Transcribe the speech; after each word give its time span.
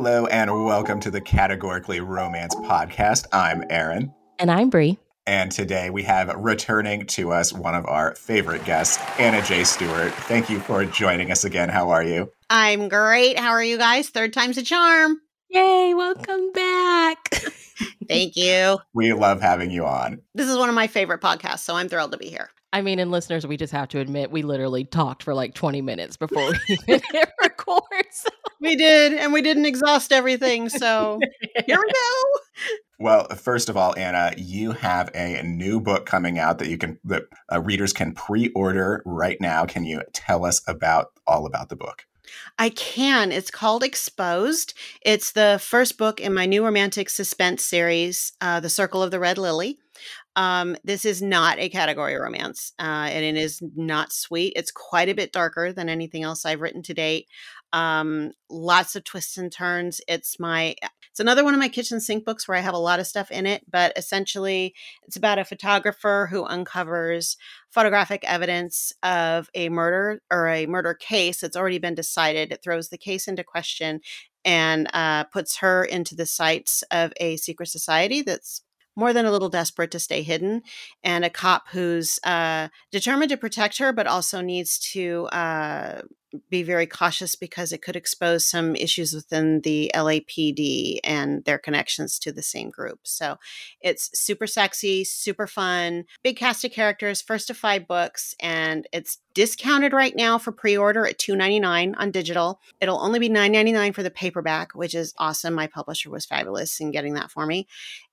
Hello 0.00 0.26
and 0.26 0.64
welcome 0.64 1.00
to 1.00 1.10
the 1.10 1.20
Categorically 1.20 1.98
Romance 1.98 2.54
podcast. 2.54 3.26
I'm 3.32 3.64
Aaron. 3.68 4.14
And 4.38 4.48
I'm 4.48 4.70
Brie. 4.70 4.96
And 5.26 5.50
today 5.50 5.90
we 5.90 6.04
have 6.04 6.32
returning 6.36 7.04
to 7.06 7.32
us 7.32 7.52
one 7.52 7.74
of 7.74 7.84
our 7.84 8.14
favorite 8.14 8.64
guests, 8.64 9.02
Anna 9.18 9.42
J. 9.42 9.64
Stewart. 9.64 10.12
Thank 10.12 10.50
you 10.50 10.60
for 10.60 10.84
joining 10.84 11.32
us 11.32 11.42
again. 11.42 11.68
How 11.68 11.90
are 11.90 12.04
you? 12.04 12.30
I'm 12.48 12.88
great. 12.88 13.40
How 13.40 13.50
are 13.50 13.64
you 13.64 13.76
guys? 13.76 14.08
Third 14.08 14.32
time's 14.32 14.56
a 14.56 14.62
charm. 14.62 15.20
Yay, 15.50 15.94
welcome 15.94 16.52
back. 16.52 17.30
Thank 18.08 18.36
you. 18.36 18.78
We 18.94 19.12
love 19.14 19.40
having 19.40 19.72
you 19.72 19.84
on. 19.84 20.22
This 20.32 20.48
is 20.48 20.56
one 20.56 20.68
of 20.68 20.76
my 20.76 20.86
favorite 20.86 21.22
podcasts, 21.22 21.64
so 21.64 21.74
I'm 21.74 21.88
thrilled 21.88 22.12
to 22.12 22.18
be 22.18 22.28
here. 22.28 22.50
I 22.72 22.82
mean, 22.82 22.98
and 22.98 23.10
listeners, 23.10 23.46
we 23.46 23.56
just 23.56 23.72
have 23.72 23.88
to 23.88 23.98
admit 23.98 24.30
we 24.30 24.42
literally 24.42 24.84
talked 24.84 25.22
for 25.22 25.34
like 25.34 25.54
20 25.54 25.80
minutes 25.80 26.16
before 26.16 26.52
we 26.52 26.78
even 26.88 27.00
hit 27.90 27.90
record. 27.90 28.12
So. 28.12 28.28
We 28.60 28.76
did, 28.76 29.12
and 29.12 29.32
we 29.32 29.42
didn't 29.42 29.66
exhaust 29.66 30.12
everything. 30.12 30.68
So 30.68 31.20
here 31.66 31.78
we 31.78 31.92
go. 31.92 32.22
Well, 32.98 33.28
first 33.28 33.68
of 33.68 33.76
all, 33.76 33.94
Anna, 33.96 34.34
you 34.36 34.72
have 34.72 35.10
a 35.14 35.40
new 35.44 35.80
book 35.80 36.04
coming 36.04 36.38
out 36.38 36.58
that 36.58 36.68
you 36.68 36.78
can 36.78 36.98
that 37.04 37.24
uh, 37.52 37.60
readers 37.60 37.92
can 37.92 38.12
pre-order 38.12 39.02
right 39.06 39.40
now. 39.40 39.64
Can 39.66 39.84
you 39.84 40.02
tell 40.12 40.44
us 40.44 40.60
about 40.66 41.12
all 41.26 41.46
about 41.46 41.68
the 41.68 41.76
book? 41.76 42.04
I 42.58 42.70
can. 42.70 43.32
It's 43.32 43.50
called 43.50 43.82
Exposed. 43.82 44.74
It's 45.02 45.32
the 45.32 45.58
first 45.62 45.96
book 45.96 46.20
in 46.20 46.34
my 46.34 46.44
new 46.44 46.64
romantic 46.64 47.08
suspense 47.08 47.64
series, 47.64 48.32
uh, 48.40 48.60
The 48.60 48.68
Circle 48.68 49.02
of 49.02 49.10
the 49.10 49.20
Red 49.20 49.38
Lily. 49.38 49.78
Um, 50.36 50.76
this 50.84 51.04
is 51.04 51.20
not 51.20 51.58
a 51.58 51.68
category 51.68 52.14
romance, 52.14 52.72
uh, 52.78 53.08
and 53.10 53.24
it 53.24 53.36
is 53.36 53.60
not 53.74 54.12
sweet. 54.12 54.52
It's 54.54 54.70
quite 54.70 55.08
a 55.08 55.14
bit 55.14 55.32
darker 55.32 55.72
than 55.72 55.88
anything 55.88 56.22
else 56.22 56.44
I've 56.44 56.60
written 56.60 56.82
to 56.84 56.94
date. 56.94 57.26
Um, 57.72 58.32
lots 58.50 58.96
of 58.96 59.04
twists 59.04 59.36
and 59.36 59.52
turns. 59.52 60.00
It's 60.08 60.40
my 60.40 60.74
it's 61.18 61.20
another 61.20 61.42
one 61.42 61.52
of 61.52 61.58
my 61.58 61.68
kitchen 61.68 61.98
sink 61.98 62.24
books 62.24 62.46
where 62.46 62.56
I 62.56 62.60
have 62.60 62.74
a 62.74 62.78
lot 62.78 63.00
of 63.00 63.06
stuff 63.08 63.32
in 63.32 63.44
it, 63.44 63.64
but 63.68 63.92
essentially 63.96 64.72
it's 65.02 65.16
about 65.16 65.40
a 65.40 65.44
photographer 65.44 66.28
who 66.30 66.44
uncovers 66.44 67.36
photographic 67.70 68.22
evidence 68.22 68.92
of 69.02 69.50
a 69.52 69.68
murder 69.68 70.22
or 70.30 70.46
a 70.46 70.66
murder 70.66 70.94
case 70.94 71.40
that's 71.40 71.56
already 71.56 71.78
been 71.78 71.96
decided. 71.96 72.52
It 72.52 72.62
throws 72.62 72.90
the 72.90 72.98
case 72.98 73.26
into 73.26 73.42
question 73.42 74.00
and 74.44 74.88
uh, 74.94 75.24
puts 75.24 75.56
her 75.56 75.84
into 75.84 76.14
the 76.14 76.24
sights 76.24 76.84
of 76.92 77.12
a 77.16 77.36
secret 77.36 77.66
society 77.66 78.22
that's 78.22 78.62
more 78.98 79.12
than 79.12 79.24
a 79.24 79.30
little 79.30 79.48
desperate 79.48 79.92
to 79.92 80.00
stay 80.00 80.22
hidden, 80.22 80.62
and 81.04 81.24
a 81.24 81.30
cop 81.30 81.68
who's 81.68 82.18
uh, 82.24 82.66
determined 82.90 83.30
to 83.30 83.36
protect 83.36 83.78
her, 83.78 83.92
but 83.92 84.08
also 84.08 84.40
needs 84.40 84.76
to 84.78 85.26
uh, 85.26 86.02
be 86.50 86.62
very 86.62 86.86
cautious 86.86 87.34
because 87.34 87.72
it 87.72 87.80
could 87.80 87.96
expose 87.96 88.46
some 88.46 88.76
issues 88.76 89.14
within 89.14 89.60
the 89.62 89.90
LAPD 89.94 90.98
and 91.04 91.44
their 91.44 91.58
connections 91.58 92.18
to 92.18 92.32
the 92.32 92.42
same 92.42 92.70
group. 92.70 93.00
So 93.04 93.36
it's 93.80 94.10
super 94.18 94.46
sexy, 94.46 95.04
super 95.04 95.46
fun, 95.46 96.04
big 96.22 96.36
cast 96.36 96.64
of 96.64 96.72
characters, 96.72 97.22
first 97.22 97.50
of 97.50 97.56
five 97.56 97.86
books, 97.86 98.34
and 98.40 98.86
it's 98.92 99.18
discounted 99.34 99.92
right 99.92 100.16
now 100.16 100.36
for 100.36 100.52
pre-order 100.52 101.06
at 101.06 101.18
$2.99 101.18 101.94
on 101.96 102.10
digital. 102.10 102.60
It'll 102.80 103.00
only 103.00 103.20
be 103.20 103.30
$9.99 103.30 103.94
for 103.94 104.02
the 104.02 104.10
paperback, 104.10 104.74
which 104.74 104.94
is 104.94 105.14
awesome. 105.16 105.54
My 105.54 105.68
publisher 105.68 106.10
was 106.10 106.26
fabulous 106.26 106.80
in 106.80 106.90
getting 106.90 107.14
that 107.14 107.30
for 107.30 107.46
me 107.46 107.68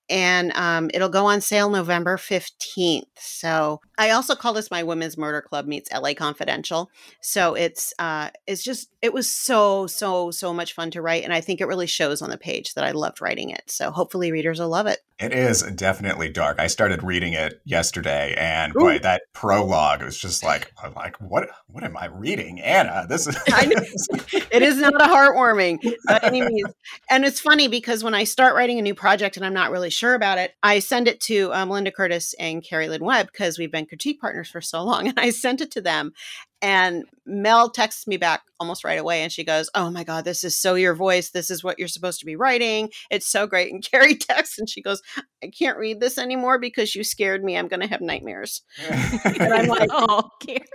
and 0.10 0.52
um, 0.56 0.90
it'll 0.94 1.10
go 1.10 1.26
on 1.26 1.42
sale 1.42 1.70
November 1.70 2.18
15th. 2.18 3.04
So 3.18 3.82
I 3.98 4.12
also 4.12 4.36
call 4.36 4.54
this 4.54 4.72
my 4.72 4.84
Women's 4.84 5.18
Murder 5.18 5.42
Club 5.42 5.66
meets 5.66 5.92
LA 5.92 6.14
Confidential. 6.14 6.90
So 7.22 7.56
it's 7.56 7.94
uh, 8.00 8.30
it's 8.46 8.64
just 8.64 8.90
it 9.02 9.14
was 9.14 9.30
so 9.30 9.88
so 9.88 10.32
so 10.32 10.54
much 10.54 10.74
fun 10.74 10.92
to 10.92 11.02
write, 11.02 11.24
and 11.24 11.34
I 11.34 11.42
think 11.42 11.62
it 11.62 11.68
really 11.68 11.88
shows 11.88 12.22
on 12.22 12.30
the 12.30 12.38
page 12.38 12.74
that 12.74 12.84
I 12.84 12.92
loved 12.92 13.22
writing 13.22 13.50
it. 13.50 13.64
So 13.68 13.92
hopefully 13.92 14.32
readers 14.32 14.60
will 14.60 14.70
love 14.70 14.88
it. 14.88 15.00
It 15.18 15.32
is 15.32 15.62
definitely 15.62 16.30
dark. 16.30 16.60
I 16.60 16.68
started 16.68 17.02
reading 17.02 17.34
it 17.34 17.62
yesterday, 17.64 18.36
and 18.38 18.74
boy, 18.74 19.00
that 19.00 19.22
prologue 19.34 20.04
was 20.04 20.18
just 20.18 20.44
like, 20.44 20.74
I'm 20.84 20.94
like, 20.94 21.16
what? 21.22 21.48
What 21.68 21.86
am 21.86 21.96
I 21.96 22.08
reading, 22.08 22.60
Anna? 22.60 23.06
This 23.08 23.28
is. 23.28 23.38
it 23.48 24.62
is 24.62 24.78
not 24.78 25.02
a 25.02 25.06
heartwarming 25.06 25.80
by 26.06 26.20
any 26.22 26.42
means, 26.42 26.70
and 27.10 27.24
it's 27.24 27.40
funny 27.40 27.70
because 27.70 28.04
when 28.04 28.14
I 28.14 28.26
start 28.26 28.56
writing 28.56 28.78
a 28.78 28.82
new 28.82 28.94
project 28.94 29.38
and 29.38 29.46
I'm 29.46 29.54
not 29.54 29.72
really 29.72 29.90
sure 29.96 30.14
about 30.14 30.38
it, 30.38 30.54
I 30.62 30.80
send 30.80 31.08
it 31.08 31.20
to 31.22 31.54
um, 31.54 31.70
Linda 31.70 31.92
Curtis 31.92 32.34
and 32.40 32.64
Cari 32.64 32.90
Lynn 32.90 33.04
Webb 33.04 33.28
because 33.32 33.58
we've 33.58 33.72
been 33.72 33.86
critique 33.86 34.20
partners 34.20 34.50
for 34.50 34.62
so 34.62 34.84
long, 34.84 35.08
and 35.10 35.20
I 35.20 35.30
sent 35.30 35.62
it 35.62 35.72
to 35.72 35.82
them, 35.82 36.14
and 36.62 37.04
Mel 37.28 37.70
texts 37.70 38.08
me 38.08 38.18
back 38.18 38.42
almost 38.60 38.84
right 38.84 39.00
away 39.00 39.22
and 39.22 39.32
she 39.32 39.44
goes, 39.44 39.70
Oh 39.76 39.92
my 39.92 40.04
God, 40.04 40.26
this 40.26 40.44
is 40.44 40.58
so 40.58 40.74
your 40.74 40.96
voice. 40.96 41.30
This 41.30 41.52
is 41.52 41.64
what 41.64 41.78
you're 41.78 41.88
supposed 41.88 42.20
to 42.22 42.26
be 42.26 42.36
writing. 42.36 42.90
It's 43.12 43.28
so 43.28 43.46
great. 43.46 43.72
And 43.72 43.88
Cari 43.92 44.16
texts 44.16 44.58
and 44.58 44.68
she 44.70 44.82
goes, 44.82 45.02
I 45.44 45.48
can't 45.48 45.78
read 45.78 46.00
this 46.00 46.18
anymore 46.18 46.58
because 46.58 46.96
you 46.96 47.04
scared 47.04 47.44
me. 47.44 47.56
I'm 47.56 47.68
going 47.68 47.82
to 47.82 47.88
have 47.88 48.02
nightmares. 48.02 48.64
and 48.90 49.54
I'm 49.54 49.68
like, 49.68 49.90
Oh, 49.92 50.30
Cari. 50.42 50.66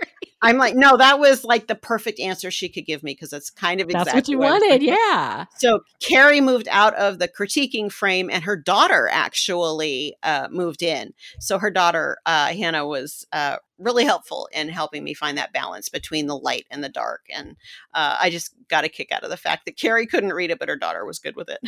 I'm 0.43 0.57
like, 0.57 0.75
no, 0.75 0.97
that 0.97 1.19
was 1.19 1.43
like 1.43 1.67
the 1.67 1.75
perfect 1.75 2.19
answer 2.19 2.49
she 2.49 2.67
could 2.67 2.85
give 2.85 3.03
me 3.03 3.11
because 3.13 3.29
that's 3.29 3.51
kind 3.51 3.79
of 3.79 3.89
exactly 3.89 4.05
That's 4.05 4.15
what 4.15 4.31
you 4.31 4.37
what 4.39 4.61
wanted. 4.61 4.81
Yeah. 4.81 5.45
So 5.57 5.81
Cari 5.99 6.41
moved 6.41 6.67
out 6.69 6.95
of 6.95 7.19
the 7.19 7.27
critiquing 7.27 7.91
frame 7.91 8.29
and 8.31 8.43
her 8.43 8.55
daughter 8.55 9.07
actually 9.11 10.15
uh, 10.23 10.47
moved 10.49 10.81
in. 10.81 11.13
So 11.39 11.59
her 11.59 11.69
daughter, 11.69 12.17
uh, 12.25 12.47
Hannah, 12.47 12.87
was 12.87 13.25
uh, 13.31 13.57
really 13.77 14.03
helpful 14.03 14.49
in 14.51 14.69
helping 14.69 15.03
me 15.03 15.13
find 15.13 15.37
that 15.37 15.53
balance 15.53 15.89
between 15.89 16.25
the 16.25 16.37
light 16.37 16.65
and 16.71 16.83
the 16.83 16.89
dark. 16.89 17.25
And 17.33 17.55
uh, 17.93 18.17
I 18.19 18.31
just 18.31 18.53
got 18.67 18.83
a 18.83 18.89
kick 18.89 19.11
out 19.11 19.23
of 19.23 19.29
the 19.29 19.37
fact 19.37 19.65
that 19.65 19.77
Cari 19.77 20.07
couldn't 20.07 20.33
read 20.33 20.49
it, 20.49 20.57
but 20.57 20.69
her 20.69 20.75
daughter 20.75 21.05
was 21.05 21.19
good 21.19 21.35
with 21.35 21.49
it. 21.49 21.59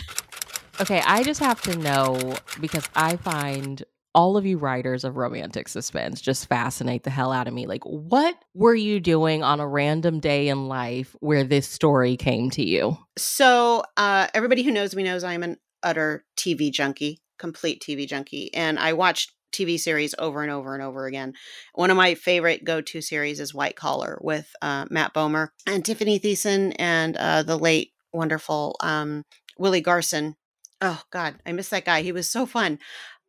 Okay, 0.82 1.04
I 1.06 1.22
just 1.24 1.40
have 1.40 1.62
to 1.64 1.78
know 1.78 2.36
because 2.60 2.90
I 2.96 3.18
find 3.18 3.84
all 4.16 4.38
of 4.38 4.46
you 4.46 4.58
writers 4.58 5.04
of 5.04 5.18
romantic 5.18 5.68
suspense 5.68 6.22
just 6.22 6.48
fascinate 6.48 7.04
the 7.04 7.10
hell 7.10 7.32
out 7.32 7.48
of 7.48 7.54
me. 7.54 7.66
Like, 7.66 7.84
what 7.84 8.36
were 8.54 8.76
you 8.76 9.00
doing 9.00 9.44
on 9.44 9.60
a 9.60 9.68
random 9.68 10.20
day 10.20 10.48
in 10.48 10.68
life 10.68 11.16
where 11.20 11.44
this 11.44 11.68
story 11.68 12.16
came 12.18 12.50
to 12.52 12.64
you? 12.64 12.98
So, 13.18 13.84
uh, 13.98 14.28
everybody 14.34 14.64
who 14.64 14.72
knows 14.72 14.96
me 14.96 15.04
knows 15.04 15.24
I'm 15.24 15.44
an 15.44 15.58
utter 15.82 16.26
TV 16.38 16.72
junkie, 16.72 17.22
complete 17.38 17.82
TV 17.82 18.08
junkie. 18.08 18.54
And 18.54 18.80
I 18.80 18.94
watched 18.94 19.32
TV 19.54 19.80
series 19.80 20.16
over 20.18 20.42
and 20.42 20.52
over 20.52 20.74
and 20.74 20.84
over 20.84 21.06
again. 21.06 21.34
One 21.76 21.92
of 21.92 21.98
my 21.98 22.16
favorite 22.16 22.64
go 22.64 22.82
to 22.82 23.02
series 23.02 23.40
is 23.40 23.54
White 23.54 23.76
Collar 23.76 24.18
with 24.22 24.52
uh, 24.62 24.86
Matt 24.90 25.14
Bomer 25.14 25.50
and 25.68 25.84
Tiffani 25.84 26.20
Thiessen 26.20 26.76
and 26.78 27.16
uh, 27.16 27.44
the 27.44 27.58
late, 27.58 27.92
wonderful 28.12 28.76
um, 28.82 29.24
Willie 29.58 29.82
Garson. 29.82 30.36
Oh, 30.82 31.02
God, 31.12 31.36
I 31.46 31.54
miss 31.54 31.70
that 31.70 31.86
guy. 31.86 32.02
He 32.02 32.12
was 32.12 32.30
so 32.30 32.46
fun. 32.46 32.80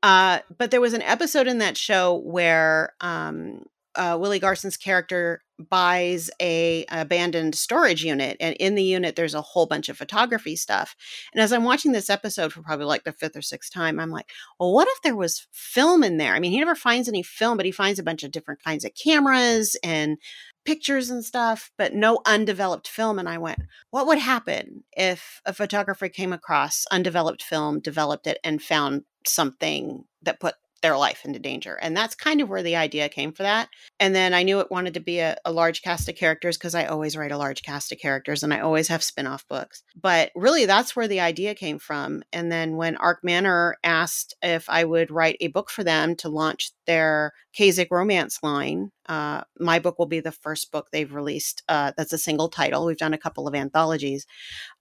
Uh, 0.04 0.40
but 0.58 0.70
there 0.70 0.82
was 0.82 0.92
an 0.92 1.00
episode 1.00 1.46
in 1.46 1.56
that 1.58 1.78
show 1.78 2.20
where 2.26 2.92
um, 3.00 3.62
uh, 3.94 4.18
Willie 4.20 4.38
Garson's 4.38 4.76
character 4.76 5.40
buys 5.70 6.30
a 6.42 6.84
abandoned 6.90 7.54
storage 7.54 8.04
unit 8.04 8.36
and 8.38 8.54
in 8.56 8.74
the 8.74 8.82
unit 8.82 9.16
there's 9.16 9.32
a 9.34 9.40
whole 9.40 9.64
bunch 9.64 9.88
of 9.88 9.96
photography 9.96 10.56
stuff. 10.56 10.94
And 11.32 11.40
as 11.40 11.52
i'm 11.52 11.62
watching 11.62 11.92
this 11.92 12.10
episode 12.10 12.52
for 12.52 12.60
probably 12.60 12.86
like 12.86 13.04
the 13.04 13.12
fifth 13.12 13.36
or 13.36 13.40
sixth 13.40 13.72
time 13.72 14.00
i'm 14.00 14.10
like 14.10 14.28
well 14.58 14.74
what 14.74 14.88
if 14.90 15.00
there 15.02 15.14
was 15.14 15.46
film 15.52 16.02
in 16.02 16.16
there? 16.16 16.34
I 16.34 16.40
mean 16.40 16.50
he 16.50 16.58
never 16.58 16.74
finds 16.74 17.08
any 17.08 17.22
film 17.22 17.56
but 17.56 17.66
he 17.66 17.72
finds 17.72 18.00
a 18.00 18.02
bunch 18.02 18.24
of 18.24 18.32
different 18.32 18.64
kinds 18.64 18.84
of 18.84 18.90
cameras 19.00 19.76
and 19.84 20.18
pictures 20.64 21.08
and 21.08 21.24
stuff 21.24 21.70
but 21.78 21.94
no 21.94 22.20
undeveloped 22.26 22.88
film. 22.88 23.18
And 23.18 23.28
i 23.28 23.38
went 23.38 23.60
what 23.90 24.08
would 24.08 24.18
happen 24.18 24.82
if 24.96 25.40
a 25.46 25.54
photographer 25.54 26.08
came 26.08 26.32
across 26.32 26.84
undeveloped 26.90 27.44
film 27.44 27.80
developed 27.80 28.26
it 28.26 28.38
and 28.42 28.60
found 28.60 29.04
something 29.26 30.04
that 30.22 30.40
put 30.40 30.54
their 30.84 30.98
life 30.98 31.24
into 31.24 31.38
danger. 31.38 31.78
And 31.80 31.96
that's 31.96 32.14
kind 32.14 32.42
of 32.42 32.50
where 32.50 32.62
the 32.62 32.76
idea 32.76 33.08
came 33.08 33.32
for 33.32 33.42
that. 33.42 33.70
And 33.98 34.14
then 34.14 34.34
I 34.34 34.42
knew 34.42 34.60
it 34.60 34.70
wanted 34.70 34.92
to 34.92 35.00
be 35.00 35.18
a, 35.18 35.34
a 35.46 35.50
large 35.50 35.80
cast 35.80 36.10
of 36.10 36.14
characters 36.14 36.58
because 36.58 36.74
I 36.74 36.84
always 36.84 37.16
write 37.16 37.32
a 37.32 37.38
large 37.38 37.62
cast 37.62 37.90
of 37.90 37.98
characters 37.98 38.42
and 38.42 38.52
I 38.52 38.60
always 38.60 38.88
have 38.88 39.02
spin 39.02 39.26
off 39.26 39.48
books. 39.48 39.82
But 39.98 40.30
really, 40.34 40.66
that's 40.66 40.94
where 40.94 41.08
the 41.08 41.20
idea 41.20 41.54
came 41.54 41.78
from. 41.78 42.22
And 42.34 42.52
then 42.52 42.76
when 42.76 42.98
Arc 42.98 43.24
Manor 43.24 43.76
asked 43.82 44.34
if 44.42 44.68
I 44.68 44.84
would 44.84 45.10
write 45.10 45.38
a 45.40 45.48
book 45.48 45.70
for 45.70 45.84
them 45.84 46.16
to 46.16 46.28
launch 46.28 46.72
their 46.86 47.32
Caezik 47.58 47.88
romance 47.90 48.40
line, 48.42 48.90
uh, 49.06 49.40
my 49.58 49.78
book 49.78 49.98
will 49.98 50.04
be 50.04 50.20
the 50.20 50.32
first 50.32 50.70
book 50.70 50.88
they've 50.92 51.14
released 51.14 51.62
uh, 51.66 51.92
that's 51.96 52.12
a 52.12 52.18
single 52.18 52.50
title. 52.50 52.84
We've 52.84 52.98
done 52.98 53.14
a 53.14 53.18
couple 53.18 53.48
of 53.48 53.54
anthologies. 53.54 54.26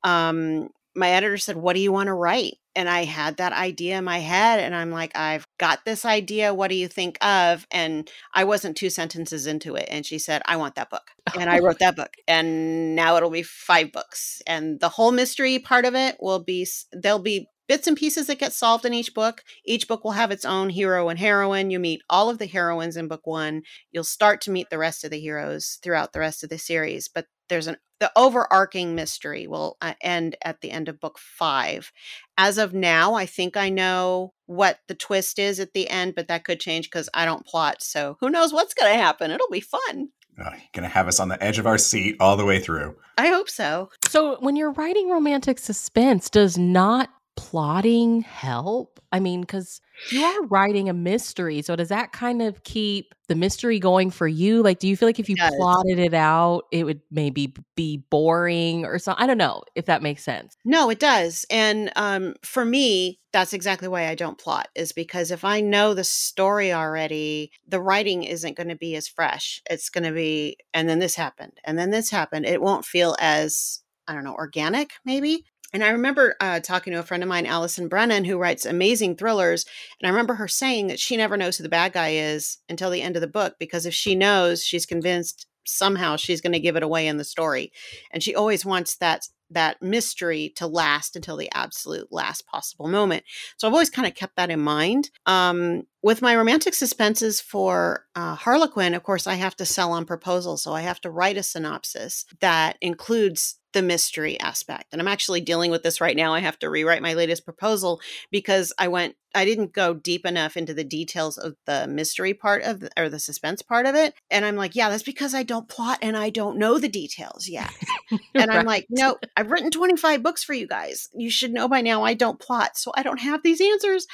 Um, 0.03 0.67
my 0.95 1.09
editor 1.11 1.37
said, 1.37 1.57
What 1.57 1.73
do 1.73 1.79
you 1.79 1.91
want 1.91 2.07
to 2.07 2.13
write? 2.13 2.55
And 2.75 2.89
I 2.89 3.03
had 3.03 3.37
that 3.37 3.53
idea 3.53 3.97
in 3.97 4.03
my 4.03 4.19
head. 4.19 4.59
And 4.59 4.75
I'm 4.75 4.89
like, 4.89 5.15
I've 5.15 5.45
got 5.59 5.85
this 5.85 6.05
idea. 6.05 6.53
What 6.53 6.69
do 6.69 6.75
you 6.75 6.87
think 6.87 7.23
of? 7.23 7.67
And 7.71 8.09
I 8.33 8.43
wasn't 8.45 8.77
two 8.77 8.89
sentences 8.89 9.45
into 9.45 9.75
it. 9.75 9.87
And 9.89 10.05
she 10.05 10.17
said, 10.17 10.41
I 10.45 10.57
want 10.57 10.75
that 10.75 10.89
book. 10.89 11.03
And 11.39 11.49
I 11.49 11.59
wrote 11.59 11.79
that 11.79 11.95
book. 11.95 12.13
And 12.27 12.95
now 12.95 13.15
it'll 13.15 13.29
be 13.29 13.43
five 13.43 13.91
books. 13.91 14.41
And 14.47 14.79
the 14.79 14.89
whole 14.89 15.11
mystery 15.11 15.59
part 15.59 15.85
of 15.85 15.93
it 15.93 16.17
will 16.19 16.43
be, 16.43 16.67
there'll 16.91 17.19
be 17.19 17.47
bits 17.67 17.87
and 17.87 17.97
pieces 17.97 18.27
that 18.27 18.39
get 18.39 18.53
solved 18.53 18.85
in 18.85 18.93
each 18.93 19.13
book. 19.13 19.43
Each 19.65 19.87
book 19.87 20.03
will 20.03 20.11
have 20.11 20.31
its 20.31 20.45
own 20.45 20.69
hero 20.69 21.09
and 21.09 21.19
heroine. 21.19 21.69
You 21.69 21.79
meet 21.79 22.01
all 22.09 22.29
of 22.29 22.37
the 22.37 22.45
heroines 22.45 22.97
in 22.97 23.07
book 23.07 23.25
one. 23.25 23.63
You'll 23.91 24.03
start 24.03 24.41
to 24.41 24.51
meet 24.51 24.69
the 24.69 24.77
rest 24.77 25.03
of 25.03 25.11
the 25.11 25.19
heroes 25.19 25.79
throughout 25.81 26.13
the 26.13 26.19
rest 26.19 26.43
of 26.43 26.49
the 26.49 26.57
series. 26.57 27.07
But 27.07 27.27
there's 27.49 27.67
an 27.67 27.77
the 27.99 28.11
overarching 28.17 28.95
mystery 28.95 29.47
will 29.47 29.77
uh, 29.81 29.93
end 30.01 30.35
at 30.43 30.59
the 30.59 30.71
end 30.71 30.89
of 30.89 30.99
book 30.99 31.17
five. 31.17 31.93
As 32.37 32.57
of 32.57 32.73
now, 32.73 33.13
I 33.13 33.25
think 33.25 33.55
I 33.55 33.69
know 33.69 34.33
what 34.45 34.79
the 34.89 34.95
twist 34.95 35.39
is 35.39 35.57
at 35.61 35.71
the 35.71 35.87
end, 35.87 36.13
but 36.13 36.27
that 36.27 36.43
could 36.43 36.59
change 36.59 36.89
because 36.89 37.07
I 37.13 37.23
don't 37.23 37.45
plot. 37.45 37.81
So 37.81 38.17
who 38.19 38.29
knows 38.29 38.51
what's 38.51 38.73
going 38.73 38.91
to 38.91 39.01
happen? 39.01 39.31
It'll 39.31 39.49
be 39.49 39.61
fun. 39.61 40.09
Oh, 40.37 40.49
you're 40.49 40.59
going 40.73 40.83
to 40.83 40.89
have 40.89 41.07
us 41.07 41.21
on 41.21 41.29
the 41.29 41.41
edge 41.41 41.59
of 41.59 41.67
our 41.67 41.77
seat 41.77 42.17
all 42.19 42.35
the 42.35 42.45
way 42.45 42.59
through. 42.59 42.97
I 43.17 43.27
hope 43.27 43.49
so. 43.49 43.89
So, 44.07 44.37
when 44.39 44.55
you're 44.55 44.71
writing 44.71 45.09
romantic 45.09 45.59
suspense, 45.59 46.29
does 46.29 46.57
not 46.57 47.09
plotting 47.35 48.21
help? 48.21 48.99
I 49.11 49.19
mean, 49.19 49.41
because 49.41 49.79
you 50.11 50.23
are 50.23 50.45
writing 50.47 50.89
a 50.89 50.93
mystery. 50.93 51.61
So 51.61 51.75
does 51.75 51.89
that 51.89 52.11
kind 52.11 52.41
of 52.41 52.63
keep 52.63 53.13
the 53.27 53.35
mystery 53.35 53.79
going 53.79 54.09
for 54.09 54.27
you? 54.27 54.63
Like, 54.63 54.79
do 54.79 54.87
you 54.87 54.97
feel 54.97 55.07
like 55.07 55.19
if 55.19 55.29
you 55.29 55.35
plotted 55.35 55.99
it 55.99 56.13
out, 56.13 56.63
it 56.71 56.83
would 56.83 57.01
maybe 57.11 57.53
be 57.75 57.97
boring 58.09 58.85
or 58.85 58.97
something? 58.97 59.23
I 59.23 59.27
don't 59.27 59.37
know 59.37 59.61
if 59.75 59.85
that 59.85 60.01
makes 60.01 60.23
sense. 60.23 60.57
No, 60.65 60.89
it 60.89 60.99
does. 60.99 61.45
And 61.49 61.91
um, 61.95 62.33
for 62.43 62.65
me, 62.65 63.19
that's 63.31 63.53
exactly 63.53 63.87
why 63.87 64.07
I 64.07 64.15
don't 64.15 64.37
plot, 64.37 64.69
is 64.75 64.91
because 64.91 65.29
if 65.29 65.45
I 65.45 65.61
know 65.61 65.93
the 65.93 66.03
story 66.03 66.73
already, 66.73 67.51
the 67.67 67.81
writing 67.81 68.23
isn't 68.23 68.57
going 68.57 68.69
to 68.69 68.75
be 68.75 68.95
as 68.95 69.07
fresh. 69.07 69.61
It's 69.69 69.89
going 69.89 70.05
to 70.05 70.11
be, 70.11 70.57
and 70.73 70.89
then 70.89 70.99
this 70.99 71.15
happened, 71.15 71.59
and 71.63 71.77
then 71.77 71.91
this 71.91 72.09
happened. 72.09 72.45
It 72.45 72.61
won't 72.61 72.85
feel 72.85 73.15
as 73.19 73.81
I 74.07 74.13
don't 74.13 74.23
know, 74.23 74.35
organic 74.35 74.91
maybe. 75.05 75.45
And 75.73 75.83
I 75.83 75.89
remember 75.89 76.35
uh, 76.39 76.59
talking 76.59 76.93
to 76.93 76.99
a 76.99 77.03
friend 77.03 77.23
of 77.23 77.29
mine, 77.29 77.47
Allison 77.47 77.87
Brennan, 77.87 78.25
who 78.25 78.37
writes 78.37 78.65
amazing 78.65 79.15
thrillers. 79.15 79.65
And 79.99 80.07
I 80.07 80.11
remember 80.11 80.35
her 80.35 80.47
saying 80.47 80.87
that 80.87 80.99
she 80.99 81.17
never 81.17 81.35
knows 81.35 81.57
who 81.57 81.63
the 81.63 81.69
bad 81.69 81.93
guy 81.93 82.09
is 82.09 82.59
until 82.69 82.91
the 82.91 83.01
end 83.01 83.15
of 83.15 83.21
the 83.21 83.27
book, 83.27 83.55
because 83.59 83.85
if 83.85 83.93
she 83.93 84.15
knows, 84.15 84.63
she's 84.63 84.85
convinced 84.85 85.47
somehow 85.65 86.15
she's 86.15 86.41
going 86.41 86.53
to 86.53 86.59
give 86.59 86.75
it 86.75 86.83
away 86.83 87.07
in 87.07 87.17
the 87.17 87.23
story. 87.23 87.71
And 88.11 88.21
she 88.21 88.35
always 88.35 88.65
wants 88.65 88.97
that 88.97 89.27
that 89.49 89.81
mystery 89.83 90.51
to 90.55 90.65
last 90.65 91.15
until 91.15 91.37
the 91.37 91.49
absolute 91.53 92.07
last 92.11 92.47
possible 92.47 92.87
moment. 92.87 93.23
So 93.57 93.67
I've 93.67 93.73
always 93.73 93.89
kind 93.89 94.07
of 94.07 94.15
kept 94.15 94.35
that 94.35 94.49
in 94.49 94.59
mind. 94.59 95.11
Um, 95.27 95.83
with 96.01 96.23
my 96.23 96.35
romantic 96.35 96.73
suspenses 96.73 97.39
for 97.39 98.07
uh, 98.15 98.33
Harlequin, 98.33 98.95
of 98.95 99.03
course, 99.03 99.27
I 99.27 99.35
have 99.35 99.55
to 99.57 99.65
sell 99.65 99.91
on 99.91 100.05
proposal. 100.05 100.57
So 100.57 100.73
I 100.73 100.81
have 100.81 100.99
to 101.01 101.11
write 101.11 101.37
a 101.37 101.43
synopsis 101.43 102.25
that 102.39 102.77
includes 102.81 103.59
the 103.73 103.81
mystery 103.81 104.39
aspect. 104.39 104.85
And 104.91 105.01
I'm 105.01 105.07
actually 105.07 105.41
dealing 105.41 105.71
with 105.71 105.83
this 105.83 105.99
right 105.99 106.15
now. 106.15 106.33
I 106.33 106.39
have 106.39 106.59
to 106.59 106.69
rewrite 106.69 107.01
my 107.01 107.13
latest 107.13 107.45
proposal 107.45 108.01
because 108.31 108.73
I 108.77 108.87
went 108.87 109.15
I 109.35 109.45
didn't 109.45 109.73
go 109.73 109.95
deep 109.95 110.25
enough 110.25 110.55
into 110.55 110.73
the 110.73 110.83
details 110.83 111.37
of 111.37 111.55
the 111.65 111.87
mystery 111.87 112.33
part 112.33 112.61
of 112.63 112.81
the, 112.81 112.91
or 112.95 113.09
the 113.09 113.19
suspense 113.19 113.61
part 113.61 113.85
of 113.85 113.95
it. 113.95 114.13
And 114.29 114.45
I'm 114.45 114.55
like, 114.55 114.75
yeah, 114.75 114.89
that's 114.89 115.03
because 115.03 115.33
I 115.33 115.43
don't 115.43 115.67
plot 115.67 115.99
and 116.01 116.15
I 116.15 116.29
don't 116.29 116.57
know 116.57 116.77
the 116.77 116.87
details 116.87 117.47
yet. 117.47 117.71
and 118.35 118.51
I'm 118.51 118.65
like, 118.65 118.85
no, 118.89 119.17
I've 119.35 119.49
written 119.49 119.71
25 119.71 120.21
books 120.21 120.43
for 120.43 120.53
you 120.53 120.67
guys. 120.67 121.09
You 121.15 121.31
should 121.31 121.51
know 121.51 121.67
by 121.67 121.81
now 121.81 122.03
I 122.03 122.13
don't 122.13 122.39
plot. 122.39 122.77
So 122.77 122.91
I 122.95 123.01
don't 123.01 123.21
have 123.21 123.41
these 123.41 123.59
answers. 123.59 124.05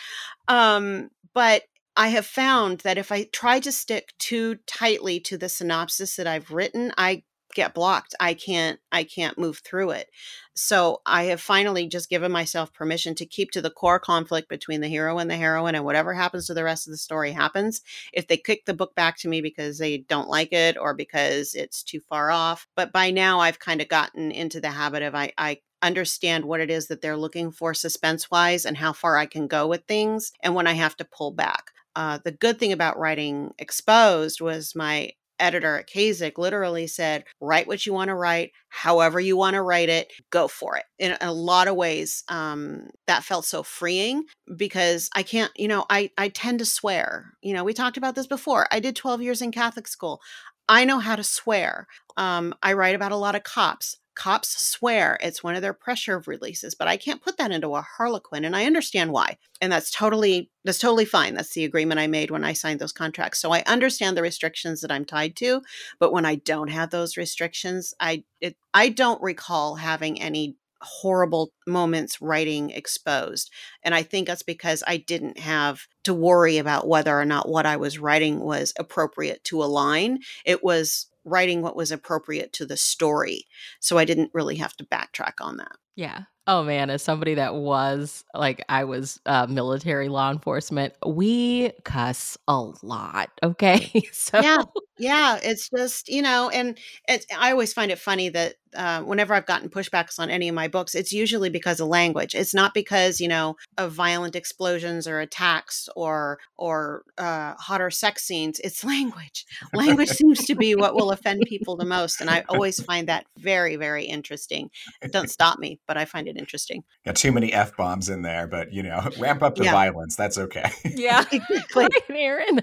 Um, 0.47 1.09
but 1.33 1.63
I 1.97 2.09
have 2.09 2.25
found 2.25 2.79
that 2.79 2.97
if 2.97 3.11
I 3.11 3.25
try 3.25 3.59
to 3.59 3.73
stick 3.73 4.13
too 4.19 4.59
tightly 4.65 5.19
to 5.21 5.37
the 5.37 5.49
synopsis 5.49 6.15
that 6.15 6.27
I've 6.27 6.51
written, 6.51 6.93
I 6.97 7.23
get 7.53 7.73
blocked 7.73 8.15
i 8.19 8.33
can't 8.33 8.79
i 8.91 9.03
can't 9.03 9.37
move 9.37 9.59
through 9.59 9.91
it. 9.91 10.09
So 10.55 11.01
i 11.05 11.23
have 11.25 11.41
finally 11.41 11.87
just 11.87 12.09
given 12.09 12.31
myself 12.31 12.73
permission 12.73 13.15
to 13.15 13.25
keep 13.25 13.51
to 13.51 13.61
the 13.61 13.69
core 13.69 13.99
conflict 13.99 14.49
between 14.49 14.81
the 14.81 14.87
hero 14.87 15.17
and 15.17 15.29
the 15.29 15.35
heroine 15.35 15.75
and 15.75 15.85
whatever 15.85 16.13
happens 16.13 16.47
to 16.47 16.53
the 16.53 16.63
rest 16.63 16.87
of 16.87 16.91
the 16.91 16.97
story 16.97 17.31
happens. 17.31 17.81
If 18.13 18.27
they 18.27 18.37
kick 18.37 18.65
the 18.65 18.73
book 18.73 18.95
back 18.95 19.17
to 19.19 19.27
me 19.27 19.41
because 19.41 19.77
they 19.77 19.97
don't 19.97 20.29
like 20.29 20.53
it 20.53 20.77
or 20.77 20.93
because 20.93 21.55
it's 21.55 21.83
too 21.83 22.01
far 22.01 22.31
off 22.31 22.67
but 22.75 22.91
by 22.91 23.11
now 23.11 23.39
i've 23.39 23.59
kind 23.59 23.81
of 23.81 23.87
gotten 23.87 24.31
into 24.31 24.59
the 24.59 24.71
habit 24.71 25.03
of 25.03 25.15
i 25.15 25.31
i 25.37 25.57
understand 25.81 26.43
what 26.45 26.59
it 26.59 26.69
is 26.69 26.87
that 26.87 27.01
they're 27.01 27.17
looking 27.17 27.51
for 27.51 27.73
suspense 27.73 28.29
wise 28.29 28.65
and 28.65 28.77
how 28.77 28.91
far 28.91 29.17
i 29.17 29.25
can 29.25 29.47
go 29.47 29.67
with 29.67 29.85
things 29.87 30.31
and 30.43 30.55
when 30.55 30.67
i 30.67 30.73
have 30.73 30.95
to 30.97 31.05
pull 31.05 31.31
back. 31.31 31.71
Uh, 31.95 32.19
the 32.23 32.31
good 32.31 32.59
thing 32.59 32.71
about 32.71 32.97
writing 32.99 33.51
exposed 33.57 34.39
was 34.39 34.75
my 34.75 35.11
editor 35.39 35.77
at 35.77 35.89
Caezik 35.89 36.37
literally 36.37 36.87
said, 36.87 37.23
write 37.39 37.67
what 37.67 37.85
you 37.85 37.93
want 37.93 38.09
to 38.09 38.15
write, 38.15 38.51
however 38.69 39.19
you 39.19 39.37
want 39.37 39.55
to 39.55 39.61
write 39.61 39.89
it, 39.89 40.11
go 40.29 40.47
for 40.47 40.77
it. 40.77 40.85
In 40.97 41.17
a 41.21 41.33
lot 41.33 41.67
of 41.67 41.75
ways, 41.75 42.23
um, 42.27 42.89
that 43.07 43.23
felt 43.23 43.45
so 43.45 43.63
freeing 43.63 44.25
because 44.55 45.09
I 45.15 45.23
can't, 45.23 45.51
you 45.55 45.67
know, 45.67 45.85
I, 45.89 46.11
I 46.17 46.29
tend 46.29 46.59
to 46.59 46.65
swear. 46.65 47.33
You 47.41 47.53
know, 47.53 47.63
we 47.63 47.73
talked 47.73 47.97
about 47.97 48.15
this 48.15 48.27
before. 48.27 48.67
I 48.71 48.79
did 48.79 48.95
12 48.95 49.21
years 49.21 49.41
in 49.41 49.51
Catholic 49.51 49.87
school. 49.87 50.21
I 50.67 50.85
know 50.85 50.99
how 50.99 51.15
to 51.15 51.23
swear. 51.23 51.87
Um, 52.15 52.53
I 52.61 52.73
write 52.73 52.95
about 52.95 53.11
a 53.11 53.17
lot 53.17 53.35
of 53.35 53.43
cops 53.43 53.97
cops 54.19 54.61
swear 54.61 55.17
it's 55.23 55.41
one 55.41 55.55
of 55.55 55.61
their 55.61 55.71
pressure 55.71 56.21
releases 56.27 56.75
but 56.75 56.89
i 56.89 56.97
can't 56.97 57.23
put 57.23 57.37
that 57.37 57.51
into 57.51 57.73
a 57.73 57.81
harlequin 57.81 58.43
and 58.43 58.53
i 58.53 58.65
understand 58.65 59.13
why 59.13 59.37
and 59.61 59.71
that's 59.71 59.89
totally 59.89 60.51
that's 60.65 60.77
totally 60.77 61.05
fine 61.05 61.33
that's 61.33 61.53
the 61.53 61.63
agreement 61.63 62.01
i 62.01 62.05
made 62.05 62.29
when 62.29 62.43
i 62.43 62.51
signed 62.51 62.81
those 62.81 62.91
contracts 62.91 63.39
so 63.39 63.53
i 63.53 63.63
understand 63.65 64.17
the 64.17 64.21
restrictions 64.21 64.81
that 64.81 64.91
i'm 64.91 65.05
tied 65.05 65.37
to 65.37 65.61
but 66.01 66.11
when 66.11 66.25
i 66.25 66.35
don't 66.35 66.67
have 66.67 66.89
those 66.89 67.15
restrictions 67.15 67.93
i 68.01 68.21
it, 68.41 68.57
i 68.73 68.89
don't 68.89 69.21
recall 69.21 69.75
having 69.75 70.21
any 70.21 70.57
horrible 70.81 71.53
moments 71.65 72.21
writing 72.21 72.71
exposed 72.71 73.49
and 73.83 73.95
i 73.95 74.03
think 74.03 74.27
that's 74.27 74.43
because 74.43 74.83
i 74.85 74.97
didn't 74.97 75.39
have 75.39 75.87
to 76.03 76.13
worry 76.13 76.57
about 76.57 76.89
whether 76.89 77.17
or 77.17 77.25
not 77.25 77.47
what 77.47 77.65
i 77.65 77.77
was 77.77 77.99
writing 77.99 78.41
was 78.41 78.73
appropriate 78.77 79.41
to 79.45 79.63
a 79.63 79.65
line 79.65 80.19
it 80.43 80.61
was 80.61 81.08
writing 81.25 81.61
what 81.61 81.75
was 81.75 81.91
appropriate 81.91 82.53
to 82.53 82.65
the 82.65 82.77
story. 82.77 83.45
So 83.79 83.97
I 83.97 84.05
didn't 84.05 84.31
really 84.33 84.55
have 84.55 84.75
to 84.77 84.85
backtrack 84.85 85.33
on 85.41 85.57
that. 85.57 85.77
Yeah. 85.99 86.23
Oh 86.47 86.63
man, 86.63 86.89
as 86.89 87.03
somebody 87.03 87.35
that 87.35 87.53
was 87.53 88.23
like 88.33 88.65
I 88.67 88.85
was 88.85 89.19
uh, 89.27 89.45
military 89.47 90.09
law 90.09 90.31
enforcement, 90.31 90.95
we 91.05 91.71
cuss 91.83 92.39
a 92.47 92.71
lot. 92.81 93.29
Okay, 93.43 94.01
so 94.11 94.39
yeah, 94.41 94.63
yeah, 94.97 95.39
it's 95.43 95.69
just 95.69 96.09
you 96.09 96.23
know, 96.23 96.49
and 96.49 96.75
it's, 97.07 97.27
I 97.37 97.51
always 97.51 97.71
find 97.71 97.91
it 97.91 97.99
funny 97.99 98.29
that 98.29 98.55
uh, 98.75 99.01
whenever 99.01 99.33
I've 99.33 99.45
gotten 99.45 99.69
pushbacks 99.69 100.19
on 100.19 100.29
any 100.29 100.49
of 100.49 100.55
my 100.55 100.67
books, 100.67 100.95
it's 100.95 101.11
usually 101.13 101.49
because 101.49 101.79
of 101.79 101.87
language. 101.87 102.33
It's 102.33 102.53
not 102.53 102.73
because 102.73 103.21
you 103.21 103.27
know 103.27 103.55
of 103.77 103.91
violent 103.91 104.35
explosions 104.35 105.07
or 105.07 105.19
attacks 105.19 105.87
or 105.95 106.39
or 106.57 107.03
uh, 107.19 107.53
hotter 107.59 107.91
sex 107.91 108.23
scenes. 108.23 108.59
It's 108.59 108.83
language. 108.95 109.45
Language 109.71 110.09
seems 110.09 110.45
to 110.45 110.55
be 110.55 110.73
what 110.73 110.95
will 110.95 111.11
offend 111.11 111.43
people 111.45 111.77
the 111.77 111.85
most, 111.85 112.21
and 112.21 112.29
I 112.29 112.43
always 112.49 112.81
find 112.81 113.07
that 113.07 113.27
very 113.37 113.75
very 113.75 114.05
interesting. 114.05 114.71
It 115.03 115.11
doesn't 115.11 115.29
stop 115.29 115.59
me, 115.59 115.79
but 115.89 115.97
I 115.97 116.05
find 116.05 116.27
it 116.27 116.37
interesting. 116.37 116.83
Got 117.03 117.15
too 117.15 117.31
many 117.31 117.51
f 117.51 117.75
bombs 117.75 118.09
in 118.09 118.21
there, 118.21 118.45
but 118.45 118.71
you 118.71 118.83
know, 118.83 119.09
ramp 119.19 119.41
up 119.41 119.55
the 119.55 119.63
yeah. 119.63 119.71
violence. 119.71 120.15
That's 120.15 120.37
okay. 120.37 120.71
Yeah, 120.85 121.25
exactly. 121.31 121.87
Aaron. 122.15 122.61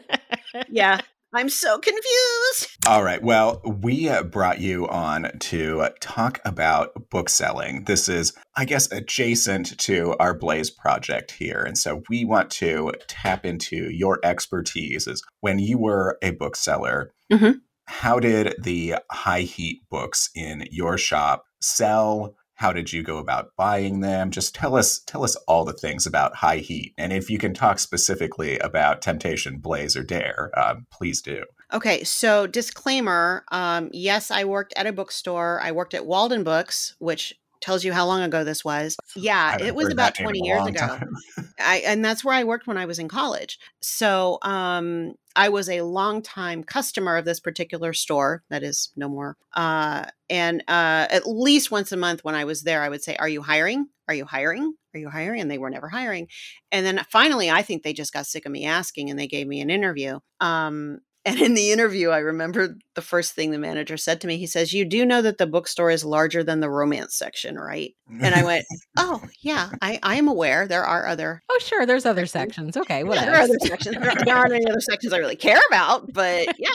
yeah, 0.71 1.00
I'm 1.35 1.49
so 1.49 1.76
confused. 1.80 2.76
All 2.87 3.02
right. 3.02 3.21
Well, 3.21 3.61
we 3.64 4.09
uh, 4.09 4.23
brought 4.23 4.61
you 4.61 4.87
on 4.87 5.33
to 5.40 5.88
talk 6.00 6.40
about 6.45 7.11
bookselling. 7.11 7.85
This 7.85 8.09
is, 8.09 8.33
I 8.56 8.64
guess, 8.64 8.90
adjacent 8.92 9.76
to 9.80 10.14
our 10.21 10.33
Blaze 10.33 10.71
project 10.71 11.33
here. 11.33 11.64
And 11.66 11.76
so 11.76 12.04
we 12.09 12.25
want 12.25 12.50
to 12.52 12.92
tap 13.09 13.45
into 13.45 13.90
your 13.90 14.21
expertise 14.23 15.09
is 15.09 15.21
when 15.40 15.59
you 15.59 15.78
were 15.78 16.16
a 16.23 16.30
bookseller. 16.30 17.11
Mm-hmm. 17.33 17.59
How 17.88 18.21
did 18.21 18.54
the 18.62 18.97
high 19.11 19.42
heat 19.42 19.80
books 19.90 20.30
in 20.37 20.68
your 20.71 20.97
shop 20.97 21.45
sell? 21.61 22.37
How 22.56 22.72
did 22.72 22.92
you 22.92 23.02
go 23.02 23.18
about 23.18 23.50
buying 23.56 24.00
them 24.00 24.30
just 24.30 24.54
tell 24.54 24.76
us 24.76 25.00
tell 25.00 25.25
us 25.25 25.36
all 25.46 25.64
the 25.64 25.72
things 25.72 26.06
about 26.06 26.36
high 26.36 26.58
heat 26.58 26.92
and 26.98 27.12
if 27.12 27.30
you 27.30 27.38
can 27.38 27.54
talk 27.54 27.78
specifically 27.78 28.58
about 28.58 29.00
temptation 29.00 29.58
blaze 29.58 29.96
or 29.96 30.02
dare 30.02 30.50
um, 30.58 30.86
please 30.90 31.22
do 31.22 31.44
okay 31.72 32.02
so 32.04 32.46
disclaimer 32.46 33.44
um, 33.52 33.88
yes 33.92 34.30
i 34.30 34.44
worked 34.44 34.72
at 34.76 34.86
a 34.86 34.92
bookstore 34.92 35.60
i 35.62 35.70
worked 35.70 35.94
at 35.94 36.06
walden 36.06 36.42
books 36.42 36.94
which 36.98 37.34
tells 37.60 37.84
you 37.84 37.92
how 37.92 38.06
long 38.06 38.22
ago 38.22 38.44
this 38.44 38.64
was. 38.64 38.96
Yeah, 39.16 39.56
it 39.58 39.75
was 39.75 39.90
about 39.90 40.14
20 40.14 40.40
years 40.44 40.66
ago. 40.66 40.98
I 41.58 41.78
and 41.86 42.04
that's 42.04 42.22
where 42.22 42.34
I 42.34 42.44
worked 42.44 42.66
when 42.66 42.76
I 42.76 42.84
was 42.84 42.98
in 42.98 43.08
college. 43.08 43.58
So, 43.80 44.38
um 44.42 45.14
I 45.37 45.50
was 45.50 45.69
a 45.69 45.83
longtime 45.83 46.64
customer 46.64 47.16
of 47.16 47.25
this 47.25 47.40
particular 47.40 47.93
store 47.93 48.43
that 48.49 48.62
is 48.62 48.90
no 48.97 49.09
more. 49.09 49.37
Uh, 49.55 50.07
and 50.31 50.62
uh, 50.66 51.07
at 51.11 51.28
least 51.28 51.71
once 51.71 51.93
a 51.93 51.97
month 51.97 52.25
when 52.25 52.35
I 52.35 52.45
was 52.45 52.62
there, 52.62 52.83
I 52.83 52.88
would 52.88 53.02
say, 53.02 53.16
Are 53.16 53.28
you 53.28 53.43
hiring? 53.43 53.87
Are 54.09 54.14
you 54.14 54.25
hiring? 54.25 54.75
Are 54.95 54.99
you 54.99 55.11
hiring? 55.11 55.40
And 55.43 55.50
they 55.50 55.59
were 55.59 55.71
never 55.71 55.88
hiring. 55.88 56.28
And 56.73 56.87
then 56.87 57.05
finally, 57.11 57.50
I 57.50 57.62
think 57.62 57.83
they 57.83 57.93
just 57.93 58.12
got 58.12 58.26
sick 58.26 58.47
of 58.47 58.52
me 58.52 58.64
asking 58.64 59.11
and 59.11 59.19
they 59.19 59.26
gave 59.26 59.47
me 59.47 59.61
an 59.61 59.71
interview. 59.71 60.21
Um, 60.40 61.00
and 61.26 61.40
in 61.40 61.54
the 61.54 61.73
interview, 61.73 62.11
I 62.11 62.18
remember 62.18 62.76
the 62.95 63.02
first 63.02 63.35
thing 63.35 63.50
the 63.50 63.59
manager 63.59 63.97
said 63.97 64.21
to 64.21 64.28
me. 64.28 64.38
He 64.38 64.47
says, 64.47 64.73
You 64.73 64.85
do 64.85 65.04
know 65.04 65.21
that 65.23 65.38
the 65.38 65.47
bookstore 65.47 65.90
is 65.90 66.04
larger 66.04 66.45
than 66.45 66.61
the 66.61 66.71
romance 66.71 67.16
section, 67.16 67.56
right? 67.56 67.95
And 68.23 68.35
I 68.35 68.45
went, 68.45 68.64
Oh, 68.97 69.21
yeah, 69.40 69.71
I, 69.83 69.99
I 70.02 70.14
am 70.14 70.28
aware. 70.28 70.68
There 70.68 70.85
are 70.85 71.06
other. 71.06 71.42
Oh, 71.50 71.59
sure. 71.61 71.85
There's 71.85 72.06
other 72.06 72.26
sections. 72.26 72.76
Okay. 72.76 73.02
Whatever. 73.02 73.26
Yeah, 73.26 73.33
there 73.33 73.40
are 73.40 73.45
other 73.45 73.59
sections. 73.61 73.97
There, 73.97 74.14
there 74.25 74.37
aren't 74.37 74.54
any 74.54 74.66
other 74.71 74.80
sections 74.80 75.12
I 75.12 75.18
really 75.18 75.37
care 75.37 75.61
about, 75.68 76.12
but 76.12 76.49
yeah. 76.59 76.71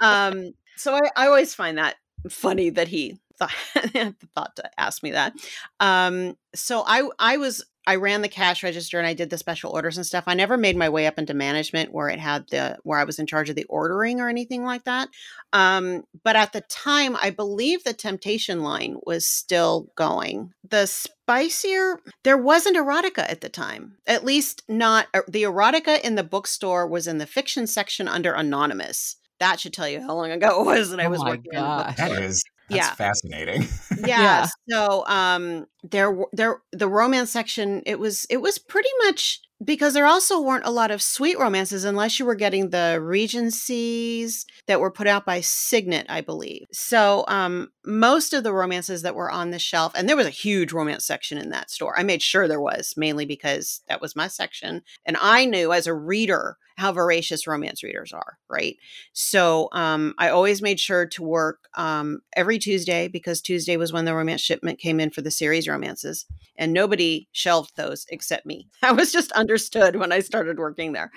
Um, 0.00 0.52
so 0.76 0.94
I, 0.94 1.10
I 1.16 1.26
always 1.26 1.54
find 1.54 1.78
that 1.78 1.96
funny 2.28 2.70
that 2.70 2.88
he 2.88 3.18
thought, 3.38 3.52
thought 4.34 4.56
to 4.56 4.70
ask 4.78 5.02
me 5.02 5.12
that. 5.12 5.32
Um, 5.80 6.36
so 6.54 6.84
I 6.86 7.08
I 7.18 7.38
was 7.38 7.64
I 7.86 7.96
ran 7.96 8.22
the 8.22 8.28
cash 8.28 8.62
register 8.62 8.98
and 8.98 9.06
I 9.06 9.14
did 9.14 9.30
the 9.30 9.38
special 9.38 9.70
orders 9.72 9.96
and 9.96 10.04
stuff. 10.04 10.24
I 10.26 10.34
never 10.34 10.56
made 10.56 10.76
my 10.76 10.88
way 10.88 11.06
up 11.06 11.18
into 11.18 11.34
management 11.34 11.92
where 11.92 12.08
it 12.08 12.18
had 12.18 12.46
the 12.50 12.78
where 12.82 12.98
I 12.98 13.04
was 13.04 13.18
in 13.18 13.26
charge 13.26 13.48
of 13.48 13.56
the 13.56 13.64
ordering 13.64 14.20
or 14.20 14.28
anything 14.28 14.64
like 14.64 14.84
that. 14.84 15.08
Um, 15.52 16.02
but 16.24 16.34
at 16.36 16.52
the 16.52 16.62
time, 16.62 17.16
I 17.22 17.30
believe 17.30 17.84
the 17.84 17.92
Temptation 17.92 18.62
line 18.62 18.96
was 19.04 19.24
still 19.26 19.88
going. 19.96 20.52
The 20.68 20.86
spicier, 20.86 22.00
there 22.24 22.36
wasn't 22.38 22.76
erotica 22.76 23.28
at 23.30 23.40
the 23.40 23.48
time. 23.48 23.96
At 24.06 24.24
least 24.24 24.62
not 24.68 25.06
uh, 25.14 25.22
the 25.28 25.44
erotica 25.44 26.00
in 26.02 26.14
the 26.16 26.24
bookstore 26.24 26.86
was 26.86 27.06
in 27.06 27.18
the 27.18 27.26
fiction 27.26 27.66
section 27.66 28.08
under 28.08 28.32
anonymous. 28.32 29.16
That 29.38 29.60
should 29.60 29.72
tell 29.74 29.88
you 29.88 30.00
how 30.00 30.14
long 30.14 30.30
ago 30.30 30.62
it 30.62 30.66
was 30.66 30.90
that 30.90 31.00
I 31.00 31.06
Oh 31.06 31.10
was 31.10 31.20
my 31.20 31.30
working. 31.30 31.52
in 31.52 31.60
the 31.60 31.60
gosh. 31.60 31.96
That 31.96 32.08
bookstore. 32.08 32.24
is 32.24 32.44
that's 32.68 32.86
Yeah. 32.88 32.94
fascinating. 32.94 33.62
yeah, 33.98 34.06
Yeah. 34.06 34.46
so 34.68 35.06
um 35.06 35.66
there 35.82 36.06
w- 36.10 36.26
there 36.32 36.60
the 36.72 36.88
romance 36.88 37.30
section 37.30 37.82
it 37.86 37.98
was 37.98 38.26
it 38.30 38.38
was 38.38 38.58
pretty 38.58 38.88
much 39.04 39.40
because 39.64 39.94
there 39.94 40.04
also 40.06 40.38
weren't 40.40 40.66
a 40.66 40.70
lot 40.70 40.90
of 40.90 41.00
sweet 41.00 41.38
romances 41.38 41.84
unless 41.84 42.18
you 42.18 42.26
were 42.26 42.34
getting 42.34 42.68
the 42.70 42.98
regencies 43.00 44.44
that 44.66 44.80
were 44.80 44.90
put 44.90 45.06
out 45.06 45.24
by 45.24 45.40
signet 45.40 46.04
i 46.08 46.20
believe 46.20 46.66
so 46.72 47.24
um 47.28 47.70
most 47.84 48.32
of 48.32 48.42
the 48.44 48.52
romances 48.52 49.02
that 49.02 49.14
were 49.14 49.30
on 49.30 49.50
the 49.50 49.58
shelf 49.58 49.92
and 49.94 50.08
there 50.08 50.16
was 50.16 50.26
a 50.26 50.30
huge 50.30 50.72
romance 50.72 51.04
section 51.06 51.38
in 51.38 51.50
that 51.50 51.70
store 51.70 51.98
i 51.98 52.02
made 52.02 52.22
sure 52.22 52.46
there 52.48 52.60
was 52.60 52.94
mainly 52.96 53.24
because 53.24 53.80
that 53.88 54.00
was 54.00 54.16
my 54.16 54.28
section 54.28 54.82
and 55.04 55.16
i 55.20 55.44
knew 55.44 55.72
as 55.72 55.86
a 55.86 55.94
reader 55.94 56.56
how 56.76 56.92
voracious 56.92 57.46
romance 57.46 57.82
readers 57.82 58.12
are 58.12 58.38
right 58.48 58.76
so 59.12 59.68
um, 59.72 60.14
I 60.18 60.28
always 60.28 60.62
made 60.62 60.78
sure 60.78 61.06
to 61.06 61.22
work 61.22 61.68
um, 61.74 62.20
every 62.34 62.58
Tuesday 62.58 63.08
because 63.08 63.40
Tuesday 63.40 63.76
was 63.76 63.92
when 63.92 64.04
the 64.04 64.14
romance 64.14 64.40
shipment 64.40 64.78
came 64.78 65.00
in 65.00 65.10
for 65.10 65.22
the 65.22 65.30
series 65.30 65.68
romances, 65.68 66.26
and 66.56 66.72
nobody 66.72 67.28
shelved 67.32 67.76
those 67.76 68.06
except 68.10 68.46
me. 68.46 68.68
That 68.82 68.96
was 68.96 69.12
just 69.12 69.32
understood 69.32 69.96
when 69.96 70.12
I 70.12 70.20
started 70.20 70.58
working 70.58 70.92
there. 70.92 71.10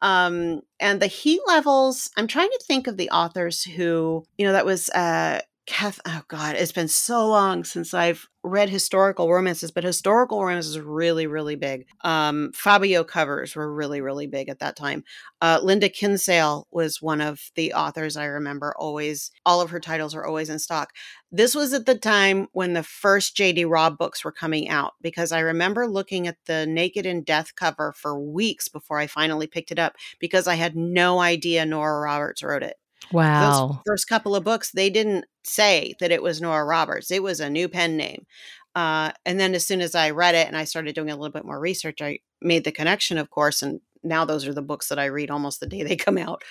Um, 0.00 0.60
and 0.78 1.00
the 1.00 1.06
heat 1.06 1.40
levels, 1.46 2.10
I'm 2.16 2.26
trying 2.26 2.50
to 2.50 2.64
think 2.66 2.86
of 2.86 2.96
the 2.96 3.10
authors 3.10 3.64
who, 3.64 4.24
you 4.38 4.46
know, 4.46 4.52
that 4.52 4.66
was 4.66 4.88
uh, 4.90 5.40
Kath. 5.66 5.98
Oh 6.06 6.22
God, 6.28 6.54
it's 6.54 6.70
been 6.70 6.86
so 6.86 7.26
long 7.26 7.64
since 7.64 7.92
I've 7.92 8.28
read 8.44 8.68
historical 8.68 9.28
romances, 9.32 9.72
but 9.72 9.82
historical 9.82 10.44
romances 10.44 10.76
are 10.76 10.82
really, 10.82 11.26
really 11.26 11.56
big. 11.56 11.86
Um, 12.02 12.52
Fabio 12.54 13.02
covers 13.02 13.56
were 13.56 13.74
really, 13.74 14.00
really 14.00 14.28
big 14.28 14.48
at 14.48 14.60
that 14.60 14.76
time. 14.76 15.02
Uh, 15.42 15.58
Linda 15.60 15.88
Kinsale 15.88 16.68
was 16.70 17.02
one 17.02 17.20
of 17.20 17.50
the 17.56 17.72
authors 17.74 18.16
I 18.16 18.26
remember 18.26 18.74
always, 18.78 19.32
all 19.44 19.60
of 19.60 19.70
her 19.70 19.80
titles 19.80 20.14
are 20.14 20.24
always 20.24 20.48
in 20.50 20.60
stock. 20.60 20.92
This 21.32 21.52
was 21.52 21.72
at 21.72 21.84
the 21.84 21.98
time 21.98 22.46
when 22.52 22.74
the 22.74 22.84
first 22.84 23.36
JD 23.36 23.68
Robb 23.68 23.98
books 23.98 24.24
were 24.24 24.30
coming 24.30 24.68
out 24.68 24.92
because 25.02 25.32
I 25.32 25.40
remember 25.40 25.88
looking 25.88 26.28
at 26.28 26.36
the 26.46 26.64
Naked 26.64 27.06
in 27.06 27.24
Death 27.24 27.56
cover 27.56 27.92
for 27.92 28.18
weeks 28.20 28.68
before 28.68 29.00
I 29.00 29.08
finally 29.08 29.48
picked 29.48 29.72
it 29.72 29.80
up 29.80 29.96
because 30.20 30.46
I 30.46 30.54
had 30.54 30.76
no 30.76 31.18
idea 31.18 31.66
Nora 31.66 32.02
Roberts 32.02 32.44
wrote 32.44 32.62
it. 32.62 32.76
Wow. 33.12 33.68
Those 33.68 33.78
first 33.86 34.08
couple 34.08 34.34
of 34.34 34.44
books, 34.44 34.72
they 34.72 34.90
didn't 34.90 35.26
say 35.44 35.94
that 36.00 36.10
it 36.10 36.22
was 36.22 36.40
Nora 36.40 36.64
Roberts. 36.64 37.10
It 37.10 37.22
was 37.22 37.40
a 37.40 37.50
new 37.50 37.68
pen 37.68 37.96
name. 37.96 38.26
Uh, 38.74 39.12
and 39.24 39.40
then 39.40 39.54
as 39.54 39.66
soon 39.66 39.80
as 39.80 39.94
I 39.94 40.10
read 40.10 40.34
it 40.34 40.46
and 40.46 40.56
I 40.56 40.64
started 40.64 40.94
doing 40.94 41.10
a 41.10 41.16
little 41.16 41.32
bit 41.32 41.46
more 41.46 41.58
research, 41.58 42.02
I 42.02 42.18
made 42.42 42.64
the 42.64 42.72
connection, 42.72 43.16
of 43.16 43.30
course. 43.30 43.62
And 43.62 43.80
now 44.02 44.24
those 44.24 44.46
are 44.46 44.52
the 44.54 44.62
books 44.62 44.88
that 44.88 44.98
I 44.98 45.06
read 45.06 45.30
almost 45.30 45.60
the 45.60 45.66
day 45.66 45.82
they 45.82 45.96
come 45.96 46.18
out. 46.18 46.42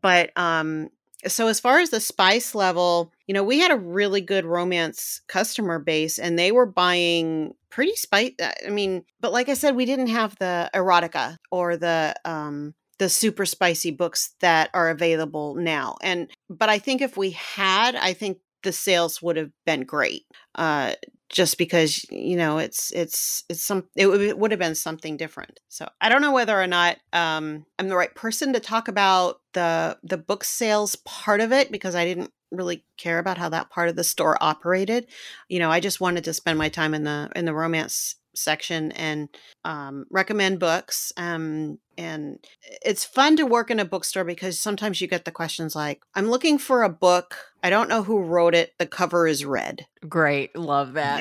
But 0.00 0.30
um, 0.36 0.90
so 1.26 1.48
as 1.48 1.58
far 1.60 1.80
as 1.80 1.90
the 1.90 2.00
spice 2.00 2.54
level, 2.54 3.12
you 3.26 3.34
know, 3.34 3.42
we 3.42 3.58
had 3.58 3.70
a 3.70 3.76
really 3.76 4.20
good 4.20 4.44
romance 4.44 5.20
customer 5.26 5.78
base 5.78 6.18
and 6.18 6.38
they 6.38 6.52
were 6.52 6.66
buying 6.66 7.54
pretty 7.70 7.96
spice. 7.96 8.32
I 8.64 8.70
mean, 8.70 9.04
but 9.20 9.32
like 9.32 9.48
I 9.48 9.54
said, 9.54 9.74
we 9.74 9.86
didn't 9.86 10.08
have 10.08 10.36
the 10.38 10.70
erotica 10.74 11.38
or 11.50 11.76
the 11.76 12.14
um 12.24 12.74
the 12.98 13.08
super 13.08 13.46
spicy 13.46 13.90
books 13.90 14.34
that 14.40 14.70
are 14.74 14.90
available 14.90 15.54
now. 15.54 15.96
And 16.02 16.30
but 16.48 16.68
I 16.68 16.78
think 16.78 17.02
if 17.02 17.16
we 17.16 17.30
had, 17.30 17.96
I 17.96 18.12
think 18.12 18.38
the 18.62 18.72
sales 18.72 19.20
would 19.20 19.36
have 19.36 19.50
been 19.66 19.82
great. 19.84 20.24
Uh 20.54 20.94
just 21.34 21.58
because 21.58 22.04
you 22.10 22.36
know 22.36 22.58
it's 22.58 22.92
it's 22.92 23.44
it's 23.48 23.60
some 23.60 23.84
it 23.96 24.06
would, 24.06 24.20
it 24.20 24.38
would 24.38 24.52
have 24.52 24.60
been 24.60 24.74
something 24.74 25.16
different 25.16 25.58
so 25.68 25.88
i 26.00 26.08
don't 26.08 26.22
know 26.22 26.32
whether 26.32 26.60
or 26.60 26.66
not 26.66 26.98
um 27.12 27.64
i'm 27.78 27.88
the 27.88 27.96
right 27.96 28.14
person 28.14 28.52
to 28.52 28.60
talk 28.60 28.86
about 28.88 29.40
the 29.52 29.98
the 30.02 30.18
book 30.18 30.44
sales 30.44 30.96
part 31.04 31.40
of 31.40 31.52
it 31.52 31.72
because 31.72 31.94
i 31.94 32.04
didn't 32.04 32.30
really 32.52 32.84
care 32.98 33.18
about 33.18 33.36
how 33.36 33.48
that 33.48 33.68
part 33.68 33.88
of 33.88 33.96
the 33.96 34.04
store 34.04 34.38
operated 34.40 35.06
you 35.48 35.58
know 35.58 35.70
i 35.70 35.80
just 35.80 36.00
wanted 36.00 36.22
to 36.22 36.32
spend 36.32 36.56
my 36.56 36.68
time 36.68 36.94
in 36.94 37.02
the 37.02 37.28
in 37.34 37.46
the 37.46 37.54
romance 37.54 38.14
section 38.34 38.92
and 38.92 39.28
um, 39.64 40.06
recommend 40.10 40.58
books 40.58 41.12
um, 41.16 41.78
and 41.96 42.38
it's 42.84 43.04
fun 43.04 43.36
to 43.36 43.46
work 43.46 43.70
in 43.70 43.80
a 43.80 43.84
bookstore 43.84 44.24
because 44.24 44.60
sometimes 44.60 45.00
you 45.00 45.06
get 45.06 45.24
the 45.24 45.30
questions 45.30 45.76
like 45.76 46.02
i'm 46.14 46.28
looking 46.28 46.58
for 46.58 46.82
a 46.82 46.88
book 46.88 47.36
i 47.62 47.70
don't 47.70 47.88
know 47.88 48.02
who 48.02 48.20
wrote 48.20 48.54
it 48.54 48.74
the 48.78 48.86
cover 48.86 49.26
is 49.26 49.44
red 49.44 49.86
Great. 50.08 50.54
Love 50.56 50.94
that. 50.94 51.20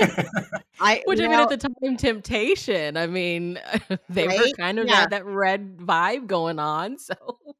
yeah. 0.00 0.24
i 0.84 1.02
Which 1.06 1.20
I 1.20 1.28
mean, 1.28 1.32
at 1.32 1.48
the 1.48 1.56
time, 1.56 1.96
Temptation. 1.96 2.96
I 2.96 3.06
mean, 3.06 3.58
they 4.08 4.28
were 4.28 4.46
kind 4.58 4.78
of 4.78 4.86
Yeah. 4.86 5.00
had 5.00 5.10
that 5.10 5.24
red 5.24 5.78
vibe 5.78 6.26
going 6.26 6.58
on. 6.58 6.96
So, 7.04 7.14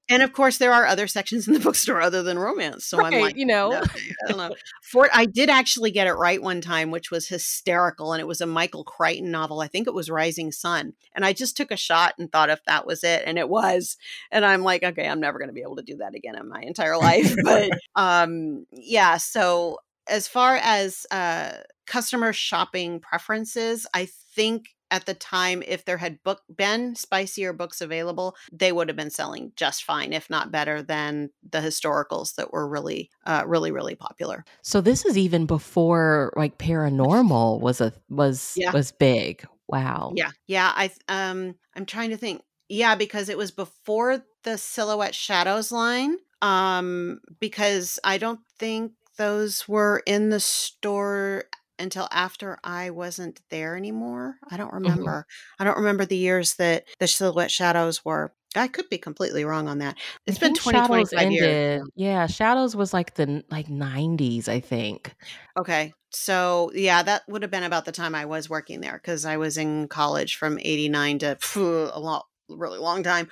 And 0.08 0.22
of 0.22 0.32
course, 0.32 0.58
there 0.58 0.72
are 0.72 0.86
other 0.86 1.06
sections 1.06 1.48
in 1.48 1.54
the 1.54 1.60
bookstore 1.66 2.00
other 2.00 2.22
than 2.22 2.38
romance. 2.38 2.84
So 2.84 3.02
I'm 3.02 3.12
like, 3.20 3.36
you 3.36 3.46
know. 3.46 3.74
okay, 3.78 4.00
I 4.24 4.28
don't 4.28 4.36
know. 4.38 4.54
For 4.82 5.08
I 5.12 5.24
did 5.26 5.48
actually 5.50 5.90
get 5.90 6.06
it 6.06 6.12
right 6.12 6.42
one 6.42 6.60
time, 6.60 6.90
which 6.90 7.10
was 7.10 7.28
hysterical, 7.28 8.12
and 8.12 8.20
it 8.20 8.26
was 8.26 8.40
a 8.40 8.46
Michael 8.46 8.84
Crichton 8.84 9.30
novel. 9.30 9.60
I 9.60 9.68
think 9.68 9.86
it 9.86 9.94
was 9.94 10.10
Rising 10.10 10.52
Sun, 10.52 10.92
and 11.14 11.24
I 11.24 11.32
just 11.32 11.56
took 11.56 11.70
a 11.70 11.76
shot 11.76 12.14
and 12.18 12.30
thought 12.30 12.50
if 12.50 12.62
that 12.64 12.86
was 12.86 13.02
it, 13.04 13.22
and 13.26 13.38
it 13.38 13.48
was. 13.48 13.96
And 14.30 14.44
I'm 14.44 14.62
like, 14.62 14.82
okay, 14.82 15.08
I'm 15.08 15.20
never 15.20 15.38
going 15.38 15.48
to 15.48 15.54
be 15.54 15.62
able 15.62 15.76
to 15.76 15.82
do 15.82 15.96
that 15.98 16.14
again 16.14 16.36
in 16.36 16.48
my 16.48 16.60
entire 16.60 16.96
life. 16.98 17.34
but 17.42 17.70
um, 17.96 18.66
yeah. 18.72 19.16
So 19.16 19.78
as 20.06 20.28
far 20.28 20.56
as 20.56 21.06
uh, 21.10 21.52
customer 21.86 22.32
shopping 22.32 23.00
preferences, 23.00 23.86
I 23.94 24.06
think 24.34 24.70
at 24.90 25.06
the 25.06 25.14
time, 25.14 25.62
if 25.66 25.84
there 25.84 25.96
had 25.96 26.22
book 26.22 26.42
been 26.54 26.94
spicier 26.94 27.52
books 27.52 27.80
available, 27.80 28.36
they 28.52 28.70
would 28.70 28.88
have 28.88 28.96
been 28.96 29.10
selling 29.10 29.50
just 29.56 29.82
fine, 29.82 30.12
if 30.12 30.30
not 30.30 30.52
better 30.52 30.82
than 30.82 31.30
the 31.50 31.58
historicals 31.58 32.34
that 32.36 32.52
were 32.52 32.68
really, 32.68 33.10
uh, 33.26 33.42
really, 33.46 33.72
really 33.72 33.96
popular. 33.96 34.44
so 34.62 34.80
this 34.80 35.04
is 35.04 35.18
even 35.18 35.46
before 35.46 36.32
like 36.36 36.58
paranormal 36.58 37.60
was 37.60 37.80
a 37.80 37.92
was 38.08 38.54
Yeah. 38.56 38.72
was 38.72 38.92
big. 38.92 39.44
Wow. 39.66 40.12
Yeah, 40.14 40.30
yeah. 40.46 40.70
I 40.74 40.90
um, 41.08 41.56
I'm 41.74 41.86
trying 41.86 42.10
to 42.10 42.16
think. 42.16 42.42
Yeah, 42.68 42.94
because 42.94 43.28
it 43.28 43.38
was 43.38 43.50
before 43.50 44.22
the 44.44 44.58
Silhouette 44.58 45.14
Shadows 45.14 45.72
line. 45.72 46.16
Um, 46.42 47.20
because 47.40 47.98
I 48.04 48.18
don't 48.18 48.40
think 48.58 48.92
those 49.16 49.66
were 49.66 50.02
in 50.06 50.28
the 50.28 50.40
store 50.40 51.44
until 51.78 52.08
after 52.10 52.58
I 52.62 52.90
wasn't 52.90 53.40
there 53.50 53.76
anymore. 53.76 54.36
I 54.48 54.56
don't 54.56 54.72
remember. 54.72 55.26
I 55.58 55.64
don't 55.64 55.76
remember 55.76 56.04
the 56.04 56.16
years 56.16 56.54
that 56.54 56.84
the 56.98 57.08
Silhouette 57.08 57.50
Shadows 57.50 58.04
were. 58.04 58.32
I 58.56 58.68
could 58.68 58.88
be 58.88 58.98
completely 58.98 59.44
wrong 59.44 59.66
on 59.66 59.78
that. 59.78 59.96
It's 60.26 60.38
I 60.38 60.40
been 60.40 60.54
think 60.54 60.62
20, 60.62 60.78
Shadows 60.78 61.10
25 61.10 61.32
years. 61.32 61.82
Yeah, 61.96 62.26
Shadows 62.26 62.76
was 62.76 62.94
like 62.94 63.14
the 63.14 63.42
like 63.50 63.66
90s, 63.66 64.48
I 64.48 64.60
think. 64.60 65.14
Okay. 65.56 65.92
So, 66.10 66.70
yeah, 66.74 67.02
that 67.02 67.22
would 67.28 67.42
have 67.42 67.50
been 67.50 67.64
about 67.64 67.84
the 67.84 67.92
time 67.92 68.14
I 68.14 68.26
was 68.26 68.48
working 68.48 68.80
there 68.80 69.00
because 69.02 69.24
I 69.24 69.36
was 69.36 69.58
in 69.58 69.88
college 69.88 70.36
from 70.36 70.58
89 70.60 71.18
to 71.20 71.36
phew, 71.40 71.90
a 71.92 71.98
lot, 71.98 72.26
really 72.48 72.78
long 72.78 73.02
time. 73.02 73.28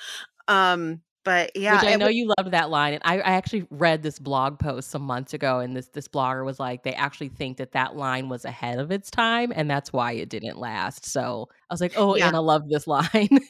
Um, 0.49 1.03
but 1.25 1.55
yeah, 1.57 1.77
Which 1.77 1.85
I 1.85 1.97
know 1.97 2.09
you 2.09 2.33
loved 2.39 2.53
that 2.53 2.71
line, 2.71 2.95
and 2.95 3.03
I, 3.05 3.19
I 3.19 3.33
actually 3.33 3.67
read 3.71 4.03
this 4.03 4.19
blog 4.19 4.59
post 4.59 4.91
some 4.91 5.03
months 5.03 5.35
ago, 5.35 5.61
and 5.61 5.77
this 5.77 5.89
this 5.89 6.09
blogger 6.09 6.45
was 6.45 6.59
like, 6.59 6.83
they 6.83 6.95
actually 6.95 7.29
think 7.29 7.59
that 7.59 7.73
that 7.73 7.97
line 7.97 8.29
was 8.29 8.45
ahead 8.45 8.79
of 8.79 8.91
its 8.91 9.11
time, 9.11 9.53
and 9.55 9.71
that's 9.71 9.93
why 9.93 10.13
it 10.13 10.29
didn't 10.29 10.59
last. 10.59 11.07
So 11.07 11.49
I 11.71 11.75
was 11.75 11.81
like, 11.81 11.95
oh, 11.97 12.17
Yeah. 12.17 12.29
Anna 12.29 12.41
loved 12.41 12.71
this 12.71 12.87
line. 12.87 13.39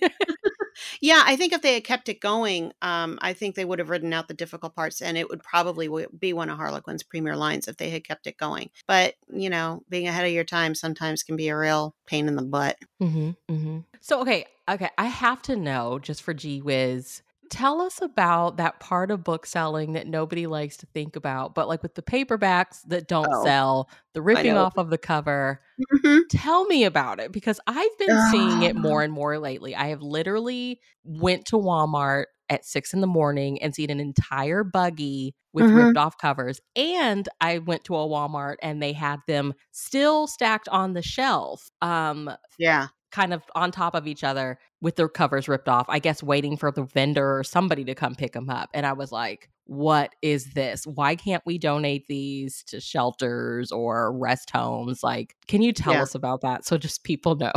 yeah, 1.00 1.22
I 1.24 1.36
think 1.36 1.52
if 1.52 1.62
they 1.62 1.74
had 1.74 1.84
kept 1.84 2.08
it 2.08 2.20
going, 2.20 2.72
um, 2.82 3.18
I 3.22 3.32
think 3.32 3.54
they 3.54 3.64
would 3.64 3.78
have 3.78 3.90
written 3.90 4.12
out 4.12 4.28
the 4.28 4.34
difficult 4.34 4.74
parts 4.74 5.02
and 5.02 5.16
it 5.16 5.28
would 5.28 5.42
probably 5.42 5.86
w- 5.86 6.08
be 6.18 6.32
one 6.32 6.50
of 6.50 6.56
Harlequin's 6.56 7.02
premier 7.02 7.36
lines 7.36 7.68
if 7.68 7.76
they 7.76 7.90
had 7.90 8.04
kept 8.04 8.26
it 8.26 8.36
going. 8.36 8.70
But, 8.86 9.14
you 9.32 9.50
know, 9.50 9.82
being 9.88 10.08
ahead 10.08 10.26
of 10.26 10.32
your 10.32 10.44
time 10.44 10.74
sometimes 10.74 11.22
can 11.22 11.36
be 11.36 11.48
a 11.48 11.56
real 11.56 11.94
pain 12.06 12.28
in 12.28 12.36
the 12.36 12.42
butt. 12.42 12.76
hmm 12.98 13.30
hmm 13.48 13.80
So 14.00 14.20
okay, 14.22 14.46
okay, 14.68 14.90
I 14.98 15.06
have 15.06 15.42
to 15.42 15.56
know 15.56 15.98
just 15.98 16.22
for 16.22 16.34
Gee 16.34 16.60
Whiz. 16.60 17.22
Tell 17.52 17.82
us 17.82 18.00
about 18.00 18.56
that 18.56 18.80
part 18.80 19.10
of 19.10 19.24
book 19.24 19.44
selling 19.44 19.92
that 19.92 20.06
nobody 20.06 20.46
likes 20.46 20.78
to 20.78 20.86
think 20.86 21.16
about, 21.16 21.54
but 21.54 21.68
like 21.68 21.82
with 21.82 21.94
the 21.94 22.02
paperbacks 22.02 22.78
that 22.86 23.08
don't 23.08 23.34
Oh, 23.34 23.34
sell, 23.34 23.90
the 24.14 24.22
ripping 24.22 24.56
off 24.56 24.78
of 24.78 24.88
the 24.88 24.96
cover. 24.96 25.60
Mhm. 25.78 26.22
Tell 26.30 26.64
me 26.66 26.84
about 26.84 27.20
it 27.20 27.32
because 27.32 27.60
I've 27.66 27.98
been 27.98 28.18
seeing 28.18 28.62
it 28.62 28.76
Ah. 28.76 28.80
more 28.80 29.02
and 29.02 29.12
more 29.12 29.38
lately. 29.38 29.74
I 29.76 29.88
have 29.88 30.02
literally 30.02 30.80
went 31.04 31.46
to 31.46 31.56
Walmart 31.56 32.26
at 32.50 32.64
six 32.64 32.94
in 32.94 33.00
the 33.02 33.06
morning 33.08 33.62
and 33.62 33.74
seen 33.74 33.90
an 33.90 34.00
entire 34.00 34.64
buggy 34.64 35.34
with 35.52 35.66
Mhm. 35.66 35.72
ripped 35.72 35.96
off 35.98 36.18
covers. 36.18 36.60
And 36.76 37.28
I 37.40 37.58
went 37.58 37.84
to 37.84 37.96
a 37.96 38.06
Walmart 38.08 38.56
and 38.62 38.82
they 38.82 38.92
had 38.94 39.20
them 39.28 39.54
still 39.72 40.26
stacked 40.26 40.68
on 40.70 40.94
the 40.94 41.02
shelf, 41.02 41.70
um, 41.82 42.30
Yeah. 42.58 42.88
Kind 43.12 43.32
of 43.32 43.42
on 43.54 43.70
top 43.70 43.94
of 43.94 44.06
each 44.06 44.24
other 44.24 44.58
with 44.80 44.96
their 44.96 45.08
covers 45.08 45.46
ripped 45.48 45.68
off. 45.68 45.86
I 45.88 45.98
guess 46.00 46.22
waiting 46.22 46.56
for 46.56 46.72
the 46.72 46.82
vendor 46.82 47.38
or 47.38 47.44
somebody 47.44 47.84
to 47.84 47.94
come 47.94 48.14
pick 48.16 48.32
them 48.32 48.50
up. 48.50 48.70
And 48.74 48.84
I 48.84 48.94
was 48.94 49.12
like, 49.12 49.48
what 49.66 50.12
is 50.22 50.54
this? 50.54 50.84
Why 50.88 51.14
can't 51.14 51.42
we 51.46 51.56
donate 51.56 52.08
these 52.08 52.64
to 52.64 52.80
shelters 52.80 53.70
or 53.70 54.12
rest 54.12 54.50
homes? 54.50 55.04
Like, 55.04 55.36
can 55.46 55.62
you 55.62 55.72
tell 55.72 55.92
Yeah. 55.92 56.02
us 56.02 56.16
about 56.16 56.40
that 56.40 56.64
so 56.64 56.76
just 56.76 57.04
people 57.04 57.36
know? 57.36 57.52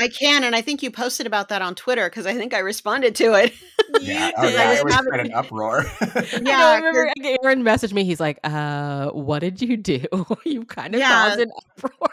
I 0.00 0.08
can, 0.08 0.44
and 0.44 0.54
I 0.54 0.60
think 0.60 0.80
you 0.82 0.92
posted 0.92 1.26
about 1.26 1.48
that 1.48 1.60
on 1.60 1.74
Twitter 1.74 2.08
because 2.08 2.24
I 2.24 2.34
think 2.34 2.54
I 2.54 2.60
responded 2.60 3.16
to 3.16 3.34
it. 3.34 3.52
Yeah, 4.00 4.30
oh 4.38 4.48
yeah, 4.48 4.60
I 4.70 4.74
it 4.74 4.84
was 4.84 4.84
was 4.84 4.94
having- 4.94 5.20
an 5.26 5.32
uproar. 5.34 5.84
Yeah, 6.40 6.56
I 6.58 6.76
remember 6.76 7.12
Aaron 7.42 7.64
messaged 7.64 7.92
me. 7.94 8.04
He's 8.04 8.20
like, 8.20 8.38
uh, 8.44 9.08
what 9.10 9.40
did 9.40 9.60
you 9.60 9.76
do? 9.76 10.04
you 10.44 10.64
kind 10.66 10.94
of 10.94 11.00
Yeah. 11.00 11.08
caused 11.10 11.40
an 11.40 11.50
uproar. 11.76 12.10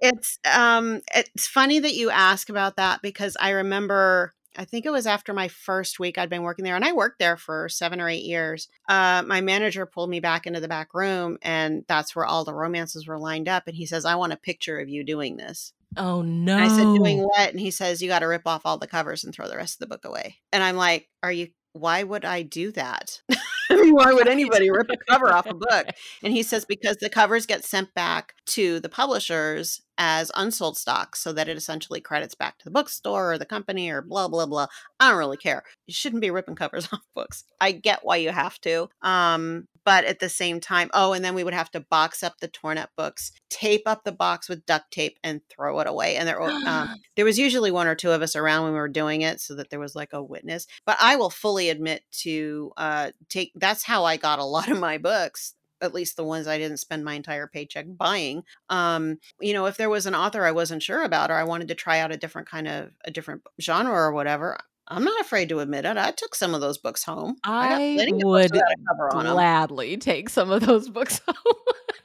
It's 0.00 0.38
um 0.52 1.02
it's 1.14 1.46
funny 1.46 1.78
that 1.78 1.94
you 1.94 2.10
ask 2.10 2.48
about 2.48 2.76
that 2.76 3.02
because 3.02 3.36
I 3.40 3.50
remember 3.50 4.34
I 4.58 4.64
think 4.64 4.86
it 4.86 4.90
was 4.90 5.06
after 5.06 5.34
my 5.34 5.48
first 5.48 5.98
week 5.98 6.16
I'd 6.16 6.30
been 6.30 6.42
working 6.42 6.64
there 6.64 6.76
and 6.76 6.84
I 6.84 6.92
worked 6.92 7.18
there 7.18 7.36
for 7.36 7.68
7 7.68 8.00
or 8.00 8.08
8 8.08 8.22
years. 8.22 8.68
Uh 8.88 9.22
my 9.26 9.40
manager 9.40 9.86
pulled 9.86 10.10
me 10.10 10.20
back 10.20 10.46
into 10.46 10.60
the 10.60 10.68
back 10.68 10.94
room 10.94 11.38
and 11.42 11.84
that's 11.88 12.14
where 12.14 12.26
all 12.26 12.44
the 12.44 12.54
romances 12.54 13.06
were 13.06 13.18
lined 13.18 13.48
up 13.48 13.64
and 13.66 13.76
he 13.76 13.86
says 13.86 14.04
I 14.04 14.14
want 14.16 14.32
a 14.32 14.38
picture 14.38 14.78
of 14.78 14.88
you 14.88 15.04
doing 15.04 15.36
this. 15.36 15.72
Oh 15.96 16.22
no. 16.22 16.54
And 16.54 16.64
I 16.64 16.68
said 16.68 16.92
doing 16.94 17.22
what? 17.22 17.50
And 17.50 17.60
he 17.60 17.70
says 17.70 18.02
you 18.02 18.08
got 18.08 18.20
to 18.20 18.26
rip 18.26 18.46
off 18.46 18.62
all 18.64 18.78
the 18.78 18.86
covers 18.86 19.24
and 19.24 19.34
throw 19.34 19.48
the 19.48 19.56
rest 19.56 19.76
of 19.76 19.78
the 19.80 19.94
book 19.94 20.04
away. 20.04 20.36
And 20.52 20.62
I'm 20.62 20.76
like, 20.76 21.08
are 21.22 21.32
you 21.32 21.48
why 21.72 22.02
would 22.02 22.24
I 22.24 22.42
do 22.42 22.72
that? 22.72 23.20
I 23.70 23.76
mean, 23.76 23.94
why 23.94 24.12
would 24.12 24.28
anybody 24.28 24.70
rip 24.70 24.90
a 24.90 24.96
cover 25.10 25.32
off 25.32 25.46
a 25.46 25.54
book? 25.54 25.86
And 26.22 26.32
he 26.32 26.42
says 26.42 26.64
because 26.64 26.96
the 26.96 27.10
covers 27.10 27.46
get 27.46 27.64
sent 27.64 27.92
back 27.94 28.34
to 28.46 28.80
the 28.80 28.88
publishers 28.88 29.82
as 29.98 30.30
unsold 30.34 30.76
stock 30.76 31.16
so 31.16 31.32
that 31.32 31.48
it 31.48 31.56
essentially 31.56 32.00
credits 32.00 32.34
back 32.34 32.58
to 32.58 32.64
the 32.64 32.70
bookstore 32.70 33.32
or 33.32 33.38
the 33.38 33.46
company 33.46 33.90
or 33.90 34.02
blah 34.02 34.28
blah 34.28 34.46
blah. 34.46 34.66
I 35.00 35.10
don't 35.10 35.18
really 35.18 35.36
care. 35.36 35.62
You 35.86 35.94
shouldn't 35.94 36.22
be 36.22 36.30
ripping 36.30 36.56
covers 36.56 36.88
off 36.92 37.06
books. 37.14 37.44
I 37.60 37.72
get 37.72 38.00
why 38.02 38.16
you 38.16 38.30
have 38.30 38.60
to. 38.62 38.88
Um 39.02 39.68
but 39.84 40.04
at 40.04 40.18
the 40.18 40.28
same 40.28 40.58
time, 40.58 40.90
oh, 40.94 41.12
and 41.12 41.24
then 41.24 41.36
we 41.36 41.44
would 41.44 41.54
have 41.54 41.70
to 41.70 41.78
box 41.78 42.24
up 42.24 42.40
the 42.40 42.48
torn 42.48 42.76
up 42.76 42.90
books, 42.96 43.30
tape 43.50 43.82
up 43.86 44.02
the 44.02 44.10
box 44.10 44.48
with 44.48 44.66
duct 44.66 44.90
tape 44.90 45.16
and 45.22 45.40
throw 45.48 45.78
it 45.78 45.86
away. 45.86 46.16
And 46.16 46.26
there 46.26 46.42
um, 46.42 46.96
there 47.16 47.24
was 47.24 47.38
usually 47.38 47.70
one 47.70 47.86
or 47.86 47.94
two 47.94 48.10
of 48.10 48.22
us 48.22 48.34
around 48.34 48.64
when 48.64 48.72
we 48.72 48.78
were 48.78 48.88
doing 48.88 49.22
it 49.22 49.40
so 49.40 49.54
that 49.54 49.70
there 49.70 49.78
was 49.78 49.94
like 49.94 50.12
a 50.12 50.22
witness 50.22 50.66
but 50.84 50.96
i 51.00 51.16
will 51.16 51.30
fully 51.30 51.68
admit 51.68 52.02
to 52.10 52.72
uh 52.76 53.10
take 53.28 53.52
that's 53.54 53.84
how 53.84 54.04
i 54.04 54.16
got 54.16 54.38
a 54.38 54.44
lot 54.44 54.70
of 54.70 54.78
my 54.78 54.98
books 54.98 55.54
at 55.80 55.94
least 55.94 56.16
the 56.16 56.24
ones 56.24 56.46
i 56.46 56.58
didn't 56.58 56.78
spend 56.78 57.04
my 57.04 57.14
entire 57.14 57.46
paycheck 57.46 57.86
buying 57.96 58.42
um 58.70 59.18
you 59.40 59.52
know 59.52 59.66
if 59.66 59.76
there 59.76 59.90
was 59.90 60.06
an 60.06 60.14
author 60.14 60.44
i 60.44 60.52
wasn't 60.52 60.82
sure 60.82 61.02
about 61.02 61.30
or 61.30 61.34
i 61.34 61.44
wanted 61.44 61.68
to 61.68 61.74
try 61.74 61.98
out 62.00 62.12
a 62.12 62.16
different 62.16 62.48
kind 62.48 62.68
of 62.68 62.90
a 63.04 63.10
different 63.10 63.42
genre 63.60 63.92
or 63.92 64.12
whatever 64.12 64.58
i'm 64.88 65.04
not 65.04 65.20
afraid 65.20 65.48
to 65.48 65.60
admit 65.60 65.84
it 65.84 65.96
i 65.96 66.10
took 66.10 66.34
some 66.34 66.54
of 66.54 66.60
those 66.60 66.78
books 66.78 67.04
home 67.04 67.36
I 67.44 67.94
plenty 67.96 68.24
would 68.24 68.52
cover 68.52 69.14
on 69.14 69.26
'em. 69.26 69.32
gladly 69.34 69.96
take 69.96 70.28
some 70.28 70.50
of 70.50 70.64
those 70.64 70.88
books 70.96 71.20
home. 71.26 71.54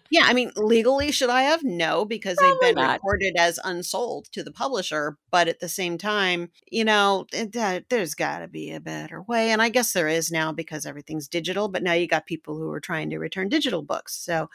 Yeah, 0.09 0.23
I 0.25 0.33
mean, 0.33 0.51
legally, 0.57 1.13
should 1.13 1.29
I 1.29 1.43
have? 1.43 1.63
No, 1.63 2.03
because 2.03 2.35
Probably 2.35 2.57
they've 2.61 2.75
been 2.75 2.83
not. 2.83 2.95
recorded 2.95 3.35
as 3.37 3.57
unsold 3.63 4.25
to 4.33 4.43
the 4.43 4.51
publisher. 4.51 5.17
But 5.31 5.47
at 5.47 5.61
the 5.61 5.69
same 5.69 5.97
time, 5.97 6.49
you 6.69 6.83
know, 6.83 7.27
it, 7.31 7.55
uh, 7.55 7.79
there's 7.89 8.13
got 8.13 8.39
to 8.39 8.49
be 8.49 8.71
a 8.73 8.81
better 8.81 9.21
way. 9.21 9.51
And 9.51 9.61
I 9.61 9.69
guess 9.69 9.93
there 9.93 10.09
is 10.09 10.29
now 10.29 10.51
because 10.51 10.85
everything's 10.85 11.29
digital. 11.29 11.69
But 11.69 11.81
now 11.81 11.93
you 11.93 12.07
got 12.09 12.25
people 12.25 12.57
who 12.57 12.69
are 12.71 12.81
trying 12.81 13.09
to 13.11 13.19
return 13.19 13.47
digital 13.47 13.83
books. 13.83 14.13
So 14.13 14.49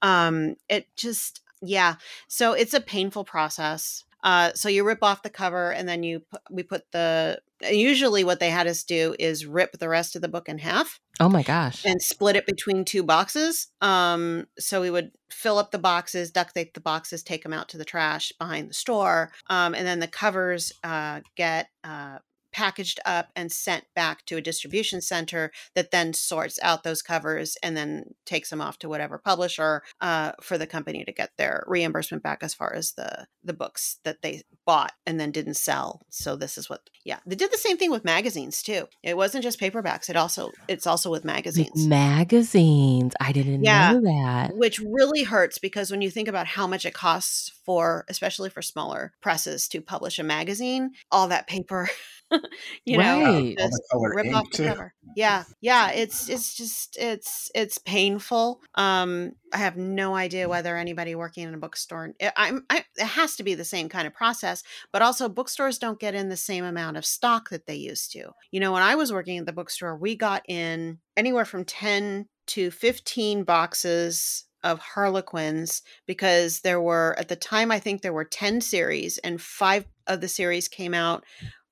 um, 0.00 0.54
it 0.70 0.86
just, 0.96 1.42
yeah. 1.60 1.96
So 2.28 2.54
it's 2.54 2.72
a 2.72 2.80
painful 2.80 3.24
process. 3.24 4.04
Uh, 4.24 4.50
so 4.54 4.68
you 4.68 4.84
rip 4.84 5.02
off 5.02 5.22
the 5.22 5.30
cover 5.30 5.70
and 5.70 5.86
then 5.88 6.02
you 6.02 6.22
we 6.50 6.62
put 6.62 6.90
the 6.92 7.38
usually 7.70 8.24
what 8.24 8.40
they 8.40 8.50
had 8.50 8.66
us 8.66 8.82
do 8.82 9.14
is 9.18 9.46
rip 9.46 9.78
the 9.78 9.88
rest 9.88 10.16
of 10.16 10.22
the 10.22 10.28
book 10.28 10.48
in 10.48 10.58
half 10.58 10.98
oh 11.20 11.28
my 11.28 11.42
gosh. 11.42 11.84
and 11.84 12.02
split 12.02 12.36
it 12.36 12.46
between 12.46 12.84
two 12.84 13.02
boxes. 13.02 13.68
Um, 13.80 14.46
so 14.58 14.80
we 14.80 14.90
would 14.90 15.12
fill 15.30 15.58
up 15.58 15.70
the 15.70 15.78
boxes, 15.78 16.30
duct 16.30 16.54
tape 16.54 16.74
the 16.74 16.80
boxes, 16.80 17.22
take 17.22 17.42
them 17.42 17.52
out 17.52 17.68
to 17.70 17.78
the 17.78 17.84
trash 17.84 18.32
behind 18.38 18.70
the 18.70 18.74
store, 18.74 19.30
um, 19.48 19.74
and 19.74 19.86
then 19.86 20.00
the 20.00 20.08
covers 20.08 20.72
uh, 20.82 21.20
get 21.36 21.68
uh, 21.84 22.18
packaged 22.54 23.00
up 23.04 23.30
and 23.34 23.50
sent 23.50 23.84
back 23.96 24.24
to 24.26 24.36
a 24.36 24.40
distribution 24.40 25.00
center 25.00 25.50
that 25.74 25.90
then 25.90 26.12
sorts 26.14 26.58
out 26.62 26.84
those 26.84 27.02
covers 27.02 27.56
and 27.62 27.76
then 27.76 28.14
takes 28.24 28.48
them 28.48 28.60
off 28.60 28.78
to 28.78 28.88
whatever 28.88 29.18
publisher 29.18 29.82
uh, 30.00 30.30
for 30.40 30.56
the 30.56 30.66
company 30.66 31.04
to 31.04 31.10
get 31.12 31.30
their 31.36 31.64
reimbursement 31.66 32.22
back 32.22 32.38
as 32.42 32.54
far 32.54 32.72
as 32.72 32.92
the 32.92 33.26
the 33.42 33.52
books 33.52 33.98
that 34.04 34.22
they 34.22 34.42
bought 34.64 34.92
and 35.06 35.20
then 35.20 35.30
didn't 35.30 35.54
sell. 35.54 36.00
So 36.08 36.36
this 36.36 36.56
is 36.56 36.70
what 36.70 36.88
yeah 37.04 37.18
they 37.26 37.34
did 37.36 37.52
the 37.52 37.58
same 37.58 37.76
thing 37.76 37.90
with 37.90 38.04
magazines 38.04 38.62
too. 38.62 38.86
It 39.02 39.16
wasn't 39.16 39.42
just 39.42 39.60
paperbacks. 39.60 40.08
It 40.08 40.16
also 40.16 40.52
it's 40.68 40.86
also 40.86 41.10
with 41.10 41.24
magazines. 41.24 41.86
magazines. 41.86 43.14
I 43.20 43.32
didn't 43.32 43.64
Yeah. 43.64 43.92
know 43.92 44.00
that. 44.02 44.56
which 44.56 44.78
really 44.78 45.24
hurts 45.24 45.58
because 45.58 45.90
when 45.90 46.00
you 46.02 46.10
think 46.10 46.28
about 46.28 46.46
how 46.46 46.66
much 46.66 46.86
it 46.86 46.94
costs 46.94 47.50
for 47.66 48.04
especially 48.08 48.48
for 48.50 48.62
smaller 48.62 49.12
presses 49.20 49.66
to 49.68 49.80
publish 49.80 50.18
a 50.18 50.22
magazine 50.22 50.90
all 51.10 51.28
that 51.28 51.46
paper 51.46 51.88
you 52.84 52.98
know 52.98 53.20
Right. 53.20 53.56
All 53.60 53.68
the 53.68 53.82
color 53.90 54.14
rip 54.14 54.34
off 54.34 54.50
the 54.50 54.58
too. 54.58 54.64
cover 54.66 54.94
yeah 55.16 55.44
yeah 55.60 55.90
it's 55.92 56.28
it's 56.28 56.54
just 56.54 56.96
it's 56.98 57.50
it's 57.54 57.78
painful 57.78 58.60
um 58.74 59.32
i 59.52 59.58
have 59.58 59.76
no 59.76 60.14
idea 60.16 60.48
whether 60.48 60.76
anybody 60.76 61.14
working 61.14 61.46
in 61.46 61.54
a 61.54 61.58
bookstore 61.58 62.12
I- 62.20 62.32
i'm 62.36 62.64
I, 62.68 62.84
it 62.96 63.04
has 63.06 63.36
to 63.36 63.44
be 63.44 63.54
the 63.54 63.64
same 63.64 63.88
kind 63.88 64.06
of 64.06 64.14
process 64.14 64.62
but 64.92 65.02
also 65.02 65.28
bookstores 65.28 65.78
don't 65.78 66.00
get 66.00 66.14
in 66.14 66.30
the 66.30 66.36
same 66.36 66.64
amount 66.64 66.96
of 66.96 67.06
stock 67.06 67.50
that 67.50 67.66
they 67.66 67.76
used 67.76 68.10
to 68.12 68.30
you 68.50 68.60
know 68.60 68.72
when 68.72 68.82
i 68.82 68.94
was 68.96 69.12
working 69.12 69.38
at 69.38 69.46
the 69.46 69.52
bookstore 69.52 69.96
we 69.96 70.16
got 70.16 70.42
in 70.48 70.98
anywhere 71.16 71.44
from 71.44 71.64
10 71.64 72.26
to 72.46 72.70
15 72.70 73.44
boxes 73.44 74.44
of 74.64 74.78
harlequins 74.80 75.82
because 76.06 76.60
there 76.60 76.80
were 76.80 77.14
at 77.18 77.28
the 77.28 77.36
time 77.36 77.70
i 77.70 77.78
think 77.78 78.02
there 78.02 78.12
were 78.12 78.24
10 78.24 78.60
series 78.60 79.18
and 79.18 79.40
five 79.40 79.84
of 80.06 80.20
the 80.20 80.28
series 80.28 80.66
came 80.68 80.94
out 80.94 81.24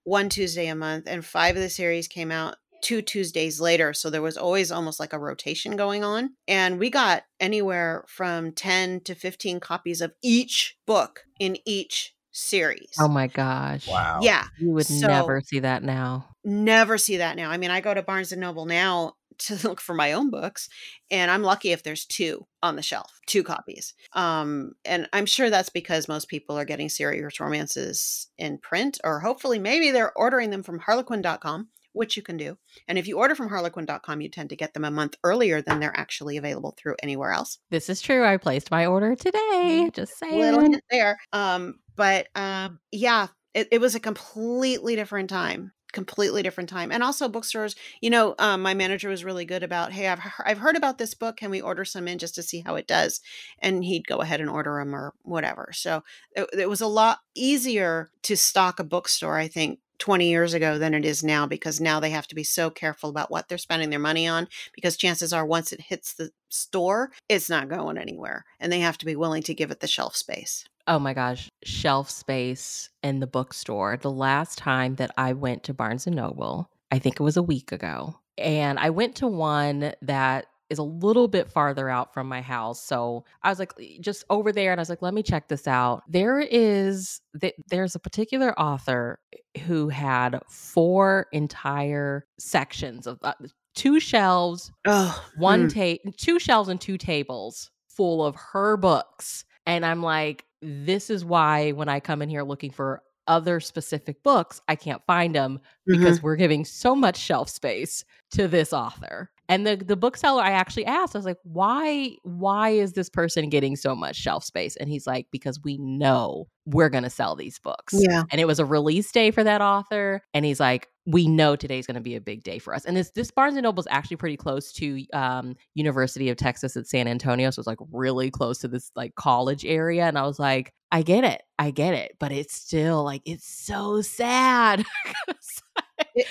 one 0.05 0.29
tuesday 0.29 0.67
a 0.69 0.75
month 0.75 1.05
and 1.07 1.25
five 1.25 1.57
of 1.57 1.63
the 1.63 1.71
series 1.71 2.09
came 2.09 2.31
out 2.31 2.57
two 2.83 3.01
tuesdays 3.01 3.61
later 3.61 3.93
so 3.93 4.11
there 4.11 4.21
was 4.23 4.37
always 4.37 4.73
almost 4.73 4.99
like 4.99 5.13
a 5.13 5.19
rotation 5.19 5.77
going 5.77 6.03
on 6.03 6.31
and 6.49 6.79
we 6.81 6.91
got 6.91 7.23
anywhere 7.39 8.05
from 8.09 8.51
10 8.53 9.01
to 9.03 9.15
15 9.15 9.61
copies 9.61 10.01
of 10.01 10.13
each 10.23 10.77
book 10.87 11.21
in 11.39 11.57
each 11.65 12.13
oh 12.13 12.19
series 12.35 12.95
Oh 12.99 13.09
my 13.09 13.27
gosh. 13.27 13.87
Wow. 13.87 14.21
yeah 14.23 14.47
You 14.59 14.71
would 14.71 14.87
So- 14.87 15.07
never 15.07 15.43
see 15.43 15.59
that 15.59 15.83
now. 15.83 16.31
never 16.43 16.97
see 16.97 17.19
that 17.19 17.37
now. 17.37 17.51
I 17.51 17.59
mean, 17.59 17.71
I 17.71 17.83
go 17.83 17.93
to 17.93 18.01
Barnes 18.03 18.33
and 18.33 18.41
Noble 18.41 18.65
now 18.65 19.17
to 19.39 19.69
look 19.69 19.81
for 19.81 19.95
my 19.95 20.13
own 20.13 20.31
books, 20.31 20.69
and 21.11 21.31
I'm 21.31 21.43
lucky 21.43 21.73
if 21.73 21.83
there's 21.83 22.05
two 22.05 22.47
on 22.63 22.77
the 22.77 22.83
shelf, 22.83 23.21
two 23.27 23.43
copies. 23.43 23.95
Um, 24.15 24.73
and 24.85 25.09
I'm 25.13 25.27
sure 25.27 25.51
that's 25.51 25.69
because 25.69 26.09
most 26.09 26.29
people 26.29 26.59
are 26.59 26.65
getting 26.65 26.89
serious 26.89 27.41
romances 27.41 28.29
in 28.39 28.59
print, 28.59 28.99
or 29.05 29.21
hopefully 29.21 29.59
maybe 29.59 29.91
they're 29.91 30.17
ordering 30.17 30.51
them 30.51 30.63
from 30.63 30.81
Harlequin.com, 30.81 31.69
which 31.93 32.17
you 32.17 32.23
can 32.23 32.37
do. 32.37 32.57
And 32.89 32.99
if 32.99 33.07
you 33.07 33.19
order 33.19 33.35
from 33.35 33.49
Harlequin.com, 33.49 34.21
you 34.21 34.29
tend 34.29 34.51
to 34.51 34.57
get 34.57 34.75
them 34.75 34.85
a 34.85 34.91
month 34.91 35.17
earlier 35.25 35.63
than 35.63 35.81
they're 35.81 35.97
actually 35.97 36.37
available 36.37 36.75
through 36.77 36.97
anywhere 37.03 37.33
else. 37.33 37.59
This 37.71 37.89
is 37.89 38.01
true. 38.01 38.25
I 38.25 38.37
placed 38.37 38.71
my 38.71 38.87
order 38.87 39.15
today. 39.15 39.91
Just 39.93 40.21
little 40.23 40.61
saying. 40.61 40.73
hint 40.73 40.85
there. 40.91 41.19
Um, 41.33 41.77
but 41.97 42.29
um, 42.35 42.79
yeah, 42.91 43.29
it, 43.55 43.69
it 43.73 43.81
was 43.81 43.95
a 43.95 44.01
completely 44.01 44.97
different 44.97 45.31
time. 45.31 45.73
Completely 45.93 46.43
different 46.43 46.71
time, 46.71 46.91
and 46.91 47.03
also 47.03 47.29
bookstores. 47.29 47.77
You 48.01 48.09
know, 48.09 48.35
um, 48.39 48.63
my 48.63 48.73
manager 48.73 49.11
was 49.11 49.25
really 49.25 49.45
good 49.45 49.63
about, 49.63 49.93
hey, 49.93 50.09
I've 50.09 50.21
I've 50.45 50.59
heard 50.59 50.77
about 50.77 50.97
this 50.97 51.13
book. 51.13 51.37
Can 51.37 51.51
we 51.51 51.61
order 51.61 51.85
some 51.85 52.09
in 52.09 52.19
just 52.19 52.35
to 52.37 52.43
see 52.43 52.61
how 52.61 52.77
it 52.77 52.87
does? 52.87 53.21
And 53.59 53.85
he'd 53.85 54.07
go 54.07 54.17
ahead 54.19 54.41
and 54.41 54.49
order 54.49 54.79
them 54.79 54.95
or 54.95 55.13
whatever. 55.23 55.71
So 55.75 56.03
it, 56.35 56.49
it 56.55 56.69
was 56.71 56.81
a 56.81 56.87
lot 56.87 57.19
easier 57.35 58.11
to 58.23 58.37
stock 58.37 58.81
a 58.81 58.85
bookstore, 58.85 59.37
I 59.37 59.49
think, 59.49 59.81
20 59.99 60.29
years 60.29 60.53
ago 60.53 60.79
than 60.79 60.95
it 60.95 61.05
is 61.05 61.23
now 61.23 61.47
because 61.47 61.81
now 61.81 62.01
they 62.01 62.11
have 62.11 62.27
to 62.27 62.35
be 62.35 62.43
so 62.43 62.71
careful 62.71 63.11
about 63.11 63.31
what 63.31 63.49
they're 63.49 63.59
spending 63.59 63.91
their 63.91 63.99
money 63.99 64.27
on 64.27 64.49
because 64.75 64.97
chances 64.97 65.33
are 65.33 65.47
once 65.47 65.73
it 65.73 65.81
hits 65.81 66.15
the 66.15 66.31
store, 66.49 67.13
it's 67.29 67.49
not 67.49 67.69
going 67.69 67.97
anywhere, 67.97 68.45
and 68.59 68.73
they 68.73 68.81
have 68.81 68.99
to 68.99 69.07
be 69.07 69.15
willing 69.15 69.43
to 69.45 69.55
give 69.55 69.71
it 69.71 69.79
the 69.81 69.87
shelf 69.87 70.17
space. 70.17 70.65
Oh 70.87 70.99
my 70.99 71.15
gosh, 71.15 71.49
shelf 71.65 72.11
space 72.11 72.91
in 73.03 73.21
the 73.21 73.27
bookstore. 73.27 73.97
The 73.97 74.11
last 74.11 74.59
time 74.59 74.97
that 74.97 75.13
I 75.17 75.33
went 75.33 75.65
to 75.65 75.75
Barnes 75.75 76.07
and 76.07 76.17
Noble, 76.17 76.71
I 76.91 76.99
think 76.99 77.17
it 77.21 77.23
was 77.23 77.37
a 77.37 77.43
week 77.43 77.73
ago. 77.73 78.19
And 78.39 78.79
I 78.79 78.91
went 78.91 79.17
to 79.17 79.29
one 79.29 79.95
that 80.03 80.47
is 80.71 80.79
a 80.79 80.83
little 80.83 81.29
bit 81.29 81.51
farther 81.51 81.91
out 81.91 82.15
from 82.15 82.27
my 82.27 82.41
house. 82.41 82.83
So 82.83 83.25
I 83.43 83.51
was 83.51 83.59
like, 83.59 83.75
just 84.01 84.25
over 84.31 84.53
there. 84.53 84.73
And 84.73 84.81
I 84.81 84.83
was 84.83 84.89
like, 84.89 85.03
let 85.03 85.13
me 85.13 85.23
check 85.23 85.49
this 85.49 85.69
out. 85.69 86.03
There 86.09 86.41
is, 86.41 87.21
there's 87.69 87.95
a 87.95 87.99
particular 88.01 88.59
author 88.59 89.21
who 89.67 89.91
had 89.91 90.41
four 90.49 91.27
entire 91.31 92.25
sections 92.39 93.07
of 93.07 93.19
uh, 93.23 93.35
two 93.75 94.01
shelves, 94.01 94.73
Oh, 94.87 95.23
one 95.37 95.69
mm. 95.69 96.17
two 96.17 96.39
shelves 96.39 96.71
and 96.71 96.81
two 96.81 96.97
tables 96.97 97.71
full 97.89 98.25
of 98.25 98.35
her 98.37 98.79
books. 98.79 99.45
And 99.67 99.85
I'm 99.85 100.03
like, 100.03 100.47
this 100.63 101.11
is 101.11 101.25
why 101.25 101.73
when 101.73 101.89
I 101.89 102.01
come 102.01 102.23
in 102.23 102.29
here 102.29 102.43
looking 102.43 102.71
for 102.71 103.03
other 103.27 103.61
specific 103.61 104.23
books, 104.23 104.61
I 104.69 104.77
can't 104.77 105.03
find 105.07 105.35
them 105.35 105.61
because 105.87 106.19
mm-hmm. 106.19 106.27
we're 106.27 106.37
giving 106.37 106.65
so 106.65 106.95
much 106.95 107.17
shelf 107.17 107.49
space 107.49 108.05
to 108.33 108.49
this 108.49 108.73
author. 108.73 109.31
And 109.53 109.67
the 109.67 109.77
the 109.77 109.97
bookseller 109.97 110.43
I 110.43 110.53
actually 110.53 110.87
asked, 110.87 111.15
I 111.15 111.19
was 111.19 111.27
like, 111.27 111.37
why 111.43 112.17
why 112.23 112.71
is 112.71 112.95
this 112.95 113.11
person 113.11 113.51
getting 113.51 113.77
so 113.77 113.95
much 113.95 114.17
shelf 114.17 114.45
space? 114.45 114.77
And 114.77 114.89
he's 114.89 115.07
like, 115.07 115.27
because 115.31 115.61
we 115.63 115.77
know 115.77 116.49
we're 116.65 116.89
gonna 116.89 117.11
sell 117.11 117.37
these 117.37 117.59
books. 117.59 117.95
Yeah. 117.95 118.23
And 118.31 118.41
it 118.41 118.47
was 118.47 118.59
a 118.59 118.65
release 118.65 119.13
day 119.13 119.31
for 119.31 119.45
that 119.45 119.61
author. 119.61 120.23
And 120.33 120.47
he's 120.47 120.59
like, 120.59 120.89
we 121.05 121.29
know 121.29 121.55
today's 121.55 121.87
gonna 121.87 122.01
be 122.01 122.15
a 122.15 122.21
big 122.21 122.45
day 122.45 122.59
for 122.59 122.75
us. 122.75 122.87
And 122.87 122.97
this 122.97 123.11
this 123.11 123.31
Barnes 123.31 123.57
and 123.57 123.65
Noble 123.65 123.83
is 123.83 123.89
actually 123.91 124.17
pretty 124.17 124.39
close 124.39 124.73
to 124.73 125.05
um 125.13 125.55
University 125.75 126.31
of 126.31 126.39
Texas 126.39 126.75
at 126.79 126.87
San 126.87 127.07
Antonio. 127.07 127.51
So 127.51 127.61
it's 127.61 127.67
like 127.67 127.81
really 127.93 128.31
close 128.31 128.59
to 128.61 128.69
this 128.69 128.91
like 128.97 129.17
college 129.17 129.67
area. 129.67 130.07
And 130.07 130.17
I 130.17 130.23
was 130.23 130.39
like, 130.39 130.73
I 130.91 131.03
get 131.03 131.25
it. 131.25 131.43
I 131.59 131.73
get 131.73 131.93
it. 131.93 132.17
But 132.19 132.33
it's 132.33 132.55
still 132.55 133.05
like 133.05 133.21
it's 133.27 133.47
so 133.47 134.01
sad. 134.01 134.87
'Cause 136.15 136.25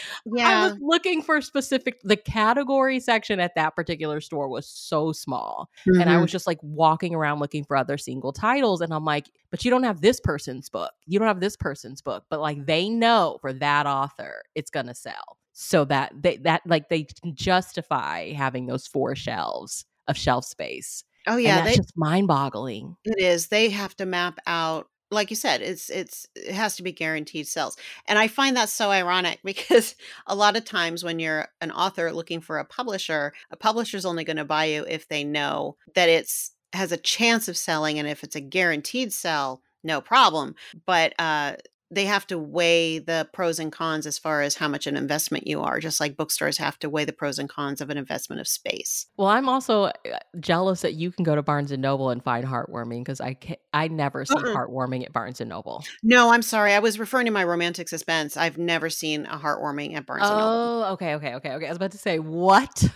I 0.43 0.55
was 0.55 0.73
looking 0.79 1.21
for 1.21 1.41
specific 1.41 1.99
the 2.03 2.17
category 2.17 2.99
section 2.99 3.39
at 3.39 3.55
that 3.55 3.75
particular 3.75 4.21
store 4.21 4.47
was 4.49 4.67
so 4.67 5.11
small. 5.13 5.69
And 5.99 6.09
I 6.09 6.17
Mhm. 6.17 6.21
was 6.21 6.31
just 6.31 6.47
like 6.47 6.59
walking 6.63 7.13
around 7.15 7.39
looking 7.39 7.63
for 7.65 7.77
other 7.77 7.97
single 7.97 8.33
titles. 8.33 8.81
And 8.81 8.93
I'm 8.93 9.05
like, 9.05 9.29
but 9.51 9.63
you 9.65 9.71
don't 9.71 9.83
have 9.83 10.01
this 10.01 10.19
person's 10.19 10.69
book. 10.69 10.91
You 11.07 11.19
don't 11.19 11.27
have 11.27 11.39
this 11.41 11.55
person's 11.57 12.01
book. 12.01 12.25
But 12.29 12.39
like 12.41 12.65
they 12.65 12.89
know 12.89 13.37
for 13.41 13.53
that 13.53 13.85
author, 13.87 14.43
it's 14.55 14.71
gonna 14.71 14.95
sell. 14.95 15.37
So 15.53 15.85
that 15.85 16.13
they 16.21 16.37
that 16.37 16.61
like 16.65 16.89
they 16.89 17.07
justify 17.33 18.31
having 18.33 18.67
those 18.67 18.87
four 18.87 19.15
shelves 19.15 19.85
of 20.07 20.17
shelf 20.17 20.45
space. 20.45 21.03
Oh 21.27 21.37
And 21.45 21.45
yeah, 21.45 21.57
that's 21.57 21.75
they 21.75 21.75
just 21.75 21.97
mind 21.97 22.27
boggling. 22.27 22.95
it 23.05 23.19
is. 23.19 23.47
They 23.47 23.69
have 23.69 23.95
to 23.97 24.05
map 24.05 24.39
out 24.45 24.87
like 25.11 25.29
you 25.29 25.35
said, 25.35 25.61
it's 25.61 25.89
it's 25.89 26.27
it 26.35 26.53
has 26.53 26.75
to 26.77 26.83
be 26.83 26.91
guaranteed 26.91 27.47
sales. 27.47 27.77
And 28.07 28.17
I 28.17 28.27
find 28.27 28.55
that 28.57 28.69
so 28.69 28.89
ironic 28.89 29.39
because 29.45 29.95
a 30.27 30.35
lot 30.35 30.55
of 30.55 30.65
times 30.65 31.03
when 31.03 31.19
you're 31.19 31.47
an 31.59 31.71
author 31.71 32.11
looking 32.11 32.41
for 32.41 32.59
a 32.59 32.65
publisher, 32.65 33.33
a 33.51 33.57
publisher's 33.57 34.05
only 34.05 34.23
going 34.23 34.37
to 34.37 34.45
buy 34.45 34.65
you 34.65 34.85
if 34.87 35.07
they 35.07 35.23
know 35.23 35.75
that 35.95 36.09
it's 36.09 36.51
has 36.73 36.91
a 36.91 36.97
chance 36.97 37.47
of 37.49 37.57
selling 37.57 37.99
and 37.99 38.07
if 38.07 38.23
it's 38.23 38.35
a 38.35 38.41
guaranteed 38.41 39.11
sell, 39.11 39.61
no 39.83 39.99
problem. 40.01 40.55
But 40.85 41.13
uh 41.19 41.55
they 41.91 42.05
have 42.05 42.25
to 42.27 42.39
weigh 42.39 42.99
the 42.99 43.27
pros 43.33 43.59
and 43.59 43.71
cons 43.71 44.05
as 44.07 44.17
far 44.17 44.41
as 44.41 44.55
how 44.55 44.67
much 44.67 44.87
an 44.87 44.95
investment 44.95 45.45
you 45.45 45.61
are, 45.61 45.79
just 45.79 45.99
like 45.99 46.15
bookstores 46.15 46.57
have 46.57 46.79
to 46.79 46.89
weigh 46.89 47.05
the 47.05 47.13
pros 47.13 47.37
and 47.37 47.49
cons 47.49 47.81
of 47.81 47.89
an 47.89 47.97
investment 47.97 48.39
of 48.39 48.47
space. 48.47 49.07
Well, 49.17 49.27
I'm 49.27 49.49
also 49.49 49.83
uh, 49.83 49.91
jealous 50.39 50.81
that 50.81 50.93
you 50.93 51.11
can 51.11 51.23
go 51.23 51.35
to 51.35 51.43
Barnes 51.43 51.71
and 51.71 51.81
Noble 51.81 52.09
and 52.09 52.23
find 52.23 52.45
heartwarming 52.45 53.01
because 53.01 53.19
I 53.19 53.33
can 53.33 53.57
I 53.73 53.87
never 53.89 54.25
see 54.25 54.33
Uh-uh. 54.35 54.55
heartwarming 54.55 55.03
at 55.05 55.13
Barnes 55.13 55.41
and 55.41 55.49
Noble. 55.49 55.83
No, 56.01 56.31
I'm 56.31 56.41
sorry. 56.41 56.73
I 56.73 56.79
was 56.79 56.97
referring 56.97 57.25
to 57.25 57.31
my 57.31 57.43
romantic 57.43 57.89
suspense. 57.89 58.37
I've 58.37 58.57
never 58.57 58.89
seen 58.89 59.25
a 59.25 59.37
heartwarming 59.37 59.95
at 59.95 60.05
Barnes 60.05 60.27
and 60.27 60.37
Noble. 60.37 60.49
Oh, 60.51 60.93
okay, 60.93 61.15
okay, 61.15 61.35
okay, 61.35 61.51
okay. 61.53 61.65
I 61.65 61.69
was 61.69 61.77
about 61.77 61.91
to 61.91 61.97
say 61.97 62.19
what? 62.19 62.83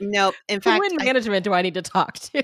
Nope. 0.00 0.34
In 0.48 0.56
Who 0.56 0.60
fact, 0.62 0.84
in 0.90 1.00
I, 1.00 1.04
management 1.04 1.44
do 1.44 1.52
I 1.52 1.60
need 1.60 1.74
to 1.74 1.82
talk 1.82 2.14
to? 2.14 2.42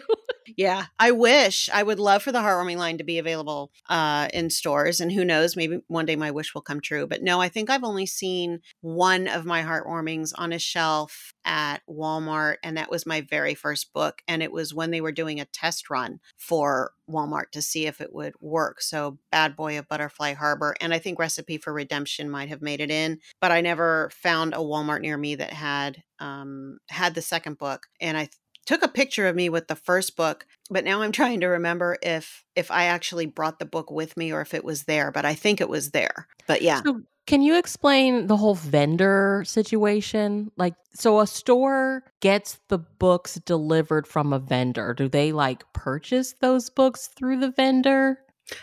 yeah, 0.56 0.86
I 0.98 1.12
wish 1.12 1.70
I 1.72 1.82
would 1.82 1.98
love 1.98 2.22
for 2.22 2.30
the 2.32 2.40
heartwarming 2.40 2.76
line 2.76 2.98
to 2.98 3.04
be 3.04 3.18
available 3.18 3.72
uh, 3.88 4.28
in 4.34 4.50
stores, 4.50 5.00
and 5.00 5.10
who 5.10 5.24
knows, 5.24 5.56
maybe 5.60 5.82
one 5.88 6.06
day 6.06 6.16
my 6.16 6.30
wish 6.30 6.54
will 6.54 6.62
come 6.62 6.80
true. 6.80 7.06
But 7.06 7.22
no, 7.22 7.38
I 7.38 7.50
think 7.50 7.68
I've 7.68 7.84
only 7.84 8.06
seen 8.06 8.60
one 8.80 9.28
of 9.28 9.44
my 9.44 9.62
heartwarmings 9.62 10.32
on 10.36 10.54
a 10.54 10.58
shelf 10.58 11.34
at 11.44 11.82
Walmart, 11.86 12.56
and 12.62 12.78
that 12.78 12.90
was 12.90 13.04
my 13.04 13.20
very 13.20 13.54
first 13.54 13.92
book, 13.92 14.22
and 14.26 14.42
it 14.42 14.52
was 14.52 14.72
when 14.72 14.90
they 14.90 15.02
were 15.02 15.12
doing 15.12 15.38
a 15.38 15.44
test 15.44 15.90
run 15.90 16.20
for 16.38 16.92
Walmart 17.08 17.50
to 17.52 17.60
see 17.60 17.86
if 17.86 18.00
it 18.00 18.14
would 18.14 18.32
work. 18.40 18.80
So, 18.80 19.18
Bad 19.30 19.54
Boy 19.54 19.78
of 19.78 19.86
Butterfly 19.86 20.32
Harbor, 20.32 20.74
and 20.80 20.94
I 20.94 20.98
think 20.98 21.18
Recipe 21.18 21.58
for 21.58 21.74
Redemption 21.74 22.30
might 22.30 22.48
have 22.48 22.62
made 22.62 22.80
it 22.80 22.90
in, 22.90 23.18
but 23.38 23.52
I 23.52 23.60
never 23.60 24.10
found 24.14 24.54
a 24.54 24.58
Walmart 24.58 25.02
near 25.02 25.18
me 25.18 25.34
that 25.34 25.52
had 25.52 26.02
um, 26.20 26.78
had 26.88 27.14
the 27.14 27.22
second 27.22 27.58
book, 27.58 27.86
and 28.00 28.16
I 28.16 28.30
took 28.70 28.84
a 28.84 28.88
picture 28.88 29.26
of 29.26 29.34
me 29.34 29.48
with 29.48 29.66
the 29.66 29.74
first 29.74 30.16
book 30.16 30.46
but 30.70 30.84
now 30.84 31.02
i'm 31.02 31.10
trying 31.10 31.40
to 31.40 31.48
remember 31.48 31.98
if 32.02 32.44
if 32.54 32.70
i 32.70 32.84
actually 32.84 33.26
brought 33.26 33.58
the 33.58 33.64
book 33.64 33.90
with 33.90 34.16
me 34.16 34.32
or 34.32 34.40
if 34.40 34.54
it 34.54 34.64
was 34.64 34.84
there 34.84 35.10
but 35.10 35.24
i 35.24 35.34
think 35.34 35.60
it 35.60 35.68
was 35.68 35.90
there 35.90 36.28
but 36.46 36.62
yeah 36.62 36.80
So, 36.84 37.02
can 37.26 37.42
you 37.42 37.58
explain 37.58 38.28
the 38.28 38.36
whole 38.36 38.54
vendor 38.56 39.44
situation? 39.46 40.50
Like, 40.56 40.74
so 40.94 41.20
a 41.20 41.26
store 41.26 42.02
gets 42.20 42.58
the 42.68 42.78
books 42.78 43.34
delivered 43.34 44.08
from 44.08 44.32
a 44.32 44.40
vendor. 44.40 44.94
Do 44.94 45.08
they 45.08 45.30
like 45.30 45.62
purchase 45.72 46.34
those 46.40 46.70
books 46.70 47.08
through 47.16 47.40
the 47.40 47.50
vendor? 47.50 48.18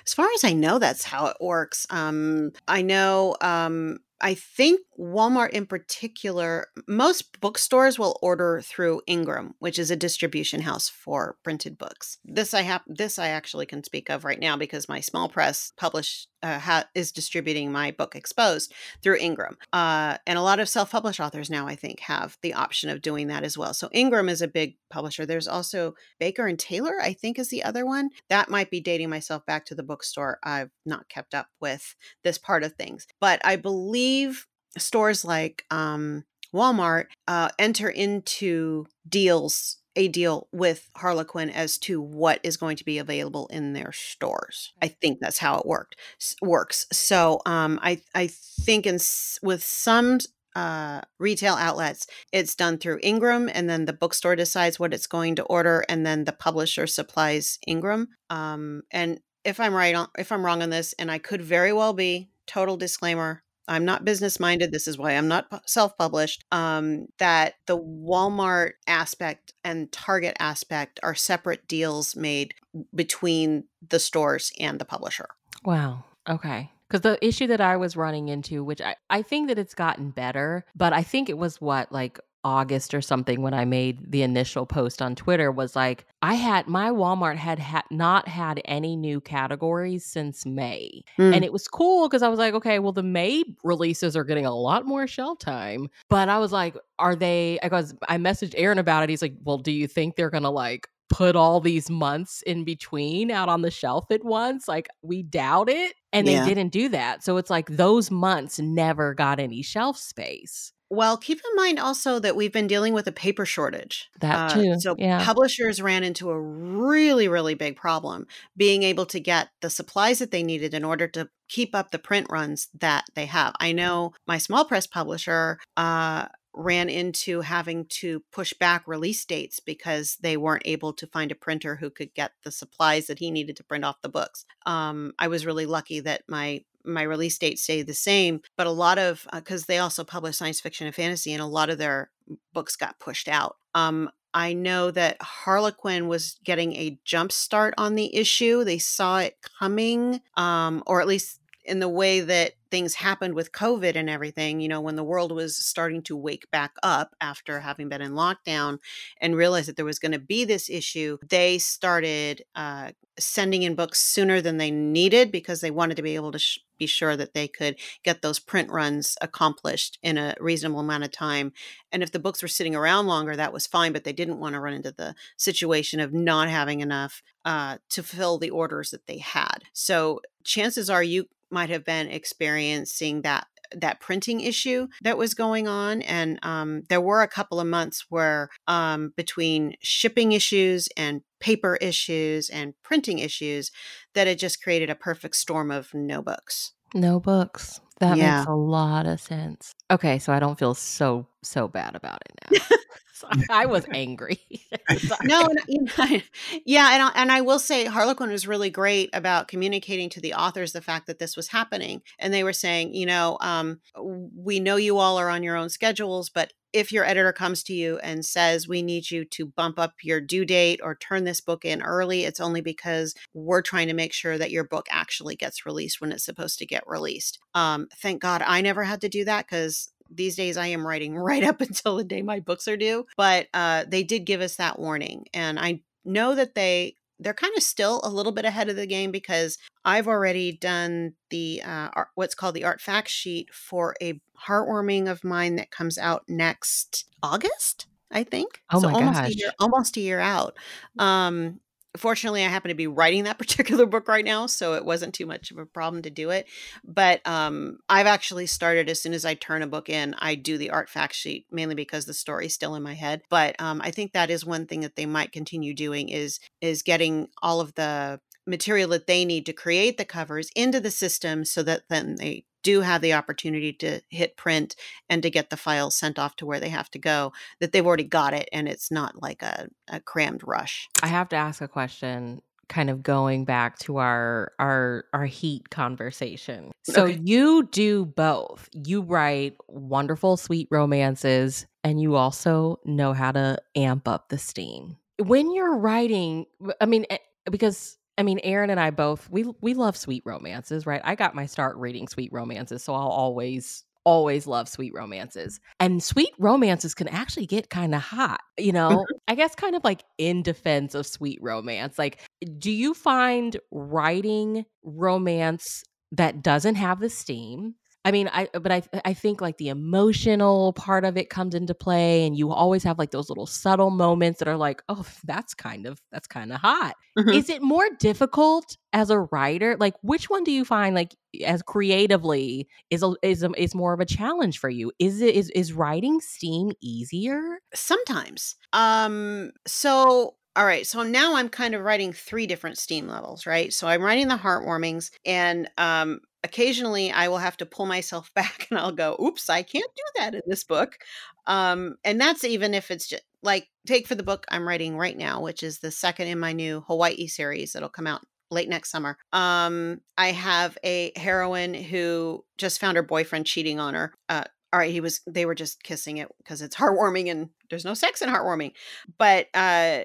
as 0.05 0.13
far 0.13 0.27
as 0.35 0.43
i 0.43 0.51
know 0.51 0.79
that's 0.79 1.03
how 1.03 1.27
it 1.27 1.37
works 1.39 1.87
um 1.89 2.51
i 2.67 2.81
know 2.81 3.37
um 3.41 3.97
I 4.19 4.33
think 4.33 4.81
Walmart 4.99 5.51
in 5.51 5.65
particular, 5.65 6.67
most 6.87 7.39
bookstores 7.39 7.99
will 7.99 8.17
order 8.21 8.61
through 8.63 9.01
Ingram, 9.05 9.53
which 9.59 9.77
is 9.77 9.91
a 9.91 9.95
distribution 9.95 10.61
house 10.61 10.89
for 10.89 11.37
printed 11.43 11.77
books. 11.77 12.17
This 12.25 12.53
I 12.53 12.61
have 12.61 12.81
this 12.87 13.19
I 13.19 13.29
actually 13.29 13.65
can 13.65 13.83
speak 13.83 14.09
of 14.09 14.25
right 14.25 14.39
now 14.39 14.57
because 14.57 14.89
my 14.89 14.99
small 15.01 15.29
press 15.29 15.71
published 15.77 16.29
uh, 16.43 16.59
ha- 16.59 16.87
is 16.95 17.11
distributing 17.11 17.71
my 17.71 17.91
book 17.91 18.15
Exposed 18.15 18.73
through 19.01 19.17
Ingram. 19.17 19.57
Uh, 19.73 20.17
and 20.25 20.37
a 20.37 20.41
lot 20.41 20.59
of 20.59 20.69
self-published 20.69 21.19
authors 21.19 21.49
now 21.49 21.67
I 21.67 21.75
think 21.75 21.99
have 22.01 22.37
the 22.41 22.53
option 22.53 22.89
of 22.89 23.01
doing 23.01 23.27
that 23.27 23.43
as 23.43 23.57
well. 23.57 23.73
So 23.73 23.89
Ingram 23.91 24.29
is 24.29 24.41
a 24.41 24.47
big 24.47 24.77
publisher. 24.89 25.25
There's 25.25 25.47
also 25.47 25.95
Baker 26.19 26.47
and 26.47 26.59
Taylor, 26.59 27.01
I 27.01 27.13
think 27.13 27.39
is 27.39 27.49
the 27.49 27.63
other 27.63 27.85
one. 27.85 28.09
That 28.29 28.49
might 28.49 28.71
be 28.71 28.81
dating 28.81 29.09
myself 29.09 29.45
back 29.45 29.65
to 29.65 29.75
the 29.75 29.83
bookstore. 29.83 30.39
I've 30.43 30.71
not 30.85 31.09
kept 31.09 31.33
up 31.33 31.47
with 31.59 31.95
this 32.23 32.37
part 32.37 32.63
of 32.63 32.73
things. 32.73 33.07
But 33.19 33.41
I 33.43 33.55
believe 33.55 34.47
stores 34.77 35.25
like 35.25 35.65
um, 35.71 36.23
Walmart 36.53 37.05
uh, 37.27 37.49
enter 37.59 37.89
into 37.89 38.85
deals, 39.07 39.77
a 39.97 40.07
deal 40.07 40.47
with 40.53 40.89
Harlequin 40.95 41.49
as 41.49 41.77
to 41.79 41.99
what 41.99 42.39
is 42.43 42.55
going 42.55 42.77
to 42.77 42.85
be 42.85 42.99
available 42.99 43.47
in 43.47 43.73
their 43.73 43.91
stores. 43.91 44.71
I 44.81 44.87
think 44.87 45.19
that's 45.19 45.39
how 45.39 45.57
it 45.57 45.65
worked 45.65 45.97
works. 46.41 46.85
So 46.93 47.41
um, 47.45 47.79
I 47.81 48.01
I 48.15 48.27
think 48.27 48.85
in 48.85 48.99
with 49.41 49.63
some 49.63 50.19
uh, 50.55 51.01
retail 51.19 51.55
outlets, 51.55 52.07
it's 52.31 52.55
done 52.55 52.77
through 52.77 52.99
Ingram, 53.03 53.49
and 53.53 53.69
then 53.69 53.85
the 53.85 53.93
bookstore 53.93 54.35
decides 54.35 54.79
what 54.79 54.93
it's 54.93 55.07
going 55.07 55.35
to 55.35 55.43
order, 55.43 55.83
and 55.89 56.05
then 56.05 56.23
the 56.23 56.31
publisher 56.31 56.87
supplies 56.87 57.59
Ingram. 57.67 58.07
Um, 58.29 58.83
and 58.91 59.19
if 59.43 59.59
I'm 59.59 59.73
right 59.73 59.95
on, 59.95 60.07
if 60.17 60.31
I'm 60.31 60.45
wrong 60.45 60.63
on 60.63 60.69
this, 60.69 60.93
and 60.93 61.11
I 61.11 61.19
could 61.19 61.41
very 61.41 61.73
well 61.73 61.93
be, 61.93 62.29
total 62.47 62.77
disclaimer. 62.77 63.43
I'm 63.67 63.85
not 63.85 64.05
business 64.05 64.39
minded. 64.39 64.71
This 64.71 64.87
is 64.87 64.97
why 64.97 65.11
I'm 65.11 65.27
not 65.27 65.69
self 65.69 65.97
published. 65.97 66.45
Um, 66.51 67.07
that 67.19 67.55
the 67.65 67.77
Walmart 67.77 68.73
aspect 68.87 69.53
and 69.63 69.91
Target 69.91 70.35
aspect 70.39 70.99
are 71.03 71.15
separate 71.15 71.67
deals 71.67 72.15
made 72.15 72.53
between 72.93 73.65
the 73.87 73.99
stores 73.99 74.51
and 74.59 74.79
the 74.79 74.85
publisher. 74.85 75.27
Wow. 75.63 76.05
Okay. 76.27 76.71
Because 76.87 77.01
the 77.01 77.25
issue 77.25 77.47
that 77.47 77.59
I 77.59 77.75
was 77.75 77.97
running 77.97 78.29
into, 78.29 78.63
which 78.63 78.81
I, 78.81 78.95
I 79.09 79.21
think 79.21 79.49
that 79.49 79.59
it's 79.59 79.73
gotten 79.73 80.11
better, 80.11 80.65
but 80.73 80.93
I 80.93 81.03
think 81.03 81.27
it 81.27 81.37
was 81.37 81.59
what, 81.59 81.91
like 81.91 82.19
August 82.47 82.93
or 82.93 83.01
something 83.01 83.41
when 83.41 83.53
I 83.53 83.65
made 83.65 84.09
the 84.11 84.21
initial 84.21 84.65
post 84.65 85.01
on 85.01 85.15
Twitter 85.15 85.51
was 85.51 85.75
like, 85.75 86.05
I 86.21 86.35
had 86.35 86.67
my 86.67 86.89
Walmart 86.91 87.35
had, 87.35 87.59
had 87.59 87.83
not 87.91 88.27
had 88.29 88.61
any 88.63 88.95
new 88.95 89.19
categories 89.19 90.05
since 90.05 90.45
May. 90.45 91.03
Mm. 91.19 91.35
And 91.35 91.45
it 91.45 91.51
was 91.51 91.67
cool 91.67 92.07
because 92.07 92.23
I 92.23 92.29
was 92.29 92.39
like, 92.39 92.53
okay, 92.53 92.79
well, 92.79 92.93
the 92.93 93.03
May 93.03 93.43
releases 93.65 94.15
are 94.15 94.23
getting 94.23 94.45
a 94.45 94.55
lot 94.55 94.85
more 94.85 95.07
shelf 95.07 95.39
time. 95.39 95.89
But 96.09 96.29
I 96.29 96.37
was 96.39 96.53
like, 96.53 96.77
are 96.99 97.15
they? 97.17 97.59
Because 97.61 97.93
I 98.07 98.17
messaged 98.17 98.53
Aaron 98.55 98.79
about 98.79 99.03
it. 99.03 99.09
He's 99.09 99.21
like, 99.21 99.35
well, 99.43 99.57
do 99.57 99.71
you 99.71 99.85
think 99.87 100.15
they're 100.15 100.29
going 100.29 100.43
to 100.43 100.49
like 100.49 100.87
put 101.09 101.35
all 101.35 101.59
these 101.59 101.89
months 101.89 102.41
in 102.43 102.63
between 102.63 103.29
out 103.31 103.49
on 103.49 103.61
the 103.61 103.71
shelf 103.71 104.05
at 104.09 104.23
once? 104.23 104.67
Like, 104.69 104.87
we 105.01 105.21
doubt 105.21 105.69
it. 105.69 105.93
And 106.13 106.25
Yeah. 106.27 106.43
they 106.45 106.53
didn't 106.53 106.71
do 106.71 106.89
that. 106.89 107.23
So 107.23 107.35
it's 107.37 107.49
like 107.49 107.67
those 107.69 108.09
months 108.09 108.57
never 108.59 109.13
got 109.13 109.39
any 109.39 109.61
shelf 109.61 109.97
space. 109.97 110.71
Well, 110.89 111.17
keep 111.17 111.39
in 111.39 111.55
mind 111.55 111.79
also 111.79 112.19
that 112.19 112.35
we've 112.35 112.53
been 112.53 112.67
dealing 112.67 112.93
with 112.93 113.07
a 113.07 113.11
paper 113.11 113.45
shortage. 113.45 114.09
That 114.21 114.51
Uh, 114.51 114.55
too. 114.55 114.79
So 114.79 114.95
yeah. 114.97 115.23
publishers 115.23 115.81
ran 115.81 116.03
into 116.03 116.29
a 116.29 116.39
really, 116.39 117.27
really 117.27 117.55
big 117.55 117.75
problem 117.75 118.25
being 118.55 118.83
able 118.83 119.05
to 119.07 119.19
get 119.19 119.49
the 119.61 119.69
supplies 119.69 120.19
that 120.19 120.31
they 120.31 120.43
needed 120.43 120.73
in 120.73 120.85
order 120.85 121.07
to 121.09 121.29
keep 121.49 121.75
up 121.75 121.91
the 121.91 121.99
print 121.99 122.27
runs 122.29 122.67
that 122.79 123.05
they 123.15 123.25
have. 123.25 123.53
I 123.59 123.71
know 123.71 124.13
my 124.25 124.37
small 124.37 124.65
press 124.65 124.87
publisher 124.87 125.59
uh, 125.75 126.27
ran 126.53 126.89
into 126.89 127.41
having 127.41 127.85
to 127.85 128.23
push 128.31 128.51
back 128.53 128.87
release 128.87 129.23
dates 129.25 129.59
because 129.59 130.17
they 130.21 130.37
weren't 130.37 130.63
able 130.65 130.91
to 130.93 131.07
find 131.07 131.31
a 131.31 131.35
printer 131.35 131.75
who 131.75 131.89
could 131.89 132.13
get 132.15 132.31
the 132.43 132.51
supplies 132.51 133.07
that 133.07 133.19
he 133.19 133.29
needed 133.29 133.55
to 133.57 133.63
print 133.63 133.85
off 133.85 134.01
the 134.01 134.09
books. 134.09 134.45
Um, 134.65 135.13
I 135.19 135.27
was 135.27 135.45
really 135.45 135.65
lucky 135.65 135.99
that 135.99 136.23
my 136.27 136.63
my 136.87 137.03
release 137.03 137.37
date 137.37 137.59
stayed 137.59 137.87
the 137.87 137.93
same, 137.93 138.41
but 138.55 138.67
a 138.67 138.71
lot 138.71 138.97
of 138.97 139.27
because 139.33 139.63
uh, 139.63 139.65
they 139.67 139.77
also 139.79 140.03
publish 140.03 140.37
science 140.37 140.59
fiction 140.59 140.87
and 140.87 140.95
fantasy, 140.95 141.33
and 141.33 141.41
a 141.41 141.45
lot 141.45 141.69
of 141.69 141.77
their 141.77 142.09
books 142.53 142.75
got 142.75 142.99
pushed 142.99 143.27
out. 143.27 143.57
Um, 143.75 144.09
I 144.33 144.53
know 144.53 144.91
that 144.91 145.21
Harlequin 145.21 146.07
was 146.07 146.39
getting 146.43 146.73
a 146.73 146.99
jump 147.03 147.31
start 147.31 147.73
on 147.77 147.95
the 147.95 148.15
issue. 148.15 148.63
They 148.63 148.77
saw 148.77 149.19
it 149.19 149.37
coming, 149.59 150.21
um, 150.35 150.83
or 150.85 151.01
at 151.01 151.07
least 151.07 151.39
in 151.67 151.79
the 151.79 151.89
way 151.89 152.21
that 152.21 152.53
things 152.71 152.95
happened 152.95 153.33
with 153.33 153.51
COVID 153.51 153.95
and 153.95 154.09
everything, 154.09 154.59
you 154.59 154.67
know, 154.67 154.81
when 154.81 154.95
the 154.95 155.03
world 155.03 155.31
was 155.31 155.55
starting 155.55 156.01
to 156.03 156.15
wake 156.15 156.49
back 156.51 156.71
up 156.81 157.15
after 157.21 157.59
having 157.59 157.89
been 157.89 158.01
in 158.01 158.13
lockdown 158.13 158.79
and 159.21 159.35
realized 159.35 159.67
that 159.67 159.75
there 159.75 159.85
was 159.85 159.99
going 159.99 160.11
to 160.13 160.19
be 160.19 160.45
this 160.45 160.69
issue, 160.69 161.17
they 161.29 161.57
started 161.57 162.43
uh, 162.55 162.91
sending 163.19 163.63
in 163.63 163.75
books 163.75 164.01
sooner 164.01 164.41
than 164.41 164.57
they 164.57 164.71
needed 164.71 165.31
because 165.31 165.61
they 165.61 165.71
wanted 165.71 165.95
to 165.95 166.03
be 166.03 166.15
able 166.15 166.31
to 166.31 166.39
sh- 166.39 166.59
be 166.77 166.85
sure 166.85 167.15
that 167.17 167.33
they 167.33 167.47
could 167.47 167.77
get 168.03 168.21
those 168.21 168.39
print 168.39 168.69
runs 168.69 169.17
accomplished 169.21 169.97
in 170.03 170.17
a 170.17 170.35
reasonable 170.39 170.79
amount 170.79 171.03
of 171.03 171.11
time. 171.11 171.51
And 171.91 172.03
if 172.03 172.11
the 172.11 172.19
books 172.19 172.41
were 172.41 172.47
sitting 172.47 172.75
around 172.75 173.07
longer, 173.07 173.35
that 173.35 173.53
was 173.53 173.65
fine, 173.65 173.93
but 173.93 174.03
they 174.03 174.13
didn't 174.13 174.39
want 174.39 174.53
to 174.53 174.59
run 174.59 174.73
into 174.73 174.91
the 174.91 175.15
situation 175.37 175.99
of 175.99 176.13
not 176.13 176.49
having 176.49 176.81
enough 176.81 177.23
uh, 177.45 177.77
to 177.89 178.03
fill 178.03 178.37
the 178.37 178.49
orders 178.51 178.91
that 178.91 179.07
they 179.07 179.17
had. 179.17 179.63
So 179.73 180.21
chances 180.43 180.89
are 180.89 181.03
you 181.03 181.27
might 181.49 181.69
have 181.69 181.85
been 181.85 182.07
experiencing 182.07 183.21
that 183.21 183.47
that 183.75 183.99
printing 183.99 184.39
issue 184.39 184.87
that 185.01 185.17
was 185.17 185.33
going 185.33 185.67
on 185.67 186.01
and 186.03 186.39
um, 186.41 186.83
there 186.87 187.01
were 187.01 187.21
a 187.21 187.27
couple 187.27 187.59
of 187.59 187.67
months 187.67 188.05
where 188.09 188.49
um, 188.67 189.11
between 189.17 189.75
shipping 189.81 190.31
issues 190.31 190.87
and 190.95 191.21
paper 191.41 191.75
issues 191.81 192.49
and 192.49 192.73
printing 192.81 193.19
issues 193.19 193.71
that 194.13 194.25
it 194.25 194.39
just 194.39 194.63
created 194.63 194.89
a 194.89 194.95
perfect 194.95 195.35
storm 195.35 195.69
of 195.69 195.93
no 195.93 196.21
books. 196.21 196.71
No 196.93 197.19
books. 197.19 197.81
That 197.99 198.17
yeah. 198.17 198.37
makes 198.37 198.47
a 198.47 198.53
lot 198.53 199.05
of 199.05 199.19
sense. 199.19 199.73
Okay 199.91 200.19
so 200.19 200.33
i 200.33 200.39
don't 200.39 200.59
feel 200.59 200.73
so 200.73 201.27
so 201.43 201.67
bad 201.67 201.95
about 201.95 202.21
it 202.25 202.51
now 202.51 202.75
I 203.49 203.65
was 203.65 203.85
angry. 203.91 204.39
no, 205.23 205.47
you 205.67 205.81
know, 205.97 206.19
yeah, 206.65 206.89
and 206.93 207.03
I, 207.03 207.11
and 207.15 207.31
I 207.31 207.41
will 207.41 207.59
say 207.59 207.85
Harlequin 207.85 208.29
was 208.29 208.47
really 208.47 208.69
great 208.69 209.09
about 209.13 209.47
communicating 209.47 210.09
to 210.09 210.21
the 210.21 210.33
authors 210.33 210.73
the 210.73 210.81
fact 210.81 211.07
that 211.07 211.19
this 211.19 211.35
was 211.35 211.49
happening, 211.49 212.01
and 212.19 212.33
they 212.33 212.43
were 212.43 212.53
saying, 212.53 212.93
you 212.93 213.05
know, 213.05 213.37
um, 213.41 213.79
we 213.97 214.59
know 214.59 214.75
you 214.75 214.97
all 214.97 215.17
are 215.17 215.29
on 215.29 215.43
your 215.43 215.55
own 215.55 215.69
schedules, 215.69 216.29
but 216.29 216.53
if 216.73 216.91
your 216.91 217.05
editor 217.05 217.31
comes 217.31 217.63
to 217.63 217.73
you 217.73 217.97
and 217.99 218.25
says 218.25 218.67
we 218.67 218.81
need 218.81 219.09
you 219.09 219.25
to 219.25 219.45
bump 219.45 219.79
up 219.79 219.93
your 220.03 220.19
due 220.19 220.45
date 220.45 220.79
or 220.83 220.95
turn 220.95 221.23
this 221.23 221.41
book 221.41 221.63
in 221.63 221.81
early 221.81 222.23
it's 222.23 222.39
only 222.39 222.61
because 222.61 223.15
we're 223.33 223.61
trying 223.61 223.87
to 223.87 223.93
make 223.93 224.13
sure 224.13 224.37
that 224.37 224.51
your 224.51 224.63
book 224.63 224.85
actually 224.91 225.35
gets 225.35 225.65
released 225.65 226.01
when 226.01 226.11
it's 226.11 226.25
supposed 226.25 226.59
to 226.59 226.65
get 226.65 226.83
released 226.85 227.39
um, 227.55 227.87
thank 228.01 228.21
god 228.21 228.41
i 228.45 228.61
never 228.61 228.83
had 228.83 229.01
to 229.01 229.09
do 229.09 229.23
that 229.25 229.45
because 229.45 229.89
these 230.09 230.35
days 230.35 230.57
I 230.57 230.67
am 230.67 230.85
writing 230.85 231.17
right 231.17 231.43
up 231.43 231.61
until 231.61 231.97
the 231.97 232.03
day 232.03 232.21
my 232.21 232.39
books 232.39 232.67
are 232.67 232.77
due. 232.77 233.05
But 233.15 233.47
uh, 233.53 233.85
they 233.87 234.03
did 234.03 234.25
give 234.25 234.41
us 234.41 234.55
that 234.55 234.79
warning, 234.79 235.25
and 235.33 235.59
I 235.59 235.81
know 236.05 236.35
that 236.35 236.55
they 236.55 236.95
they're 237.19 237.33
kind 237.33 237.55
of 237.57 237.63
still 237.63 237.99
a 238.03 238.09
little 238.09 238.31
bit 238.31 238.45
ahead 238.45 238.69
of 238.69 238.75
the 238.75 238.85
game 238.85 239.11
because 239.11 239.57
I've 239.83 240.07
already 240.07 240.51
done 240.51 241.13
the 241.31 241.63
uh, 241.65 241.89
art, 241.93 242.09
what's 242.15 242.35
called 242.35 242.53
the 242.53 242.63
art 242.63 242.79
fact 242.79 243.09
sheet 243.09 243.51
for 243.51 243.95
a 244.01 244.21
heartwarming 244.47 245.09
of 245.09 245.23
mine 245.23 245.55
that 245.55 245.71
comes 245.71 245.97
out 245.97 246.23
next 246.27 247.05
August. 247.23 247.87
I 248.09 248.23
think. 248.23 248.61
Oh 248.71 248.79
so 248.79 248.87
my 248.89 248.93
almost 248.93 249.19
gosh. 249.19 249.29
a 249.29 249.35
year, 249.35 249.51
almost 249.59 249.97
a 249.97 249.99
year 249.99 250.19
out. 250.19 250.55
Um, 250.97 251.59
fortunately 251.99 252.43
i 252.43 252.47
happen 252.47 252.69
to 252.69 252.75
be 252.75 252.87
writing 252.87 253.23
that 253.23 253.37
particular 253.47 253.85
book 253.85 254.07
right 254.07 254.25
now 254.25 254.45
so 254.45 254.73
it 254.73 254.85
wasn't 254.85 255.13
too 255.13 255.25
much 255.25 255.51
of 255.51 255.57
a 255.57 255.65
problem 255.65 256.01
to 256.01 256.09
do 256.09 256.29
it 256.29 256.47
but 256.83 257.25
um, 257.27 257.77
i've 257.89 258.07
actually 258.07 258.45
started 258.45 258.89
as 258.89 259.01
soon 259.01 259.13
as 259.13 259.25
i 259.25 259.33
turn 259.33 259.61
a 259.61 259.67
book 259.67 259.89
in 259.89 260.15
i 260.19 260.35
do 260.35 260.57
the 260.57 260.69
art 260.69 260.89
fact 260.89 261.15
sheet 261.15 261.45
mainly 261.51 261.75
because 261.75 262.05
the 262.05 262.13
story's 262.13 262.53
still 262.53 262.75
in 262.75 262.83
my 262.83 262.93
head 262.93 263.21
but 263.29 263.59
um, 263.61 263.81
i 263.83 263.91
think 263.91 264.13
that 264.13 264.29
is 264.29 264.45
one 264.45 264.65
thing 264.65 264.81
that 264.81 264.95
they 264.95 265.05
might 265.05 265.31
continue 265.31 265.73
doing 265.73 266.09
is 266.09 266.39
is 266.61 266.81
getting 266.81 267.27
all 267.41 267.61
of 267.61 267.73
the 267.75 268.19
material 268.47 268.89
that 268.89 269.07
they 269.07 269.25
need 269.25 269.45
to 269.45 269.53
create 269.53 269.97
the 269.97 270.05
covers 270.05 270.49
into 270.55 270.79
the 270.79 270.91
system 270.91 271.45
so 271.45 271.61
that 271.63 271.83
then 271.89 272.15
they 272.15 272.45
do 272.63 272.81
have 272.81 273.01
the 273.01 273.13
opportunity 273.13 273.71
to 273.71 274.01
hit 274.09 274.35
print 274.35 274.75
and 275.09 275.23
to 275.23 275.29
get 275.29 275.49
the 275.49 275.57
files 275.57 275.95
sent 275.95 276.19
off 276.19 276.35
to 276.35 276.45
where 276.45 276.59
they 276.59 276.69
have 276.69 276.89
to 276.91 276.99
go, 276.99 277.31
that 277.59 277.71
they've 277.71 277.85
already 277.85 278.03
got 278.03 278.33
it 278.33 278.49
and 278.51 278.67
it's 278.67 278.91
not 278.91 279.21
like 279.21 279.41
a, 279.41 279.69
a 279.87 279.99
crammed 279.99 280.41
rush. 280.45 280.89
I 281.01 281.07
have 281.07 281.29
to 281.29 281.35
ask 281.35 281.61
a 281.61 281.67
question 281.67 282.41
kind 282.69 282.89
of 282.89 283.01
going 283.01 283.45
back 283.45 283.79
to 283.79 283.97
our 283.97 284.51
our 284.59 285.05
our 285.13 285.25
heat 285.25 285.69
conversation. 285.69 286.71
So 286.83 287.05
okay. 287.05 287.19
you 287.23 287.67
do 287.71 288.05
both. 288.05 288.69
You 288.73 289.01
write 289.01 289.55
wonderful 289.67 290.37
sweet 290.37 290.67
romances 290.69 291.65
and 291.83 292.01
you 292.01 292.15
also 292.15 292.79
know 292.85 293.13
how 293.13 293.31
to 293.31 293.57
amp 293.75 294.07
up 294.07 294.29
the 294.29 294.37
steam. 294.37 294.97
When 295.19 295.53
you're 295.53 295.77
writing, 295.77 296.45
I 296.81 296.85
mean 296.85 297.05
eh, 297.09 297.17
because 297.49 297.97
I 298.17 298.23
mean, 298.23 298.39
Erin 298.43 298.69
and 298.69 298.79
I 298.79 298.89
both 298.89 299.29
we 299.29 299.45
we 299.61 299.73
love 299.73 299.95
sweet 299.95 300.23
romances, 300.25 300.85
right? 300.85 301.01
I 301.03 301.15
got 301.15 301.35
my 301.35 301.45
start 301.45 301.77
reading 301.77 302.07
sweet 302.07 302.31
romances, 302.33 302.83
so 302.83 302.93
I'll 302.93 303.07
always 303.07 303.83
always 304.07 304.47
love 304.47 304.69
sweet 304.69 304.93
romances. 304.93 305.59
And 305.81 306.01
sweet 306.01 306.31
romances 306.39 306.95
can 306.95 307.09
actually 307.09 307.45
get 307.45 307.69
kind 307.69 307.93
of 307.93 308.01
hot, 308.01 308.39
you 308.57 308.71
know? 308.71 308.89
Mm-hmm. 308.89 309.17
I 309.27 309.35
guess 309.35 309.53
kind 309.53 309.75
of 309.75 309.83
like 309.83 310.05
in 310.17 310.43
defense 310.43 310.95
of 310.95 311.05
sweet 311.05 311.39
romance. 311.41 311.99
Like 311.99 312.19
do 312.57 312.71
you 312.71 312.93
find 312.93 313.59
writing 313.69 314.65
romance 314.81 315.83
that 316.13 316.41
doesn't 316.41 316.75
have 316.75 317.01
the 317.01 317.09
steam 317.09 317.75
I 318.07 318.11
mean, 318.11 318.29
I 318.31 318.47
but 318.53 318.71
I 318.71 318.83
I 319.03 319.13
think 319.13 319.41
like 319.41 319.57
the 319.57 319.67
emotional 319.67 320.71
part 320.71 321.03
of 321.03 321.17
it 321.17 321.29
comes 321.29 321.53
into 321.53 321.73
play, 321.73 322.25
and 322.25 322.37
you 322.37 322.53
always 322.53 322.81
have 322.83 322.97
like 322.97 323.11
those 323.11 323.27
little 323.27 323.45
subtle 323.45 323.89
moments 323.89 324.39
that 324.39 324.47
are 324.47 324.55
like, 324.55 324.81
oh, 324.87 325.05
that's 325.25 325.53
kind 325.53 325.85
of 325.85 325.99
that's 326.09 326.25
kind 326.25 326.53
of 326.53 326.61
hot. 326.61 326.95
Mm-hmm. 327.19 327.31
Is 327.31 327.49
it 327.49 327.61
more 327.61 327.85
difficult 327.99 328.77
as 328.93 329.09
a 329.09 329.19
writer? 329.19 329.75
Like, 329.77 329.95
which 330.03 330.29
one 330.29 330.45
do 330.45 330.53
you 330.53 330.63
find 330.63 330.95
like 330.95 331.17
as 331.45 331.61
creatively 331.61 332.69
is 332.89 333.03
a, 333.03 333.13
is 333.21 333.43
a, 333.43 333.51
is 333.57 333.75
more 333.75 333.91
of 333.91 333.99
a 333.99 334.05
challenge 334.05 334.57
for 334.57 334.69
you? 334.69 334.93
Is 334.99 335.21
it 335.21 335.35
is 335.35 335.49
is 335.49 335.73
writing 335.73 336.21
steam 336.21 336.71
easier? 336.81 337.59
Sometimes. 337.73 338.55
Um. 338.71 339.51
So 339.67 340.35
all 340.55 340.65
right, 340.65 340.87
so 340.87 341.03
now 341.03 341.35
I'm 341.35 341.49
kind 341.49 341.75
of 341.75 341.83
writing 341.83 342.13
three 342.13 342.47
different 342.47 342.79
steam 342.79 343.07
levels, 343.07 343.45
right? 343.45 343.71
So 343.71 343.87
I'm 343.87 344.01
writing 344.01 344.27
the 344.27 344.37
heartwarmings, 344.37 345.11
and 345.23 345.69
um, 345.77 346.21
occasionally 346.47 347.11
I 347.11 347.27
will 347.27 347.37
have 347.37 347.57
to 347.57 347.65
pull 347.65 347.85
myself 347.85 348.33
back 348.35 348.67
and 348.69 348.79
I'll 348.79 348.91
go, 348.91 349.17
oops, 349.21 349.49
I 349.49 349.61
can't 349.63 349.91
do 349.95 350.03
that 350.17 350.35
in 350.35 350.41
this 350.47 350.63
book. 350.63 350.97
Um, 351.45 351.95
and 352.03 352.19
that's 352.19 352.43
even 352.43 352.73
if 352.73 352.89
it's 352.91 353.07
just 353.07 353.23
like, 353.43 353.67
take 353.85 354.07
for 354.07 354.15
the 354.15 354.23
book 354.23 354.45
I'm 354.49 354.67
writing 354.67 354.97
right 354.97 355.17
now, 355.17 355.41
which 355.41 355.63
is 355.63 355.79
the 355.79 355.91
second 355.91 356.27
in 356.27 356.39
my 356.39 356.53
new 356.53 356.81
Hawaii 356.87 357.27
series 357.27 357.73
that'll 357.73 357.89
come 357.89 358.07
out 358.07 358.21
late 358.49 358.69
next 358.69 358.91
summer. 358.91 359.17
Um, 359.33 360.01
I 360.17 360.31
have 360.31 360.77
a 360.83 361.11
heroine 361.15 361.73
who 361.73 362.45
just 362.57 362.79
found 362.79 362.97
her 362.97 363.03
boyfriend 363.03 363.45
cheating 363.45 363.79
on 363.79 363.93
her. 363.93 364.13
Uh, 364.29 364.43
all 364.73 364.79
right, 364.79 364.91
he 364.91 364.99
was 364.99 365.21
they 365.25 365.45
were 365.45 365.55
just 365.55 365.81
kissing 365.83 366.17
it 366.17 366.27
because 366.39 366.61
it's 366.61 366.75
heartwarming 366.75 367.31
and 367.31 367.49
there's 367.69 367.85
no 367.85 367.93
sex 367.93 368.21
in 368.21 368.29
heartwarming. 368.29 368.73
But 369.17 369.47
uh 369.53 370.03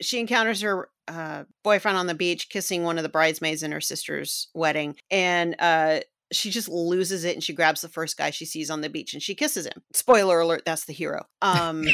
she 0.00 0.18
encounters 0.18 0.60
her 0.62 0.88
uh, 1.08 1.44
boyfriend 1.64 1.98
on 1.98 2.06
the 2.06 2.14
beach 2.14 2.48
kissing 2.48 2.84
one 2.84 2.96
of 2.96 3.02
the 3.02 3.08
bridesmaids 3.08 3.62
in 3.62 3.72
her 3.72 3.80
sister's 3.80 4.48
wedding 4.54 4.96
and 5.10 5.56
uh, 5.58 6.00
she 6.32 6.50
just 6.50 6.68
loses 6.68 7.24
it 7.24 7.34
and 7.34 7.42
she 7.42 7.52
grabs 7.52 7.80
the 7.80 7.88
first 7.88 8.16
guy 8.16 8.30
she 8.30 8.44
sees 8.44 8.70
on 8.70 8.80
the 8.80 8.88
beach 8.88 9.12
and 9.12 9.22
she 9.22 9.34
kisses 9.34 9.66
him. 9.66 9.82
Spoiler 9.92 10.40
alert 10.40 10.62
that's 10.64 10.84
the 10.84 10.92
hero. 10.92 11.26
Um 11.42 11.86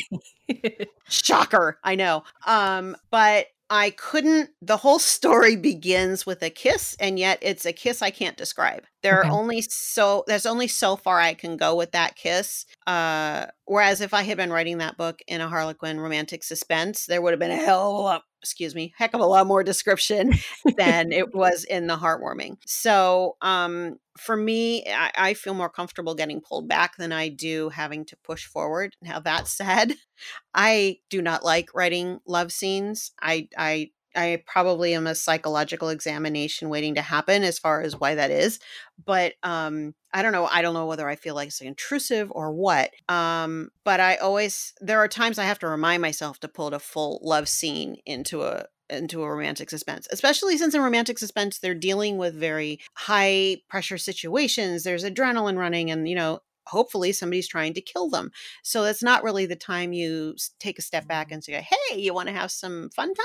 shocker 1.09 1.79
i 1.83 1.95
know. 1.95 2.23
Um 2.47 2.97
but 3.11 3.47
I 3.69 3.91
couldn't. 3.91 4.51
The 4.63 4.77
whole 4.77 4.99
story 4.99 5.57
begins 5.57 6.25
with 6.25 6.43
a 6.43 6.51
kiss, 6.51 6.97
and 7.01 7.19
yet 7.19 7.39
it's 7.43 7.67
a 7.67 7.73
kiss 7.73 8.03
I 8.03 8.11
can't 8.11 8.37
describe. 8.37 8.85
There 9.03 9.21
okay. 9.21 9.29
are 9.29 9.33
only 9.33 9.63
so 9.63 10.25
there's 10.27 10.47
only 10.47 10.69
so 10.69 10.97
far 10.97 11.19
I 11.21 11.35
can 11.35 11.57
go 11.57 11.75
with 11.75 11.93
that 11.93 12.17
kiss. 12.17 12.67
Uh, 12.87 13.47
whereas 13.65 14.01
if 14.01 14.15
I 14.15 14.23
had 14.23 14.37
been 14.37 14.53
writing 14.53 14.79
that 14.79 14.97
book 14.97 15.21
in 15.27 15.41
a 15.41 15.49
Harlequin 15.49 15.99
romantic 15.99 16.45
suspense, 16.45 17.07
there 17.07 17.21
would 17.21 17.33
have 17.33 17.41
been 17.41 17.51
a 17.51 17.57
hell 17.57 17.91
of 17.91 17.95
a 17.97 17.99
lot, 17.99 18.23
excuse 18.47 18.77
me, 18.77 18.95
heck 18.97 19.13
of 19.13 19.21
a 19.21 19.27
lot 19.27 19.45
more 19.45 19.65
description 19.65 20.33
than 20.77 21.11
it 21.11 21.35
was 21.35 21.65
in 21.65 21.89
the 21.89 21.97
heartwarming. 21.97 22.57
So 22.65 23.37
um, 23.43 23.99
for 24.17 24.37
me, 24.37 24.85
I, 24.87 25.11
I, 25.19 25.35
feel 25.35 25.53
more 25.53 25.69
comfortable 25.69 26.15
getting 26.15 26.41
pulled 26.41 26.69
back 26.69 26.97
than 26.97 27.11
I 27.11 27.29
do 27.29 27.71
having 27.71 28.05
to 28.05 28.17
push 28.23 28.47
forward. 28.47 28.95
Now 29.03 29.19
that 29.19 29.49
said, 29.49 29.97
I 30.55 30.99
do 31.11 31.21
not 31.23 31.45
like 31.45 31.75
writing 31.75 32.21
love 32.25 32.53
scenes. 32.53 33.11
I 33.21 33.49
I 33.59 33.91
I 34.17 34.43
probably 34.47 34.95
am 34.95 35.07
a 35.07 35.15
psychological 35.15 35.91
examination 35.91 36.69
waiting 36.69 36.95
to 36.95 37.03
happen 37.03 37.43
as 37.43 37.59
far 37.59 37.83
as 37.83 37.99
why 37.99 38.15
that 38.15 38.31
is. 38.31 38.59
But 39.05 39.35
um, 39.43 39.95
I 40.13 40.23
don't 40.23 40.33
know. 40.33 40.47
I 40.47 40.63
don't 40.63 40.75
know 40.75 40.87
whether 40.87 41.09
I 41.09 41.17
feel 41.17 41.35
like 41.35 41.49
it's 41.49 41.61
intrusive 41.61 42.33
or 42.33 42.53
what. 42.53 42.91
Um, 43.09 43.71
but 43.85 44.01
I 44.01 44.17
always 44.17 44.73
there 44.81 44.99
are 44.99 45.09
times 45.09 45.39
I 45.39 45.45
have 45.45 45.59
to 45.61 45.69
remind 45.69 46.03
myself 46.03 46.41
to 46.41 46.49
put 46.49 46.73
a 46.73 46.79
full 46.79 47.21
love 47.23 47.49
scene 47.49 47.97
into 48.07 48.43
a 48.43 48.67
into 48.89 49.23
a 49.23 49.31
romantic 49.31 49.69
suspense, 49.69 50.07
especially 50.11 50.57
since 50.57 50.75
in 50.75 50.81
romantic 50.81 51.19
suspense 51.19 51.59
they're 51.59 51.75
dealing 51.75 52.19
with 52.19 52.35
very 52.35 52.81
high 52.95 53.59
pressure 53.69 53.99
situations. 53.99 54.85
There's 54.85 55.05
adrenaline 55.05 55.59
running, 55.59 55.91
and 55.91 56.09
you 56.09 56.15
know 56.15 56.41
hopefully 56.67 57.13
somebody's 57.13 57.49
trying 57.49 57.75
to 57.75 57.81
kill 57.81 58.09
them. 58.09 58.31
So 58.63 58.83
that's 58.83 59.03
not 59.03 59.23
really 59.23 59.47
the 59.47 59.57
time 59.57 59.93
you 59.93 60.35
take 60.59 60.79
a 60.79 60.83
step 60.83 61.07
back 61.07 61.33
and 61.33 61.43
say, 61.43 61.67
"Hey, 61.91 61.99
you 61.99 62.13
want 62.15 62.29
to 62.29 62.35
have 62.35 62.51
some 62.51 62.91
fun 62.91 63.13
time?" 63.15 63.25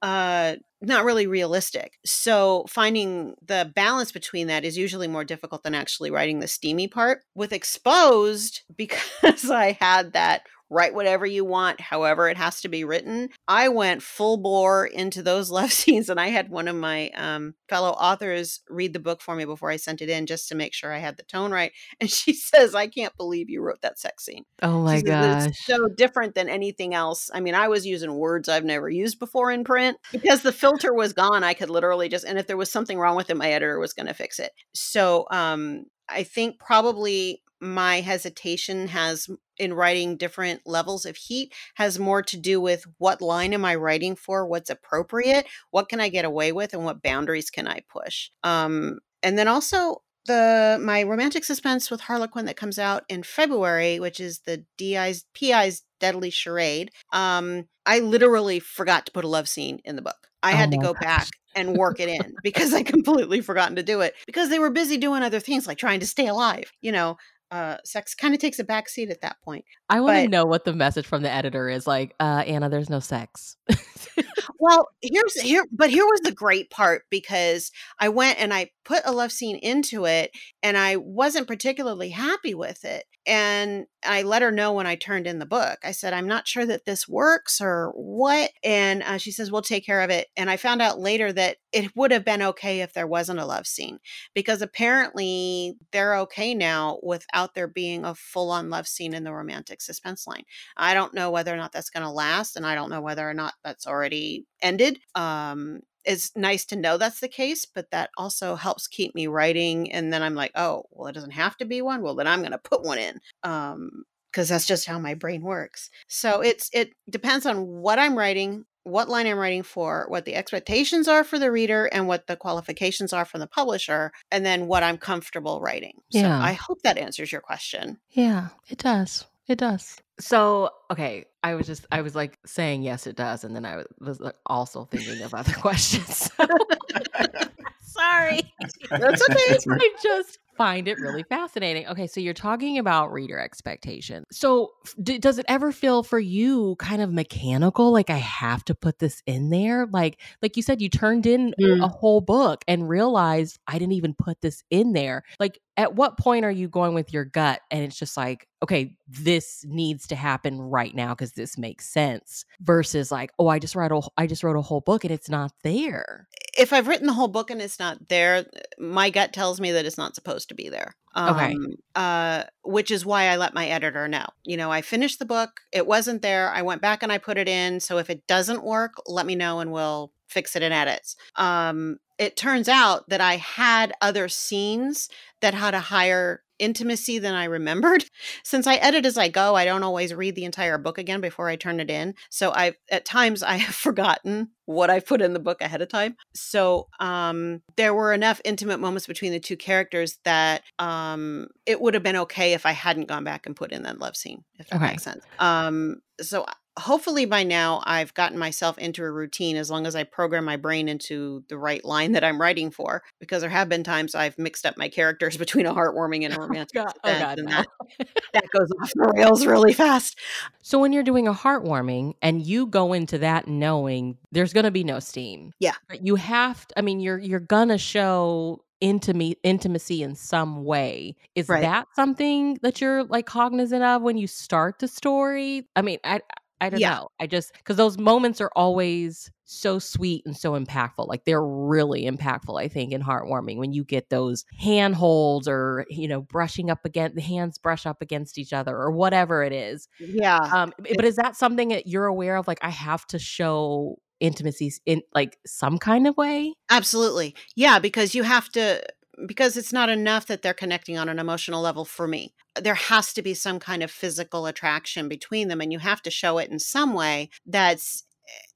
Uh, 0.00 0.56
not 0.80 1.04
really 1.04 1.26
realistic. 1.26 1.98
So 2.04 2.64
finding 2.68 3.34
the 3.44 3.70
balance 3.74 4.12
between 4.12 4.46
that 4.46 4.64
is 4.64 4.78
usually 4.78 5.08
more 5.08 5.24
difficult 5.24 5.64
than 5.64 5.74
actually 5.74 6.10
writing 6.10 6.38
the 6.38 6.48
steamy 6.48 6.86
part. 6.88 7.22
With 7.34 7.52
exposed, 7.52 8.62
because 8.76 9.50
I 9.50 9.76
had 9.80 10.12
that 10.12 10.42
write 10.70 10.94
whatever 10.94 11.26
you 11.26 11.44
want, 11.44 11.80
however 11.80 12.28
it 12.28 12.36
has 12.36 12.60
to 12.60 12.68
be 12.68 12.84
written. 12.84 13.30
I 13.46 13.68
went 13.68 14.02
full 14.02 14.36
bore 14.36 14.86
into 14.86 15.22
those 15.22 15.50
love 15.58 15.72
scenes, 15.72 16.08
and 16.08 16.20
I 16.20 16.28
had 16.28 16.50
one 16.50 16.68
of 16.68 16.76
my 16.76 17.10
um, 17.10 17.54
fellow 17.68 17.90
authors 17.90 18.60
read 18.68 18.92
the 18.92 18.98
book 18.98 19.20
for 19.20 19.34
me 19.34 19.44
before 19.44 19.70
I 19.70 19.76
sent 19.76 20.02
it 20.02 20.08
in 20.08 20.26
just 20.26 20.48
to 20.48 20.54
make 20.54 20.74
sure 20.74 20.92
I 20.92 20.98
had 20.98 21.16
the 21.16 21.22
tone 21.24 21.50
right. 21.50 21.72
And 22.00 22.08
she 22.08 22.32
says, 22.32 22.74
I 22.74 22.86
can't 22.86 23.16
believe 23.16 23.50
you 23.50 23.60
wrote 23.60 23.80
that 23.82 23.98
sex 23.98 24.24
scene. 24.24 24.44
Oh 24.62 24.82
my 24.82 25.00
gosh. 25.00 25.48
It's 25.48 25.64
so 25.66 25.88
different 25.88 26.34
than 26.34 26.48
anything 26.48 26.94
else. 26.94 27.28
I 27.32 27.40
mean, 27.40 27.54
I 27.54 27.68
was 27.68 27.86
using 27.86 28.14
words 28.14 28.48
I've 28.48 28.64
never 28.64 28.88
used 28.88 29.18
before 29.18 29.50
in 29.50 29.64
print 29.64 29.96
because 30.12 30.42
the 30.42 30.52
filter 30.52 30.94
was 30.94 31.12
gone. 31.12 31.42
I 31.42 31.54
could 31.54 31.70
literally 31.70 32.08
just, 32.08 32.24
and 32.24 32.38
if 32.38 32.46
there 32.46 32.56
was 32.56 32.70
something 32.70 32.98
wrong 32.98 33.16
with 33.16 33.30
it, 33.30 33.36
my 33.36 33.50
editor 33.50 33.80
was 33.80 33.92
going 33.92 34.06
to 34.06 34.14
fix 34.14 34.38
it. 34.38 34.52
So 34.74 35.26
um, 35.30 35.86
I 36.08 36.22
think 36.22 36.58
probably 36.58 37.42
my 37.60 38.00
hesitation 38.00 38.88
has 38.88 39.28
in 39.58 39.74
writing 39.74 40.16
different 40.16 40.62
levels 40.66 41.04
of 41.04 41.16
heat 41.16 41.52
has 41.74 41.98
more 41.98 42.22
to 42.22 42.36
do 42.36 42.60
with 42.60 42.84
what 42.98 43.20
line 43.20 43.52
am 43.52 43.64
I 43.64 43.74
writing 43.74 44.14
for, 44.14 44.46
what's 44.46 44.70
appropriate, 44.70 45.46
what 45.70 45.88
can 45.88 46.00
I 46.00 46.08
get 46.08 46.24
away 46.24 46.52
with, 46.52 46.74
and 46.74 46.84
what 46.84 47.02
boundaries 47.02 47.50
can 47.50 47.66
I 47.66 47.80
push. 47.90 48.30
Um, 48.44 49.00
and 49.22 49.36
then 49.36 49.48
also 49.48 50.02
the 50.26 50.78
my 50.80 51.02
romantic 51.02 51.44
suspense 51.44 51.90
with 51.90 52.02
Harlequin 52.02 52.44
that 52.44 52.56
comes 52.56 52.78
out 52.78 53.04
in 53.08 53.24
February, 53.24 53.98
which 53.98 54.20
is 54.20 54.40
the 54.40 54.64
DI's 54.76 55.24
PI's 55.34 55.82
Deadly 55.98 56.30
Charade. 56.30 56.92
Um, 57.12 57.64
I 57.84 57.98
literally 58.00 58.60
forgot 58.60 59.06
to 59.06 59.12
put 59.12 59.24
a 59.24 59.28
love 59.28 59.48
scene 59.48 59.80
in 59.84 59.96
the 59.96 60.02
book. 60.02 60.28
I 60.42 60.52
oh 60.52 60.56
had 60.56 60.70
to 60.70 60.76
go 60.76 60.92
gosh. 60.92 61.02
back 61.02 61.28
and 61.56 61.76
work 61.76 61.98
it 61.98 62.08
in 62.08 62.36
because 62.42 62.72
I 62.72 62.82
completely 62.84 63.40
forgotten 63.40 63.76
to 63.76 63.82
do 63.82 64.02
it 64.02 64.14
because 64.26 64.50
they 64.50 64.60
were 64.60 64.70
busy 64.70 64.96
doing 64.98 65.22
other 65.22 65.40
things 65.40 65.66
like 65.66 65.78
trying 65.78 66.00
to 66.00 66.06
stay 66.06 66.28
alive. 66.28 66.70
You 66.80 66.92
know, 66.92 67.16
uh, 67.50 67.76
sex 67.84 68.14
kind 68.14 68.34
of 68.34 68.40
takes 68.40 68.58
a 68.58 68.64
back 68.64 68.88
seat 68.88 69.10
at 69.10 69.22
that 69.22 69.36
point. 69.42 69.64
I 69.88 70.00
want 70.00 70.18
to 70.18 70.28
know 70.28 70.44
what 70.44 70.64
the 70.64 70.74
message 70.74 71.06
from 71.06 71.22
the 71.22 71.30
editor 71.30 71.68
is 71.68 71.86
like. 71.86 72.14
Uh, 72.20 72.44
Anna, 72.46 72.68
there's 72.68 72.90
no 72.90 73.00
sex. 73.00 73.56
well, 74.58 74.88
here's 75.00 75.40
here, 75.40 75.64
but 75.72 75.90
here 75.90 76.04
was 76.04 76.20
the 76.20 76.32
great 76.32 76.70
part 76.70 77.04
because 77.10 77.70
I 77.98 78.10
went 78.10 78.38
and 78.38 78.52
I 78.52 78.70
put 78.84 79.02
a 79.04 79.12
love 79.12 79.32
scene 79.32 79.56
into 79.56 80.04
it, 80.04 80.30
and 80.62 80.76
I 80.76 80.96
wasn't 80.96 81.48
particularly 81.48 82.10
happy 82.10 82.54
with 82.54 82.84
it. 82.84 83.04
And 83.26 83.86
I 84.02 84.22
let 84.22 84.40
her 84.40 84.50
know 84.50 84.72
when 84.72 84.86
I 84.86 84.94
turned 84.94 85.26
in 85.26 85.38
the 85.38 85.44
book. 85.44 85.78
I 85.84 85.90
said, 85.90 86.14
I'm 86.14 86.28
not 86.28 86.48
sure 86.48 86.64
that 86.64 86.86
this 86.86 87.06
works 87.06 87.60
or 87.60 87.92
what. 87.94 88.50
And 88.64 89.02
uh, 89.02 89.18
she 89.18 89.32
says, 89.32 89.52
We'll 89.52 89.60
take 89.60 89.84
care 89.84 90.00
of 90.00 90.08
it. 90.08 90.28
And 90.34 90.48
I 90.48 90.56
found 90.56 90.80
out 90.80 90.98
later 90.98 91.30
that 91.34 91.58
it 91.72 91.94
would 91.94 92.10
have 92.10 92.24
been 92.24 92.40
okay 92.40 92.80
if 92.80 92.94
there 92.94 93.06
wasn't 93.06 93.40
a 93.40 93.44
love 93.44 93.66
scene 93.66 93.98
because 94.34 94.62
apparently 94.62 95.74
they're 95.92 96.16
okay 96.20 96.54
now 96.54 96.98
without 97.02 97.37
there 97.46 97.68
being 97.68 98.04
a 98.04 98.14
full 98.14 98.50
on 98.50 98.70
love 98.70 98.86
scene 98.86 99.14
in 99.14 99.24
the 99.24 99.32
romantic 99.32 99.80
suspense 99.80 100.26
line. 100.26 100.44
I 100.76 100.94
don't 100.94 101.14
know 101.14 101.30
whether 101.30 101.52
or 101.52 101.56
not 101.56 101.72
that's 101.72 101.90
going 101.90 102.04
to 102.04 102.10
last. 102.10 102.56
And 102.56 102.66
I 102.66 102.74
don't 102.74 102.90
know 102.90 103.00
whether 103.00 103.28
or 103.28 103.34
not 103.34 103.54
that's 103.64 103.86
already 103.86 104.46
ended. 104.62 105.00
Um, 105.14 105.80
it's 106.04 106.34
nice 106.36 106.64
to 106.66 106.76
know 106.76 106.96
that's 106.96 107.20
the 107.20 107.28
case, 107.28 107.66
but 107.66 107.90
that 107.90 108.10
also 108.16 108.54
helps 108.54 108.86
keep 108.86 109.14
me 109.14 109.26
writing. 109.26 109.92
And 109.92 110.12
then 110.12 110.22
I'm 110.22 110.34
like, 110.34 110.52
oh, 110.54 110.84
well, 110.90 111.08
it 111.08 111.12
doesn't 111.12 111.32
have 111.32 111.56
to 111.58 111.64
be 111.64 111.82
one. 111.82 112.02
Well, 112.02 112.14
then 112.14 112.26
I'm 112.26 112.40
going 112.40 112.52
to 112.52 112.58
put 112.58 112.82
one 112.82 112.98
in. 112.98 113.20
Um, 113.42 114.04
because 114.30 114.50
that's 114.50 114.66
just 114.66 114.86
how 114.86 114.98
my 114.98 115.14
brain 115.14 115.42
works. 115.42 115.90
So 116.06 116.42
it's 116.42 116.68
it 116.74 116.92
depends 117.08 117.46
on 117.46 117.66
what 117.66 117.98
I'm 117.98 118.16
writing, 118.16 118.66
what 118.88 119.08
line 119.08 119.26
I'm 119.26 119.38
writing 119.38 119.62
for, 119.62 120.06
what 120.08 120.24
the 120.24 120.34
expectations 120.34 121.08
are 121.08 121.24
for 121.24 121.38
the 121.38 121.50
reader, 121.50 121.86
and 121.86 122.08
what 122.08 122.26
the 122.26 122.36
qualifications 122.36 123.12
are 123.12 123.24
from 123.24 123.40
the 123.40 123.46
publisher, 123.46 124.12
and 124.30 124.44
then 124.44 124.66
what 124.66 124.82
I'm 124.82 124.98
comfortable 124.98 125.60
writing. 125.60 126.00
So. 126.10 126.28
I 126.28 126.52
hope 126.52 126.82
that 126.82 126.98
answers 126.98 127.30
your 127.30 127.40
question. 127.40 127.98
Yeah, 128.10 128.48
it 128.68 128.78
does. 128.78 129.26
It 129.46 129.58
does. 129.58 129.96
So, 130.20 130.70
okay, 130.90 131.24
I 131.42 131.54
was 131.54 131.66
just 131.66 131.86
I 131.90 132.02
was 132.02 132.14
like 132.14 132.38
saying 132.44 132.82
yes 132.82 133.06
it 133.06 133.16
does 133.16 133.44
and 133.44 133.54
then 133.54 133.64
I 133.64 133.84
was 134.00 134.20
like 134.20 134.34
also 134.46 134.84
thinking 134.84 135.22
of 135.22 135.32
other 135.32 135.52
questions. 135.60 136.30
Sorry. 137.82 138.42
That's 138.90 139.22
okay. 139.30 139.58
I 139.70 139.94
just 140.02 140.38
find 140.58 140.88
it 140.88 140.98
really 140.98 141.22
fascinating. 141.22 141.86
Okay, 141.86 142.06
so 142.06 142.20
you're 142.20 142.34
talking 142.34 142.78
about 142.78 143.12
reader 143.12 143.38
expectation. 143.38 144.24
So, 144.30 144.72
d- 145.02 145.18
does 145.18 145.38
it 145.38 145.46
ever 145.48 145.72
feel 145.72 146.02
for 146.02 146.18
you 146.18 146.76
kind 146.78 147.00
of 147.00 147.12
mechanical 147.12 147.92
like 147.92 148.10
I 148.10 148.18
have 148.18 148.64
to 148.66 148.74
put 148.74 148.98
this 148.98 149.22
in 149.24 149.50
there? 149.50 149.86
Like 149.90 150.20
like 150.42 150.56
you 150.56 150.62
said 150.62 150.82
you 150.82 150.88
turned 150.90 151.26
in 151.26 151.54
mm. 151.58 151.82
a 151.82 151.88
whole 151.88 152.20
book 152.20 152.64
and 152.68 152.88
realized 152.88 153.58
I 153.66 153.78
didn't 153.78 153.92
even 153.92 154.14
put 154.14 154.40
this 154.40 154.62
in 154.70 154.92
there. 154.92 155.22
Like 155.38 155.60
at 155.78 155.94
what 155.94 156.18
point 156.18 156.44
are 156.44 156.50
you 156.50 156.68
going 156.68 156.92
with 156.92 157.12
your 157.12 157.24
gut 157.24 157.60
and 157.70 157.84
it's 157.84 157.98
just 157.98 158.16
like 158.16 158.48
okay 158.62 158.96
this 159.06 159.64
needs 159.66 160.08
to 160.08 160.16
happen 160.16 160.60
right 160.60 160.94
now 160.94 161.10
because 161.10 161.32
this 161.32 161.56
makes 161.56 161.88
sense 161.88 162.44
versus 162.60 163.10
like 163.10 163.30
oh 163.38 163.46
i 163.46 163.58
just 163.58 163.76
wrote 163.76 163.92
a 163.92 164.02
i 164.18 164.26
just 164.26 164.42
wrote 164.42 164.56
a 164.56 164.60
whole 164.60 164.80
book 164.80 165.04
and 165.04 165.12
it's 165.12 165.30
not 165.30 165.52
there 165.62 166.26
if 166.58 166.72
i've 166.72 166.88
written 166.88 167.06
the 167.06 167.12
whole 167.12 167.28
book 167.28 167.48
and 167.48 167.62
it's 167.62 167.78
not 167.78 168.08
there 168.08 168.44
my 168.78 169.08
gut 169.08 169.32
tells 169.32 169.60
me 169.60 169.70
that 169.70 169.86
it's 169.86 169.96
not 169.96 170.16
supposed 170.16 170.47
to 170.48 170.54
be 170.54 170.68
there 170.68 170.94
um, 171.14 171.34
okay 171.34 171.56
uh, 171.94 172.44
which 172.64 172.90
is 172.90 173.06
why 173.06 173.24
i 173.28 173.36
let 173.36 173.54
my 173.54 173.66
editor 173.66 174.08
know 174.08 174.26
you 174.44 174.56
know 174.56 174.70
i 174.70 174.82
finished 174.82 175.18
the 175.18 175.24
book 175.24 175.60
it 175.72 175.86
wasn't 175.86 176.22
there 176.22 176.50
i 176.50 176.62
went 176.62 176.82
back 176.82 177.02
and 177.02 177.12
i 177.12 177.18
put 177.18 177.38
it 177.38 177.48
in 177.48 177.80
so 177.80 177.98
if 177.98 178.10
it 178.10 178.26
doesn't 178.26 178.64
work 178.64 178.94
let 179.06 179.26
me 179.26 179.34
know 179.34 179.60
and 179.60 179.72
we'll 179.72 180.12
fix 180.28 180.54
it 180.54 180.62
in 180.62 180.72
edits. 180.72 181.16
Um, 181.36 181.98
it 182.18 182.36
turns 182.36 182.68
out 182.68 183.08
that 183.08 183.20
I 183.20 183.36
had 183.36 183.92
other 184.00 184.28
scenes 184.28 185.08
that 185.40 185.54
had 185.54 185.74
a 185.74 185.80
higher 185.80 186.42
intimacy 186.58 187.18
than 187.18 187.34
I 187.34 187.44
remembered. 187.44 188.04
Since 188.44 188.66
I 188.66 188.74
edit 188.76 189.06
as 189.06 189.18
I 189.18 189.28
go, 189.28 189.54
I 189.54 189.64
don't 189.64 189.82
always 189.82 190.14
read 190.14 190.34
the 190.34 190.44
entire 190.44 190.78
book 190.78 190.98
again 190.98 191.20
before 191.20 191.48
I 191.48 191.56
turn 191.56 191.80
it 191.80 191.90
in. 191.90 192.14
So 192.30 192.50
I 192.52 192.74
at 192.90 193.04
times 193.04 193.42
I 193.48 193.56
have 193.56 193.74
forgotten 193.74 194.50
what 194.66 194.90
I 194.90 195.00
put 195.00 195.22
in 195.22 195.32
the 195.32 195.40
book 195.40 195.62
ahead 195.62 195.80
of 195.80 195.88
time. 195.88 196.16
So 196.34 196.88
um, 197.00 197.62
there 197.76 197.94
were 197.94 198.12
enough 198.12 198.40
intimate 198.44 198.80
moments 198.80 199.06
between 199.06 199.32
the 199.32 199.40
two 199.40 199.56
characters 199.56 200.18
that 200.24 200.62
um, 200.78 201.48
it 201.64 201.80
would 201.80 201.94
have 201.94 202.02
been 202.02 202.16
okay 202.16 202.52
if 202.52 202.66
I 202.66 202.72
hadn't 202.72 203.08
gone 203.08 203.24
back 203.24 203.46
and 203.46 203.56
put 203.56 203.72
in 203.72 203.84
that 203.84 203.98
love 203.98 204.14
scene, 204.14 204.44
if 204.58 204.68
that 204.68 204.76
okay. 204.76 204.88
makes 204.88 205.04
sense. 205.04 205.24
Um, 205.38 206.02
so 206.20 206.44
hopefully 206.78 207.24
by 207.24 207.42
now 207.42 207.82
I've 207.84 208.14
gotten 208.14 208.38
myself 208.38 208.78
into 208.78 209.02
a 209.02 209.10
routine 209.10 209.56
as 209.56 209.70
long 209.70 209.86
as 209.86 209.94
I 209.94 210.04
program 210.04 210.44
my 210.44 210.56
brain 210.56 210.88
into 210.88 211.44
the 211.48 211.58
right 211.58 211.84
line 211.84 212.12
that 212.12 212.24
I'm 212.24 212.40
writing 212.40 212.70
for. 212.70 213.02
Because 213.20 213.40
there 213.42 213.50
have 213.50 213.68
been 213.68 213.84
times 213.84 214.14
I've 214.14 214.38
mixed 214.38 214.64
up 214.64 214.76
my 214.76 214.88
characters 214.88 215.36
between 215.38 215.66
a 215.66 215.74
heartwarming 215.74 216.24
and 216.24 216.34
a 216.34 216.36
oh 216.40 216.46
romantic 216.46 216.80
oh 216.80 216.84
God, 216.84 216.94
oh 217.04 217.18
God, 217.18 217.38
and 217.38 217.48
no. 217.48 217.56
that, 217.56 218.08
that 218.32 218.44
goes 218.56 218.68
off 218.80 218.90
the 218.94 219.12
rails 219.14 219.46
really 219.46 219.72
fast. 219.72 220.18
So 220.62 220.78
when 220.78 220.92
you're 220.92 221.02
doing 221.02 221.28
a 221.28 221.34
heartwarming 221.34 222.14
and 222.22 222.46
you 222.46 222.66
go 222.66 222.92
into 222.92 223.18
that 223.18 223.48
knowing 223.48 224.18
there's 224.32 224.52
going 224.52 224.64
to 224.64 224.70
be 224.70 224.84
no 224.84 225.00
steam, 225.00 225.52
yeah, 225.58 225.74
you 226.00 226.16
have. 226.16 226.66
To, 226.68 226.78
I 226.78 226.82
mean, 226.82 227.00
you're 227.00 227.18
you're 227.18 227.40
gonna 227.40 227.78
show 227.78 228.62
intimate 228.80 229.38
intimacy 229.42 230.02
in 230.02 230.14
some 230.14 230.64
way 230.64 231.16
is 231.34 231.48
right. 231.48 231.62
that 231.62 231.88
something 231.96 232.58
that 232.62 232.80
you're 232.80 233.02
like 233.04 233.26
cognizant 233.26 233.82
of 233.82 234.02
when 234.02 234.16
you 234.16 234.28
start 234.28 234.78
the 234.78 234.86
story 234.86 235.66
i 235.74 235.82
mean 235.82 235.98
i 236.04 236.20
I 236.60 236.70
don't 236.70 236.80
yeah. 236.80 236.94
know. 236.94 237.08
I 237.20 237.26
just 237.26 237.52
because 237.54 237.76
those 237.76 237.98
moments 237.98 238.40
are 238.40 238.50
always 238.54 239.30
so 239.44 239.78
sweet 239.78 240.24
and 240.26 240.36
so 240.36 240.52
impactful. 240.52 241.08
Like 241.08 241.24
they're 241.24 241.44
really 241.44 242.04
impactful, 242.04 242.60
I 242.60 242.68
think, 242.68 242.92
and 242.92 243.02
heartwarming 243.02 243.56
when 243.56 243.72
you 243.72 243.84
get 243.84 244.10
those 244.10 244.44
handholds 244.58 245.48
or 245.48 245.86
you 245.88 246.08
know 246.08 246.20
brushing 246.20 246.70
up 246.70 246.84
against 246.84 247.16
the 247.16 247.22
hands 247.22 247.58
brush 247.58 247.86
up 247.86 248.02
against 248.02 248.38
each 248.38 248.52
other 248.52 248.76
or 248.76 248.90
whatever 248.90 249.42
it 249.42 249.52
is. 249.52 249.88
Yeah. 249.98 250.38
Um, 250.38 250.72
but 250.78 251.04
is 251.04 251.16
that 251.16 251.36
something 251.36 251.68
that 251.68 251.86
you're 251.86 252.06
aware 252.06 252.36
of? 252.36 252.48
Like 252.48 252.60
I 252.62 252.70
have 252.70 253.06
to 253.08 253.18
show 253.18 253.98
intimacies 254.20 254.80
in 254.84 255.02
like 255.14 255.38
some 255.46 255.78
kind 255.78 256.06
of 256.06 256.16
way. 256.16 256.54
Absolutely. 256.70 257.34
Yeah, 257.54 257.78
because 257.78 258.14
you 258.14 258.22
have 258.22 258.48
to 258.50 258.82
because 259.26 259.56
it's 259.56 259.72
not 259.72 259.88
enough 259.88 260.26
that 260.26 260.42
they're 260.42 260.54
connecting 260.54 260.98
on 260.98 261.08
an 261.08 261.18
emotional 261.18 261.62
level 261.62 261.84
for 261.84 262.06
me. 262.06 262.34
There 262.60 262.74
has 262.74 263.12
to 263.14 263.22
be 263.22 263.34
some 263.34 263.58
kind 263.58 263.82
of 263.82 263.90
physical 263.90 264.46
attraction 264.46 265.08
between 265.08 265.48
them, 265.48 265.60
and 265.60 265.72
you 265.72 265.78
have 265.78 266.02
to 266.02 266.10
show 266.10 266.38
it 266.38 266.50
in 266.50 266.58
some 266.58 266.94
way 266.94 267.30
that's 267.46 268.04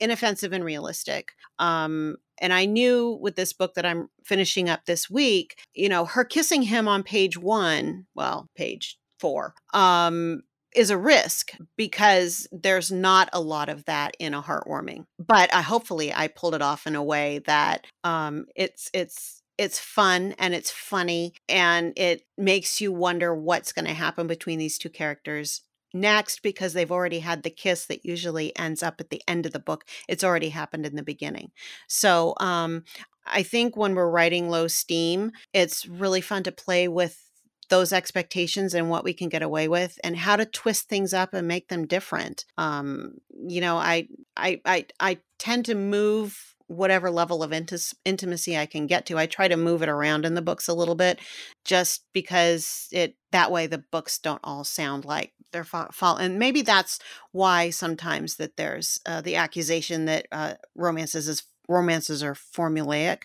inoffensive 0.00 0.52
and 0.52 0.64
realistic. 0.64 1.32
Um, 1.58 2.16
and 2.40 2.52
I 2.52 2.66
knew 2.66 3.18
with 3.20 3.36
this 3.36 3.52
book 3.52 3.74
that 3.74 3.86
I'm 3.86 4.08
finishing 4.24 4.68
up 4.68 4.84
this 4.84 5.08
week, 5.08 5.56
you 5.74 5.88
know, 5.88 6.04
her 6.04 6.24
kissing 6.24 6.62
him 6.62 6.88
on 6.88 7.02
page 7.02 7.38
one, 7.38 8.06
well, 8.14 8.48
page 8.56 8.98
four, 9.20 9.54
um, 9.72 10.42
is 10.74 10.90
a 10.90 10.98
risk 10.98 11.50
because 11.76 12.48
there's 12.50 12.90
not 12.90 13.28
a 13.32 13.40
lot 13.40 13.68
of 13.68 13.84
that 13.84 14.16
in 14.18 14.34
a 14.34 14.42
heartwarming. 14.42 15.04
But 15.18 15.54
I 15.54 15.62
hopefully 15.62 16.12
I 16.12 16.28
pulled 16.28 16.54
it 16.54 16.62
off 16.62 16.86
in 16.86 16.96
a 16.96 17.02
way 17.02 17.40
that 17.46 17.86
um, 18.04 18.46
it's 18.56 18.90
it's 18.92 19.41
it's 19.62 19.78
fun 19.78 20.34
and 20.38 20.54
it's 20.54 20.72
funny 20.72 21.34
and 21.48 21.92
it 21.96 22.26
makes 22.36 22.80
you 22.80 22.92
wonder 22.92 23.32
what's 23.34 23.72
going 23.72 23.84
to 23.84 23.92
happen 23.92 24.26
between 24.26 24.58
these 24.58 24.76
two 24.76 24.90
characters 24.90 25.62
next 25.94 26.42
because 26.42 26.72
they've 26.72 26.90
already 26.90 27.20
had 27.20 27.42
the 27.42 27.50
kiss 27.50 27.86
that 27.86 28.04
usually 28.04 28.56
ends 28.58 28.82
up 28.82 29.00
at 29.00 29.10
the 29.10 29.22
end 29.28 29.46
of 29.46 29.52
the 29.52 29.60
book. 29.60 29.84
It's 30.08 30.24
already 30.24 30.48
happened 30.48 30.84
in 30.84 30.96
the 30.96 31.02
beginning. 31.02 31.52
So 31.86 32.34
um, 32.40 32.82
I 33.24 33.44
think 33.44 33.76
when 33.76 33.94
we're 33.94 34.10
writing 34.10 34.48
low 34.48 34.66
steam, 34.66 35.30
it's 35.52 35.86
really 35.86 36.20
fun 36.20 36.42
to 36.44 36.52
play 36.52 36.88
with 36.88 37.22
those 37.68 37.92
expectations 37.92 38.74
and 38.74 38.90
what 38.90 39.04
we 39.04 39.14
can 39.14 39.28
get 39.28 39.42
away 39.42 39.68
with 39.68 39.98
and 40.02 40.16
how 40.16 40.36
to 40.36 40.44
twist 40.44 40.88
things 40.88 41.14
up 41.14 41.32
and 41.32 41.48
make 41.48 41.68
them 41.68 41.86
different 41.86 42.44
um 42.58 43.14
you 43.46 43.62
know 43.62 43.78
i 43.78 44.06
i 44.36 44.60
i, 44.66 44.84
I 45.00 45.18
tend 45.38 45.64
to 45.66 45.74
move 45.74 46.51
whatever 46.73 47.11
level 47.11 47.43
of 47.43 47.51
intis- 47.51 47.95
intimacy 48.05 48.57
I 48.57 48.66
can 48.66 48.87
get 48.87 49.07
to. 49.07 49.18
I 49.18 49.27
try 49.27 49.49
to 49.49 49.57
move 49.57 49.83
it 49.83 49.89
around 49.89 50.25
in 50.25 50.35
the 50.35 50.43
books 50.43 50.68
a 50.68 50.75
little 50.75 50.95
bit 50.95 51.18
just 51.64 52.05
because 52.12 52.89
it 52.93 53.16
that 53.31 53.51
way 53.51 53.66
the 53.66 53.79
books 53.79 54.18
don't 54.18 54.41
all 54.45 54.64
sound 54.64 55.05
like 55.05 55.33
they're 55.53 55.64
fault 55.64 56.18
and 56.20 56.39
maybe 56.39 56.62
that's 56.62 56.99
why 57.33 57.68
sometimes 57.70 58.37
that 58.37 58.57
there's 58.57 59.01
uh, 59.05 59.20
the 59.20 59.37
accusation 59.37 60.07
that 60.07 60.27
uh, 60.33 60.55
romances 60.75 61.29
is 61.29 61.45
romances 61.68 62.23
are 62.23 62.35
formulaic 62.35 63.23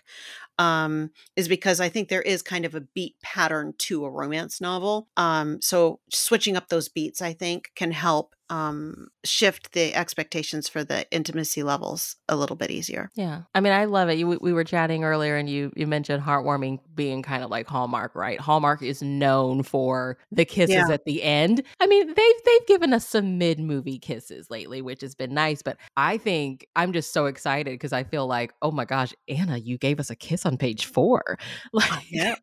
um, 0.58 1.10
is 1.36 1.48
because 1.48 1.80
I 1.80 1.88
think 1.88 2.08
there 2.08 2.22
is 2.22 2.42
kind 2.42 2.64
of 2.64 2.74
a 2.74 2.80
beat 2.80 3.14
pattern 3.22 3.74
to 3.78 4.04
a 4.04 4.10
romance 4.10 4.60
novel. 4.60 5.08
Um, 5.16 5.62
so 5.62 6.00
switching 6.10 6.56
up 6.56 6.68
those 6.68 6.88
beats, 6.88 7.22
I 7.22 7.32
think, 7.32 7.70
can 7.76 7.92
help 7.92 8.34
um, 8.50 9.08
shift 9.24 9.72
the 9.72 9.94
expectations 9.94 10.68
for 10.68 10.84
the 10.84 11.10
intimacy 11.10 11.62
levels 11.62 12.16
a 12.28 12.36
little 12.36 12.56
bit 12.56 12.70
easier. 12.70 13.10
Yeah, 13.14 13.42
I 13.54 13.60
mean, 13.60 13.72
I 13.72 13.84
love 13.84 14.08
it. 14.08 14.18
You, 14.18 14.38
we 14.40 14.52
were 14.52 14.64
chatting 14.64 15.04
earlier, 15.04 15.36
and 15.36 15.48
you 15.48 15.72
you 15.76 15.86
mentioned 15.86 16.22
heartwarming 16.22 16.80
being 16.94 17.22
kind 17.22 17.42
of 17.42 17.50
like 17.50 17.66
Hallmark, 17.66 18.14
right? 18.14 18.40
Hallmark 18.40 18.82
is 18.82 19.02
known 19.02 19.62
for 19.62 20.18
the 20.30 20.44
kisses 20.44 20.74
yeah. 20.74 20.92
at 20.92 21.04
the 21.04 21.22
end. 21.22 21.62
I 21.80 21.86
mean, 21.86 22.06
they've 22.06 22.34
they've 22.44 22.66
given 22.66 22.92
us 22.92 23.06
some 23.06 23.38
mid 23.38 23.60
movie 23.60 23.98
kisses 23.98 24.50
lately, 24.50 24.82
which 24.82 25.00
has 25.02 25.14
been 25.14 25.34
nice. 25.34 25.62
But 25.62 25.76
I 25.96 26.18
think 26.18 26.66
I'm 26.74 26.92
just 26.92 27.12
so 27.12 27.26
excited 27.26 27.72
because 27.72 27.92
I 27.92 28.04
feel 28.04 28.26
like, 28.26 28.52
oh 28.62 28.70
my 28.70 28.84
gosh, 28.84 29.14
Anna, 29.28 29.58
you 29.58 29.78
gave 29.78 30.00
us 30.00 30.10
a 30.10 30.16
kiss 30.16 30.46
on 30.46 30.56
page 30.56 30.86
four. 30.86 31.38
Like, 31.72 32.10
yeah. 32.10 32.34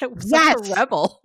yes. 0.24 0.68
a 0.68 0.74
rebel. 0.74 1.20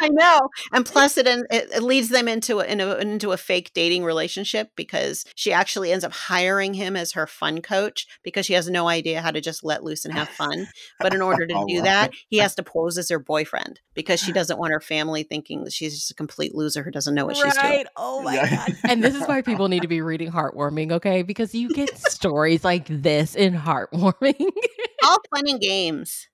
I 0.00 0.08
know, 0.08 0.40
and 0.72 0.84
plus 0.86 1.16
it, 1.16 1.26
it, 1.26 1.44
it 1.50 1.82
leads 1.82 2.08
them 2.08 2.26
into 2.26 2.60
a, 2.60 2.98
into 2.98 3.30
a 3.32 3.36
fake 3.42 3.72
dating 3.74 4.04
relationship 4.04 4.70
because 4.76 5.24
she 5.34 5.52
actually 5.52 5.92
ends 5.92 6.04
up 6.04 6.12
hiring 6.12 6.74
him 6.74 6.96
as 6.96 7.12
her 7.12 7.26
fun 7.26 7.60
coach 7.60 8.06
because 8.22 8.46
she 8.46 8.54
has 8.54 8.70
no 8.70 8.88
idea 8.88 9.20
how 9.20 9.30
to 9.30 9.40
just 9.40 9.64
let 9.64 9.84
loose 9.84 10.04
and 10.04 10.14
have 10.14 10.28
fun. 10.28 10.68
But 11.00 11.14
in 11.14 11.20
order 11.20 11.46
to 11.46 11.64
do 11.68 11.82
that, 11.82 12.12
he 12.28 12.38
has 12.38 12.54
to 12.54 12.62
pose 12.62 12.96
as 12.98 13.08
her 13.10 13.18
boyfriend 13.18 13.80
because 13.94 14.20
she 14.20 14.32
doesn't 14.32 14.58
want 14.58 14.72
her 14.72 14.80
family 14.80 15.22
thinking 15.22 15.64
that 15.64 15.72
she's 15.72 15.94
just 15.94 16.10
a 16.10 16.14
complete 16.14 16.54
loser 16.54 16.82
who 16.82 16.90
doesn't 16.90 17.14
know 17.14 17.26
what 17.26 17.36
right. 17.42 17.52
she's 17.52 17.62
doing. 17.62 17.84
Oh 17.96 18.22
my 18.22 18.34
yeah. 18.34 18.66
god! 18.66 18.76
And 18.84 19.02
this 19.02 19.14
is 19.14 19.26
why 19.26 19.42
people 19.42 19.68
need 19.68 19.82
to 19.82 19.88
be 19.88 20.00
reading 20.00 20.30
heartwarming, 20.30 20.92
okay? 20.92 21.22
Because 21.22 21.54
you 21.54 21.68
get 21.70 21.96
stories 21.98 22.64
like 22.64 22.86
this 22.88 23.34
in 23.34 23.54
heartwarming. 23.54 24.50
All 25.02 25.18
fun 25.34 25.48
and 25.48 25.60
games. 25.60 26.28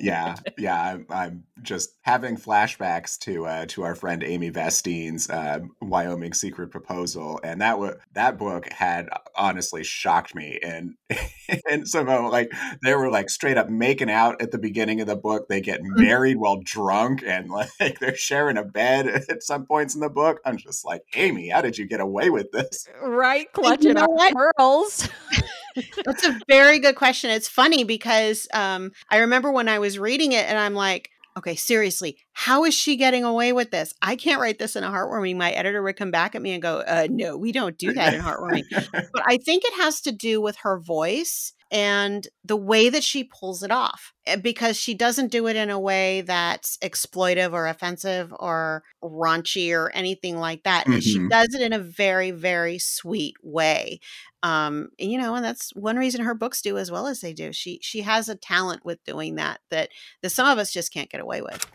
yeah, 0.00 0.36
yeah. 0.56 0.80
I'm, 0.80 1.06
I'm, 1.10 1.44
just 1.62 1.96
having 2.02 2.36
flashbacks 2.36 3.18
to 3.18 3.44
uh, 3.44 3.66
to 3.66 3.82
our 3.82 3.96
friend 3.96 4.22
Amy 4.22 4.48
Vastine's 4.48 5.28
uh, 5.28 5.58
Wyoming 5.82 6.32
Secret 6.32 6.70
Proposal, 6.70 7.40
and 7.42 7.60
that 7.60 7.78
was 7.78 7.96
that 8.12 8.38
book 8.38 8.70
had 8.72 9.08
honestly 9.34 9.82
shocked 9.82 10.34
me. 10.34 10.58
And 10.62 10.94
and 11.70 11.88
somehow 11.88 12.30
like 12.30 12.52
they 12.82 12.94
were 12.94 13.10
like 13.10 13.30
straight 13.30 13.56
up 13.56 13.68
making 13.68 14.10
out 14.10 14.40
at 14.40 14.50
the 14.50 14.58
beginning 14.58 15.00
of 15.00 15.06
the 15.06 15.16
book. 15.16 15.48
They 15.48 15.60
get 15.60 15.80
mm. 15.80 15.96
married 15.96 16.36
while 16.36 16.60
drunk, 16.62 17.22
and 17.26 17.50
like 17.50 17.98
they're 17.98 18.16
sharing 18.16 18.56
a 18.56 18.64
bed 18.64 19.06
at 19.28 19.42
some 19.42 19.66
points 19.66 19.94
in 19.94 20.00
the 20.00 20.10
book. 20.10 20.40
I'm 20.44 20.56
just 20.56 20.84
like, 20.84 21.02
Amy, 21.14 21.48
how 21.48 21.60
did 21.60 21.78
you 21.78 21.86
get 21.86 22.00
away 22.00 22.30
with 22.30 22.52
this? 22.52 22.86
Right, 23.02 23.52
clutching 23.52 23.88
you 23.88 23.94
know 23.94 24.06
our 24.18 24.52
pearls. 24.56 25.08
That's 26.04 26.24
a 26.24 26.38
very 26.48 26.78
good 26.78 26.96
question. 26.96 27.30
It's 27.30 27.48
funny 27.48 27.84
because 27.84 28.46
um, 28.52 28.92
I 29.10 29.18
remember 29.18 29.50
when 29.52 29.68
I 29.68 29.78
was 29.78 29.98
reading 29.98 30.32
it 30.32 30.48
and 30.48 30.58
I'm 30.58 30.74
like, 30.74 31.10
okay, 31.38 31.54
seriously, 31.54 32.18
how 32.32 32.64
is 32.64 32.74
she 32.74 32.96
getting 32.96 33.24
away 33.24 33.52
with 33.52 33.70
this? 33.70 33.94
I 34.02 34.16
can't 34.16 34.40
write 34.40 34.58
this 34.58 34.76
in 34.76 34.84
a 34.84 34.88
heartwarming. 34.88 35.36
My 35.36 35.52
editor 35.52 35.82
would 35.82 35.96
come 35.96 36.10
back 36.10 36.34
at 36.34 36.42
me 36.42 36.52
and 36.52 36.60
go, 36.60 36.78
uh, 36.78 37.06
no, 37.10 37.36
we 37.36 37.52
don't 37.52 37.78
do 37.78 37.92
that 37.92 38.14
in 38.14 38.20
heartwarming. 38.20 38.64
but 38.92 39.22
I 39.26 39.38
think 39.38 39.64
it 39.64 39.74
has 39.80 40.00
to 40.02 40.12
do 40.12 40.40
with 40.40 40.56
her 40.62 40.78
voice 40.78 41.52
and 41.70 42.26
the 42.44 42.56
way 42.56 42.88
that 42.88 43.04
she 43.04 43.24
pulls 43.24 43.62
it 43.62 43.70
off 43.70 44.12
eh, 44.26 44.36
because 44.36 44.76
she 44.76 44.94
doesn't 44.94 45.30
do 45.30 45.46
it 45.46 45.56
in 45.56 45.70
a 45.70 45.78
way 45.78 46.22
that's 46.22 46.78
exploitive 46.78 47.52
or 47.52 47.66
offensive 47.66 48.32
or 48.38 48.82
raunchy 49.04 49.72
or 49.72 49.90
anything 49.90 50.38
like 50.38 50.62
that. 50.62 50.86
Mm-hmm. 50.86 51.00
She 51.00 51.28
does 51.28 51.54
it 51.54 51.60
in 51.60 51.72
a 51.72 51.78
very, 51.78 52.30
very 52.30 52.78
sweet 52.78 53.34
way. 53.42 54.00
Um, 54.42 54.88
and, 54.98 55.10
you 55.10 55.18
know, 55.18 55.34
and 55.34 55.44
that's 55.44 55.74
one 55.74 55.96
reason 55.96 56.22
her 56.22 56.34
books 56.34 56.62
do 56.62 56.78
as 56.78 56.90
well 56.90 57.06
as 57.06 57.20
they 57.20 57.32
do. 57.32 57.52
She 57.52 57.80
she 57.82 58.02
has 58.02 58.28
a 58.28 58.36
talent 58.36 58.84
with 58.84 59.02
doing 59.04 59.34
that 59.34 59.60
that 59.70 59.90
that 60.22 60.30
some 60.30 60.48
of 60.48 60.58
us 60.58 60.72
just 60.72 60.92
can't 60.92 61.10
get 61.10 61.20
away 61.20 61.42
with. 61.42 61.66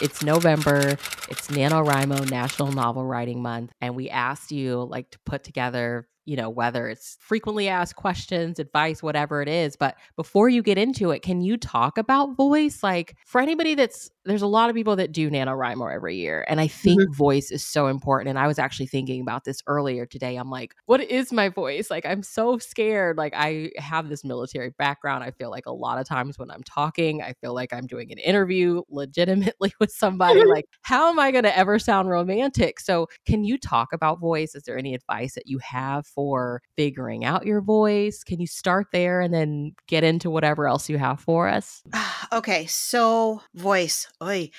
It's 0.00 0.22
November. 0.22 0.98
It's 1.28 1.48
NaNoWriMo 1.48 2.30
National 2.30 2.70
Novel 2.70 3.04
Writing 3.04 3.42
Month. 3.42 3.72
And 3.80 3.96
we 3.96 4.08
asked 4.08 4.52
you 4.52 4.84
like 4.84 5.10
to 5.10 5.18
put 5.24 5.42
together 5.42 6.06
you 6.24 6.36
know, 6.36 6.48
whether 6.48 6.88
it's 6.88 7.16
frequently 7.20 7.68
asked 7.68 7.96
questions, 7.96 8.58
advice, 8.58 9.02
whatever 9.02 9.42
it 9.42 9.48
is. 9.48 9.76
But 9.76 9.96
before 10.16 10.48
you 10.48 10.62
get 10.62 10.78
into 10.78 11.10
it, 11.10 11.22
can 11.22 11.40
you 11.40 11.56
talk 11.56 11.98
about 11.98 12.36
voice? 12.36 12.82
Like 12.82 13.16
for 13.26 13.40
anybody 13.40 13.74
that's, 13.74 14.10
there's 14.24 14.42
a 14.42 14.46
lot 14.46 14.70
of 14.70 14.76
people 14.76 14.94
that 14.96 15.10
do 15.10 15.30
NaNoWriMo 15.30 15.92
every 15.92 16.16
year. 16.16 16.44
And 16.48 16.60
I 16.60 16.68
think 16.68 17.00
mm-hmm. 17.00 17.12
voice 17.12 17.50
is 17.50 17.64
so 17.64 17.88
important. 17.88 18.30
And 18.30 18.38
I 18.38 18.46
was 18.46 18.58
actually 18.58 18.86
thinking 18.86 19.20
about 19.20 19.44
this 19.44 19.62
earlier 19.66 20.06
today. 20.06 20.36
I'm 20.36 20.48
like, 20.48 20.76
what 20.86 21.00
is 21.00 21.32
my 21.32 21.48
voice? 21.48 21.90
Like, 21.90 22.06
I'm 22.06 22.22
so 22.22 22.58
scared. 22.58 23.16
Like, 23.16 23.34
I 23.34 23.72
have 23.78 24.08
this 24.08 24.24
military 24.24 24.70
background. 24.78 25.24
I 25.24 25.32
feel 25.32 25.50
like 25.50 25.66
a 25.66 25.72
lot 25.72 25.98
of 25.98 26.06
times 26.06 26.38
when 26.38 26.52
I'm 26.52 26.62
talking, 26.62 27.20
I 27.20 27.32
feel 27.40 27.52
like 27.52 27.72
I'm 27.72 27.86
doing 27.86 28.12
an 28.12 28.18
interview 28.18 28.82
legitimately 28.88 29.74
with 29.80 29.90
somebody. 29.90 30.44
like, 30.46 30.66
how 30.82 31.10
am 31.10 31.18
I 31.18 31.32
going 31.32 31.44
to 31.44 31.58
ever 31.58 31.80
sound 31.80 32.08
romantic? 32.08 32.78
So, 32.78 33.08
can 33.26 33.42
you 33.42 33.58
talk 33.58 33.92
about 33.92 34.20
voice? 34.20 34.54
Is 34.54 34.62
there 34.62 34.78
any 34.78 34.94
advice 34.94 35.34
that 35.34 35.48
you 35.48 35.58
have 35.58 36.06
for 36.14 36.62
figuring 36.76 37.24
out 37.24 37.46
your 37.46 37.60
voice? 37.60 38.24
Can 38.24 38.40
you 38.40 38.46
start 38.46 38.88
there 38.92 39.20
and 39.20 39.32
then 39.32 39.74
get 39.86 40.04
into 40.04 40.30
whatever 40.30 40.66
else 40.66 40.88
you 40.88 40.98
have 40.98 41.20
for 41.20 41.48
us? 41.48 41.82
okay, 42.32 42.66
so 42.66 43.42
voice. 43.54 44.08
Oy. 44.22 44.50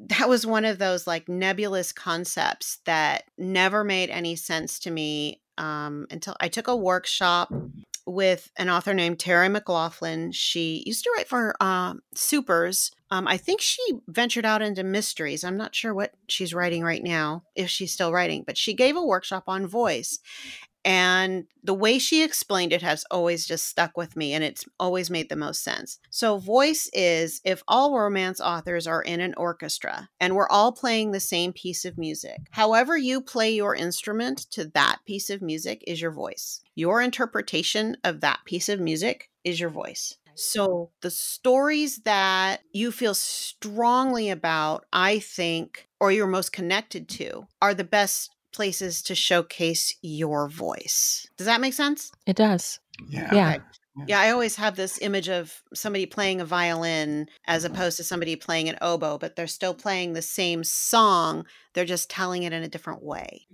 That 0.00 0.28
was 0.28 0.46
one 0.46 0.64
of 0.64 0.78
those 0.78 1.06
like 1.06 1.28
nebulous 1.28 1.92
concepts 1.92 2.78
that 2.84 3.24
never 3.36 3.82
made 3.82 4.10
any 4.10 4.36
sense 4.36 4.78
to 4.80 4.90
me 4.90 5.40
um, 5.58 6.06
until 6.10 6.36
I 6.40 6.48
took 6.48 6.68
a 6.68 6.76
workshop 6.76 7.52
with 8.08 8.50
an 8.56 8.70
author 8.70 8.94
named 8.94 9.18
Terry 9.18 9.48
McLaughlin. 9.48 10.32
She 10.32 10.82
used 10.86 11.04
to 11.04 11.12
write 11.16 11.28
for 11.28 11.54
uh, 11.60 11.94
Supers. 12.14 12.90
Um, 13.10 13.28
I 13.28 13.36
think 13.36 13.60
she 13.60 13.82
ventured 14.08 14.46
out 14.46 14.62
into 14.62 14.82
mysteries. 14.82 15.44
I'm 15.44 15.56
not 15.56 15.74
sure 15.74 15.92
what 15.92 16.14
she's 16.26 16.54
writing 16.54 16.82
right 16.82 17.02
now, 17.02 17.44
if 17.54 17.68
she's 17.68 17.92
still 17.92 18.12
writing, 18.12 18.44
but 18.46 18.56
she 18.56 18.74
gave 18.74 18.96
a 18.96 19.04
workshop 19.04 19.44
on 19.46 19.66
voice. 19.66 20.18
And 20.88 21.44
the 21.62 21.74
way 21.74 21.98
she 21.98 22.22
explained 22.22 22.72
it 22.72 22.80
has 22.80 23.04
always 23.10 23.46
just 23.46 23.66
stuck 23.66 23.98
with 23.98 24.16
me 24.16 24.32
and 24.32 24.42
it's 24.42 24.64
always 24.80 25.10
made 25.10 25.28
the 25.28 25.36
most 25.36 25.62
sense. 25.62 25.98
So, 26.08 26.38
voice 26.38 26.88
is 26.94 27.42
if 27.44 27.62
all 27.68 27.94
romance 27.94 28.40
authors 28.40 28.86
are 28.86 29.02
in 29.02 29.20
an 29.20 29.34
orchestra 29.36 30.08
and 30.18 30.34
we're 30.34 30.48
all 30.48 30.72
playing 30.72 31.10
the 31.10 31.20
same 31.20 31.52
piece 31.52 31.84
of 31.84 31.98
music, 31.98 32.38
however, 32.52 32.96
you 32.96 33.20
play 33.20 33.50
your 33.50 33.74
instrument 33.74 34.46
to 34.52 34.64
that 34.68 35.00
piece 35.06 35.28
of 35.28 35.42
music 35.42 35.84
is 35.86 36.00
your 36.00 36.10
voice. 36.10 36.62
Your 36.74 37.02
interpretation 37.02 37.98
of 38.02 38.22
that 38.22 38.38
piece 38.46 38.70
of 38.70 38.80
music 38.80 39.28
is 39.44 39.60
your 39.60 39.68
voice. 39.68 40.16
So, 40.36 40.92
the 41.02 41.10
stories 41.10 41.98
that 42.04 42.60
you 42.72 42.92
feel 42.92 43.12
strongly 43.12 44.30
about, 44.30 44.86
I 44.90 45.18
think, 45.18 45.86
or 46.00 46.12
you're 46.12 46.26
most 46.26 46.52
connected 46.52 47.10
to, 47.10 47.46
are 47.60 47.74
the 47.74 47.84
best 47.84 48.30
places 48.52 49.02
to 49.02 49.14
showcase 49.14 49.94
your 50.02 50.48
voice. 50.48 51.26
Does 51.36 51.46
that 51.46 51.60
make 51.60 51.74
sense? 51.74 52.10
It 52.26 52.36
does. 52.36 52.80
Yeah. 53.08 53.34
Yeah. 53.34 53.48
Okay. 53.50 53.64
Yeah, 54.06 54.20
I 54.20 54.30
always 54.30 54.54
have 54.56 54.76
this 54.76 54.98
image 55.02 55.28
of 55.28 55.60
somebody 55.74 56.06
playing 56.06 56.40
a 56.40 56.44
violin 56.44 57.26
as 57.46 57.64
mm-hmm. 57.64 57.74
opposed 57.74 57.96
to 57.96 58.04
somebody 58.04 58.36
playing 58.36 58.68
an 58.68 58.78
oboe, 58.80 59.18
but 59.18 59.34
they're 59.34 59.46
still 59.48 59.74
playing 59.74 60.12
the 60.12 60.22
same 60.22 60.62
song. 60.62 61.46
They're 61.74 61.84
just 61.84 62.08
telling 62.08 62.44
it 62.44 62.52
in 62.52 62.62
a 62.62 62.68
different 62.68 63.02
way. 63.02 63.46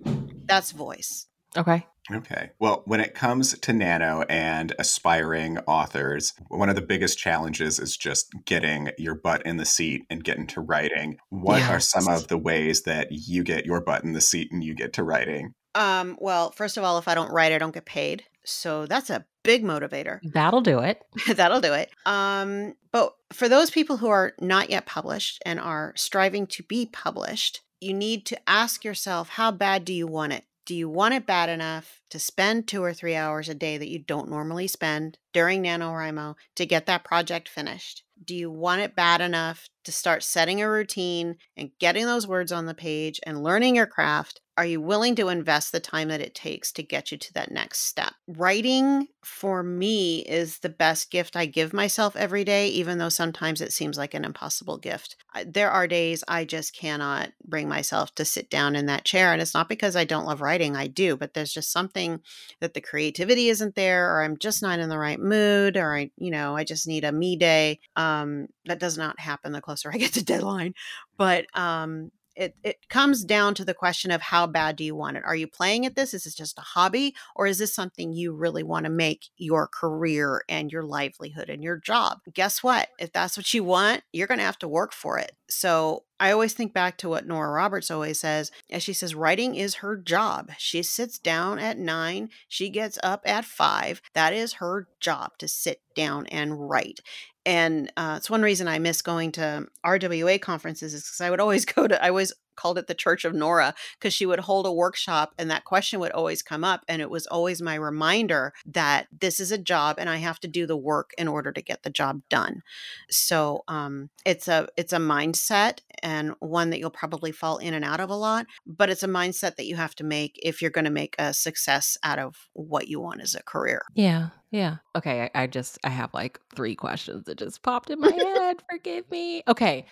That's 0.44 0.72
voice. 0.72 1.26
Okay. 1.56 1.86
Okay. 2.12 2.50
Well, 2.58 2.82
when 2.84 3.00
it 3.00 3.14
comes 3.14 3.58
to 3.58 3.72
Nano 3.72 4.22
and 4.28 4.74
aspiring 4.78 5.58
authors, 5.66 6.34
one 6.48 6.68
of 6.68 6.74
the 6.74 6.82
biggest 6.82 7.18
challenges 7.18 7.78
is 7.78 7.96
just 7.96 8.34
getting 8.44 8.90
your 8.98 9.14
butt 9.14 9.46
in 9.46 9.56
the 9.56 9.64
seat 9.64 10.02
and 10.10 10.22
getting 10.22 10.46
to 10.48 10.60
writing. 10.60 11.16
What 11.30 11.60
yes. 11.60 11.70
are 11.70 11.80
some 11.80 12.08
of 12.08 12.28
the 12.28 12.36
ways 12.36 12.82
that 12.82 13.08
you 13.10 13.42
get 13.42 13.64
your 13.64 13.80
butt 13.80 14.04
in 14.04 14.12
the 14.12 14.20
seat 14.20 14.48
and 14.52 14.62
you 14.62 14.74
get 14.74 14.92
to 14.94 15.02
writing? 15.02 15.54
Um, 15.74 16.18
well, 16.20 16.50
first 16.50 16.76
of 16.76 16.84
all, 16.84 16.98
if 16.98 17.08
I 17.08 17.14
don't 17.14 17.32
write, 17.32 17.52
I 17.52 17.58
don't 17.58 17.74
get 17.74 17.86
paid. 17.86 18.24
So 18.44 18.86
that's 18.86 19.08
a 19.08 19.24
big 19.42 19.64
motivator. 19.64 20.20
That'll 20.22 20.60
do 20.60 20.80
it. 20.80 21.02
That'll 21.34 21.60
do 21.60 21.72
it. 21.72 21.90
Um, 22.04 22.74
but 22.92 23.14
for 23.32 23.48
those 23.48 23.70
people 23.70 23.96
who 23.96 24.08
are 24.08 24.34
not 24.40 24.70
yet 24.70 24.86
published 24.86 25.42
and 25.46 25.58
are 25.58 25.94
striving 25.96 26.46
to 26.48 26.62
be 26.62 26.86
published, 26.86 27.62
you 27.80 27.94
need 27.94 28.26
to 28.26 28.48
ask 28.48 28.84
yourself, 28.84 29.30
how 29.30 29.50
bad 29.50 29.84
do 29.84 29.92
you 29.92 30.06
want 30.06 30.32
it? 30.32 30.44
Do 30.66 30.74
you 30.74 30.88
want 30.88 31.12
it 31.12 31.26
bad 31.26 31.50
enough 31.50 32.00
to 32.08 32.18
spend 32.18 32.66
two 32.66 32.82
or 32.82 32.94
three 32.94 33.14
hours 33.14 33.50
a 33.50 33.54
day 33.54 33.76
that 33.76 33.90
you 33.90 33.98
don't 33.98 34.30
normally 34.30 34.66
spend 34.66 35.18
during 35.34 35.62
NaNoWriMo 35.62 36.36
to 36.54 36.66
get 36.66 36.86
that 36.86 37.04
project 37.04 37.50
finished? 37.50 38.02
Do 38.24 38.34
you 38.34 38.50
want 38.50 38.80
it 38.80 38.96
bad 38.96 39.20
enough 39.20 39.68
to 39.84 39.92
start 39.92 40.22
setting 40.22 40.62
a 40.62 40.70
routine 40.70 41.36
and 41.54 41.70
getting 41.78 42.06
those 42.06 42.26
words 42.26 42.50
on 42.50 42.64
the 42.64 42.72
page 42.72 43.20
and 43.26 43.42
learning 43.42 43.76
your 43.76 43.86
craft 43.86 44.40
are 44.56 44.66
you 44.66 44.80
willing 44.80 45.16
to 45.16 45.28
invest 45.28 45.72
the 45.72 45.80
time 45.80 46.08
that 46.08 46.20
it 46.20 46.34
takes 46.34 46.70
to 46.72 46.82
get 46.82 47.10
you 47.10 47.18
to 47.18 47.32
that 47.34 47.50
next 47.50 47.80
step? 47.80 48.12
Writing 48.28 49.08
for 49.24 49.62
me 49.62 50.20
is 50.20 50.58
the 50.58 50.68
best 50.68 51.10
gift 51.10 51.34
I 51.34 51.46
give 51.46 51.72
myself 51.72 52.14
every 52.14 52.44
day, 52.44 52.68
even 52.68 52.98
though 52.98 53.08
sometimes 53.08 53.60
it 53.60 53.72
seems 53.72 53.98
like 53.98 54.14
an 54.14 54.24
impossible 54.24 54.78
gift. 54.78 55.16
There 55.44 55.70
are 55.70 55.88
days 55.88 56.22
I 56.28 56.44
just 56.44 56.76
cannot 56.76 57.32
bring 57.44 57.68
myself 57.68 58.14
to 58.14 58.24
sit 58.24 58.48
down 58.48 58.76
in 58.76 58.86
that 58.86 59.04
chair. 59.04 59.32
And 59.32 59.42
it's 59.42 59.54
not 59.54 59.68
because 59.68 59.96
I 59.96 60.04
don't 60.04 60.26
love 60.26 60.40
writing, 60.40 60.76
I 60.76 60.86
do, 60.86 61.16
but 61.16 61.34
there's 61.34 61.52
just 61.52 61.72
something 61.72 62.20
that 62.60 62.74
the 62.74 62.80
creativity 62.80 63.48
isn't 63.48 63.74
there, 63.74 64.14
or 64.14 64.22
I'm 64.22 64.38
just 64.38 64.62
not 64.62 64.78
in 64.78 64.88
the 64.88 64.98
right 64.98 65.20
mood, 65.20 65.76
or 65.76 65.96
I, 65.96 66.10
you 66.16 66.30
know, 66.30 66.56
I 66.56 66.62
just 66.62 66.86
need 66.86 67.04
a 67.04 67.12
me 67.12 67.36
day. 67.36 67.80
Um, 67.96 68.46
that 68.66 68.78
does 68.78 68.96
not 68.96 69.18
happen 69.18 69.52
the 69.52 69.60
closer 69.60 69.90
I 69.92 69.96
get 69.98 70.12
to 70.12 70.24
deadline. 70.24 70.74
But 71.16 71.46
um, 71.54 72.10
it 72.36 72.56
it 72.62 72.88
comes 72.88 73.24
down 73.24 73.54
to 73.54 73.64
the 73.64 73.74
question 73.74 74.10
of 74.10 74.22
how 74.22 74.46
bad 74.46 74.76
do 74.76 74.84
you 74.84 74.94
want 74.94 75.16
it? 75.16 75.24
Are 75.24 75.36
you 75.36 75.46
playing 75.46 75.86
at 75.86 75.96
this? 75.96 76.14
Is 76.14 76.24
this 76.24 76.34
just 76.34 76.58
a 76.58 76.62
hobby, 76.62 77.14
or 77.34 77.46
is 77.46 77.58
this 77.58 77.74
something 77.74 78.12
you 78.12 78.32
really 78.34 78.62
want 78.62 78.84
to 78.84 78.90
make 78.90 79.26
your 79.36 79.66
career 79.68 80.42
and 80.48 80.70
your 80.72 80.82
livelihood 80.82 81.48
and 81.48 81.62
your 81.62 81.76
job? 81.76 82.20
Guess 82.32 82.62
what? 82.62 82.88
If 82.98 83.12
that's 83.12 83.36
what 83.36 83.52
you 83.54 83.64
want, 83.64 84.02
you're 84.12 84.26
going 84.26 84.38
to 84.38 84.44
have 84.44 84.58
to 84.58 84.68
work 84.68 84.92
for 84.92 85.18
it. 85.18 85.32
So 85.48 86.04
I 86.18 86.32
always 86.32 86.54
think 86.54 86.72
back 86.72 86.96
to 86.98 87.08
what 87.08 87.26
Nora 87.26 87.50
Roberts 87.50 87.90
always 87.90 88.20
says, 88.20 88.50
as 88.70 88.82
she 88.82 88.92
says, 88.92 89.14
writing 89.14 89.56
is 89.56 89.76
her 89.76 89.96
job. 89.96 90.52
She 90.58 90.82
sits 90.82 91.18
down 91.18 91.58
at 91.58 91.78
nine, 91.78 92.30
she 92.48 92.70
gets 92.70 92.98
up 93.02 93.22
at 93.26 93.44
five. 93.44 94.00
That 94.14 94.32
is 94.32 94.54
her 94.54 94.88
job 95.00 95.32
to 95.38 95.48
sit 95.48 95.80
down 95.94 96.26
and 96.26 96.68
write 96.68 97.00
and 97.46 97.92
uh, 97.96 98.14
it's 98.16 98.30
one 98.30 98.42
reason 98.42 98.68
I 98.68 98.78
miss 98.78 99.02
going 99.02 99.32
to 99.32 99.66
RWA 99.84 100.40
conferences 100.40 100.94
is 100.94 101.02
because 101.02 101.20
I 101.20 101.30
would 101.30 101.40
always 101.40 101.64
go 101.76 101.86
to 101.86 102.02
I 102.02 102.08
always 102.08 102.32
called 102.56 102.78
it 102.78 102.86
the 102.86 102.94
Church 102.94 103.24
of 103.24 103.34
Nora 103.34 103.74
because 103.98 104.14
she 104.14 104.26
would 104.26 104.40
hold 104.40 104.66
a 104.66 104.72
workshop 104.72 105.34
and 105.38 105.50
that 105.50 105.64
question 105.64 106.00
would 106.00 106.12
always 106.12 106.42
come 106.42 106.64
up 106.64 106.84
and 106.88 107.00
it 107.00 107.10
was 107.10 107.26
always 107.26 107.62
my 107.62 107.74
reminder 107.74 108.52
that 108.66 109.08
this 109.12 109.40
is 109.40 109.52
a 109.52 109.58
job 109.58 109.96
and 109.98 110.08
I 110.08 110.16
have 110.16 110.40
to 110.40 110.48
do 110.48 110.66
the 110.66 110.76
work 110.76 111.10
in 111.18 111.28
order 111.28 111.52
to 111.52 111.62
get 111.62 111.82
the 111.82 111.90
job 111.90 112.22
done. 112.28 112.62
So 113.10 113.64
um, 113.68 114.10
it's 114.24 114.48
a 114.48 114.68
it's 114.76 114.92
a 114.92 114.98
mindset 114.98 115.80
and 116.02 116.34
one 116.40 116.70
that 116.70 116.78
you'll 116.78 116.90
probably 116.90 117.32
fall 117.32 117.58
in 117.58 117.74
and 117.74 117.84
out 117.84 118.00
of 118.00 118.10
a 118.10 118.14
lot, 118.14 118.46
but 118.66 118.90
it's 118.90 119.02
a 119.02 119.08
mindset 119.08 119.56
that 119.56 119.66
you 119.66 119.76
have 119.76 119.94
to 119.96 120.04
make 120.04 120.38
if 120.42 120.60
you're 120.60 120.70
going 120.70 120.84
to 120.84 120.90
make 120.90 121.14
a 121.18 121.32
success 121.32 121.96
out 122.02 122.18
of 122.18 122.48
what 122.52 122.88
you 122.88 123.00
want 123.00 123.20
as 123.20 123.34
a 123.34 123.42
career. 123.42 123.82
Yeah. 123.94 124.28
Yeah. 124.54 124.76
Okay. 124.94 125.22
I, 125.34 125.42
I, 125.42 125.46
just 125.48 125.80
I 125.82 125.88
have 125.88 126.14
like 126.14 126.38
three 126.54 126.76
questions 126.76 127.24
that 127.24 127.38
just 127.38 127.62
popped 127.62 127.90
in 127.90 127.98
my 127.98 128.12
head. 128.36 128.62
Forgive 128.70 129.10
me. 129.10 129.42
Okay. 129.48 129.84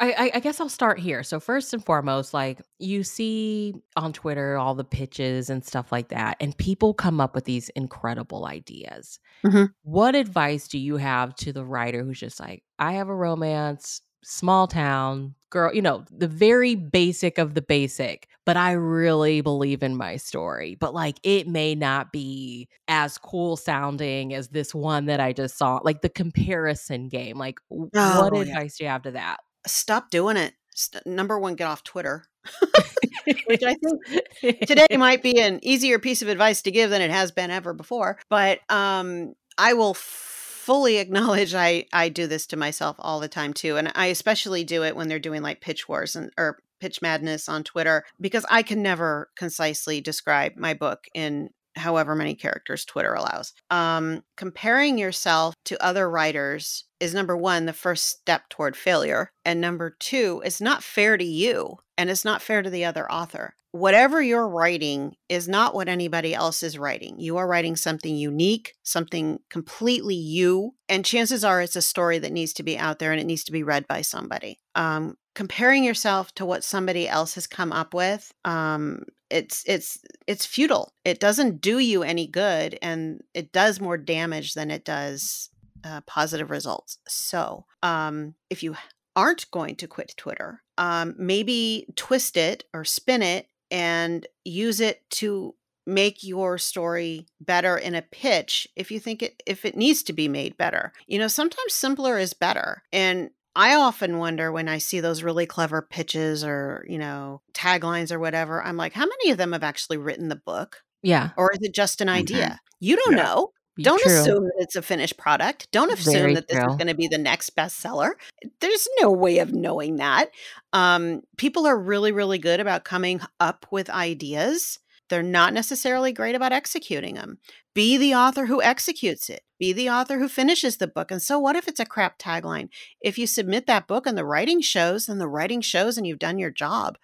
I, 0.00 0.30
I 0.34 0.40
guess 0.40 0.58
I'll 0.58 0.70
start 0.70 0.98
here. 0.98 1.22
So 1.22 1.38
first 1.38 1.73
and 1.74 1.84
foremost, 1.84 2.32
like 2.32 2.62
you 2.78 3.04
see 3.04 3.74
on 3.96 4.14
Twitter 4.14 4.56
all 4.56 4.74
the 4.74 4.84
pitches 4.84 5.50
and 5.50 5.62
stuff 5.62 5.92
like 5.92 6.08
that, 6.08 6.38
and 6.40 6.56
people 6.56 6.94
come 6.94 7.20
up 7.20 7.34
with 7.34 7.44
these 7.44 7.68
incredible 7.70 8.46
ideas. 8.46 9.18
Mm-hmm. 9.44 9.66
What 9.82 10.14
advice 10.14 10.66
do 10.68 10.78
you 10.78 10.96
have 10.96 11.34
to 11.36 11.52
the 11.52 11.64
writer 11.64 12.02
who's 12.02 12.20
just 12.20 12.40
like, 12.40 12.62
I 12.78 12.92
have 12.92 13.08
a 13.08 13.14
romance, 13.14 14.00
small 14.22 14.66
town 14.66 15.34
girl, 15.50 15.72
you 15.72 15.82
know, 15.82 16.04
the 16.10 16.26
very 16.26 16.74
basic 16.74 17.38
of 17.38 17.54
the 17.54 17.62
basic, 17.62 18.28
but 18.44 18.56
I 18.56 18.72
really 18.72 19.40
believe 19.40 19.82
in 19.82 19.96
my 19.96 20.16
story. 20.16 20.74
But 20.74 20.94
like 20.94 21.18
it 21.22 21.46
may 21.46 21.74
not 21.74 22.12
be 22.12 22.68
as 22.88 23.18
cool 23.18 23.56
sounding 23.56 24.34
as 24.34 24.48
this 24.48 24.74
one 24.74 25.06
that 25.06 25.20
I 25.20 25.32
just 25.32 25.56
saw. 25.56 25.80
Like 25.82 26.02
the 26.02 26.08
comparison 26.08 27.08
game. 27.08 27.38
Like 27.38 27.60
oh, 27.70 27.88
what 27.92 28.34
yeah. 28.34 28.40
advice 28.40 28.78
do 28.78 28.84
you 28.84 28.90
have 28.90 29.02
to 29.02 29.12
that? 29.12 29.38
Stop 29.66 30.10
doing 30.10 30.36
it. 30.36 30.54
St- 30.74 31.06
number 31.06 31.38
one, 31.38 31.54
get 31.54 31.68
off 31.68 31.82
Twitter. 31.82 32.24
Which 33.46 33.62
I 33.62 33.74
think 33.74 34.60
today 34.66 34.96
might 34.98 35.22
be 35.22 35.40
an 35.40 35.58
easier 35.62 35.98
piece 35.98 36.20
of 36.20 36.28
advice 36.28 36.60
to 36.62 36.70
give 36.70 36.90
than 36.90 37.00
it 37.00 37.10
has 37.10 37.30
been 37.30 37.50
ever 37.50 37.72
before. 37.72 38.18
But 38.28 38.60
um 38.70 39.34
I 39.56 39.72
will 39.72 39.94
fully 39.94 40.98
acknowledge 40.98 41.54
I 41.54 41.86
I 41.92 42.10
do 42.10 42.26
this 42.26 42.46
to 42.48 42.56
myself 42.56 42.96
all 42.98 43.20
the 43.20 43.28
time 43.28 43.54
too, 43.54 43.76
and 43.76 43.90
I 43.94 44.06
especially 44.06 44.64
do 44.64 44.82
it 44.84 44.96
when 44.96 45.08
they're 45.08 45.18
doing 45.18 45.42
like 45.42 45.60
pitch 45.60 45.88
wars 45.88 46.16
and 46.16 46.30
or 46.36 46.58
pitch 46.80 47.00
madness 47.00 47.48
on 47.48 47.64
Twitter 47.64 48.04
because 48.20 48.44
I 48.50 48.62
can 48.62 48.82
never 48.82 49.30
concisely 49.36 50.00
describe 50.02 50.56
my 50.56 50.74
book 50.74 51.06
in 51.14 51.50
however 51.76 52.14
many 52.14 52.34
characters 52.34 52.84
Twitter 52.84 53.14
allows. 53.14 53.52
Um, 53.70 54.22
comparing 54.36 54.98
yourself 54.98 55.54
to 55.64 55.84
other 55.84 56.08
writers 56.08 56.84
is 57.00 57.14
number 57.14 57.36
one, 57.36 57.66
the 57.66 57.72
first 57.72 58.08
step 58.08 58.48
toward 58.48 58.76
failure. 58.76 59.30
And 59.44 59.60
number 59.60 59.96
two, 59.98 60.42
it's 60.44 60.60
not 60.60 60.82
fair 60.82 61.16
to 61.16 61.24
you 61.24 61.78
and 61.98 62.10
it's 62.10 62.24
not 62.24 62.42
fair 62.42 62.62
to 62.62 62.70
the 62.70 62.84
other 62.84 63.10
author. 63.10 63.54
Whatever 63.72 64.22
you're 64.22 64.48
writing 64.48 65.16
is 65.28 65.48
not 65.48 65.74
what 65.74 65.88
anybody 65.88 66.32
else 66.32 66.62
is 66.62 66.78
writing. 66.78 67.18
You 67.18 67.38
are 67.38 67.46
writing 67.46 67.74
something 67.74 68.14
unique, 68.14 68.74
something 68.84 69.40
completely 69.50 70.14
you. 70.14 70.74
And 70.88 71.04
chances 71.04 71.42
are 71.42 71.60
it's 71.60 71.74
a 71.74 71.82
story 71.82 72.18
that 72.18 72.32
needs 72.32 72.52
to 72.54 72.62
be 72.62 72.78
out 72.78 73.00
there 73.00 73.10
and 73.10 73.20
it 73.20 73.26
needs 73.26 73.42
to 73.44 73.52
be 73.52 73.64
read 73.64 73.88
by 73.88 74.02
somebody. 74.02 74.60
Um, 74.76 75.16
comparing 75.34 75.82
yourself 75.82 76.32
to 76.34 76.46
what 76.46 76.62
somebody 76.62 77.08
else 77.08 77.34
has 77.34 77.48
come 77.48 77.72
up 77.72 77.92
with 77.94 78.32
um, 78.44 79.02
it's 79.30 79.64
it's 79.66 79.98
it's 80.26 80.46
futile. 80.46 80.92
It 81.04 81.20
doesn't 81.20 81.60
do 81.60 81.78
you 81.78 82.02
any 82.02 82.26
good 82.26 82.78
and 82.82 83.22
it 83.34 83.52
does 83.52 83.80
more 83.80 83.96
damage 83.96 84.54
than 84.54 84.70
it 84.70 84.84
does 84.84 85.50
uh, 85.82 86.00
positive 86.02 86.50
results. 86.50 86.98
So 87.08 87.66
um, 87.82 88.34
if 88.50 88.62
you 88.62 88.76
aren't 89.16 89.48
going 89.52 89.76
to 89.76 89.86
quit 89.86 90.12
twitter 90.16 90.60
um, 90.78 91.14
maybe 91.18 91.86
twist 91.96 92.36
it 92.36 92.64
or 92.72 92.84
spin 92.84 93.22
it 93.22 93.48
and 93.70 94.26
use 94.44 94.80
it 94.80 95.08
to 95.10 95.54
make 95.86 96.24
your 96.24 96.56
story 96.56 97.26
better 97.40 97.76
in 97.76 97.94
a 97.94 98.02
pitch 98.02 98.66
if 98.74 98.90
you 98.90 98.98
think 98.98 99.22
it 99.22 99.42
if 99.46 99.64
it 99.64 99.76
needs 99.76 100.02
to 100.02 100.12
be 100.12 100.28
made 100.28 100.56
better. 100.56 100.92
You 101.06 101.18
know 101.18 101.28
sometimes 101.28 101.74
simpler 101.74 102.18
is 102.18 102.32
better 102.32 102.82
and 102.92 103.30
I 103.56 103.74
often 103.74 104.18
wonder 104.18 104.50
when 104.50 104.68
I 104.68 104.78
see 104.78 105.00
those 105.00 105.22
really 105.22 105.46
clever 105.46 105.82
pitches 105.82 106.42
or, 106.44 106.84
you 106.88 106.98
know, 106.98 107.40
taglines 107.52 108.10
or 108.10 108.18
whatever, 108.18 108.62
I'm 108.62 108.76
like, 108.76 108.92
how 108.92 109.06
many 109.06 109.30
of 109.30 109.38
them 109.38 109.52
have 109.52 109.62
actually 109.62 109.96
written 109.96 110.28
the 110.28 110.36
book? 110.36 110.82
Yeah. 111.02 111.30
Or 111.36 111.52
is 111.52 111.58
it 111.62 111.74
just 111.74 112.00
an 112.00 112.08
idea? 112.08 112.44
Mm-hmm. 112.44 112.54
You 112.80 112.96
don't 112.96 113.16
yeah. 113.16 113.22
know. 113.22 113.50
Don't 113.80 114.00
true. 114.00 114.12
assume 114.12 114.44
that 114.44 114.54
it's 114.58 114.76
a 114.76 114.82
finished 114.82 115.16
product. 115.16 115.68
Don't 115.72 115.92
assume 115.92 116.14
Very 116.14 116.34
that 116.34 116.46
this 116.46 116.58
true. 116.58 116.70
is 116.70 116.76
going 116.76 116.86
to 116.86 116.94
be 116.94 117.08
the 117.08 117.18
next 117.18 117.56
bestseller. 117.56 118.12
There's 118.60 118.86
no 119.00 119.10
way 119.10 119.38
of 119.38 119.52
knowing 119.52 119.96
that. 119.96 120.30
Um, 120.72 121.22
people 121.38 121.66
are 121.66 121.76
really, 121.76 122.12
really 122.12 122.38
good 122.38 122.60
about 122.60 122.84
coming 122.84 123.20
up 123.40 123.66
with 123.72 123.90
ideas. 123.90 124.78
They're 125.10 125.22
not 125.22 125.52
necessarily 125.52 126.12
great 126.12 126.34
about 126.34 126.52
executing 126.52 127.14
them. 127.14 127.38
Be 127.74 127.96
the 127.96 128.14
author 128.14 128.46
who 128.46 128.62
executes 128.62 129.28
it. 129.28 129.42
Be 129.58 129.72
the 129.72 129.90
author 129.90 130.18
who 130.18 130.28
finishes 130.28 130.76
the 130.76 130.86
book. 130.86 131.10
And 131.10 131.20
so, 131.20 131.38
what 131.38 131.56
if 131.56 131.68
it's 131.68 131.80
a 131.80 131.86
crap 131.86 132.18
tagline? 132.18 132.68
If 133.00 133.18
you 133.18 133.26
submit 133.26 133.66
that 133.66 133.86
book 133.86 134.06
and 134.06 134.16
the 134.16 134.24
writing 134.24 134.60
shows, 134.60 135.06
then 135.06 135.18
the 135.18 135.28
writing 135.28 135.60
shows 135.60 135.96
and 135.96 136.06
you've 136.06 136.18
done 136.18 136.38
your 136.38 136.50
job. 136.50 136.98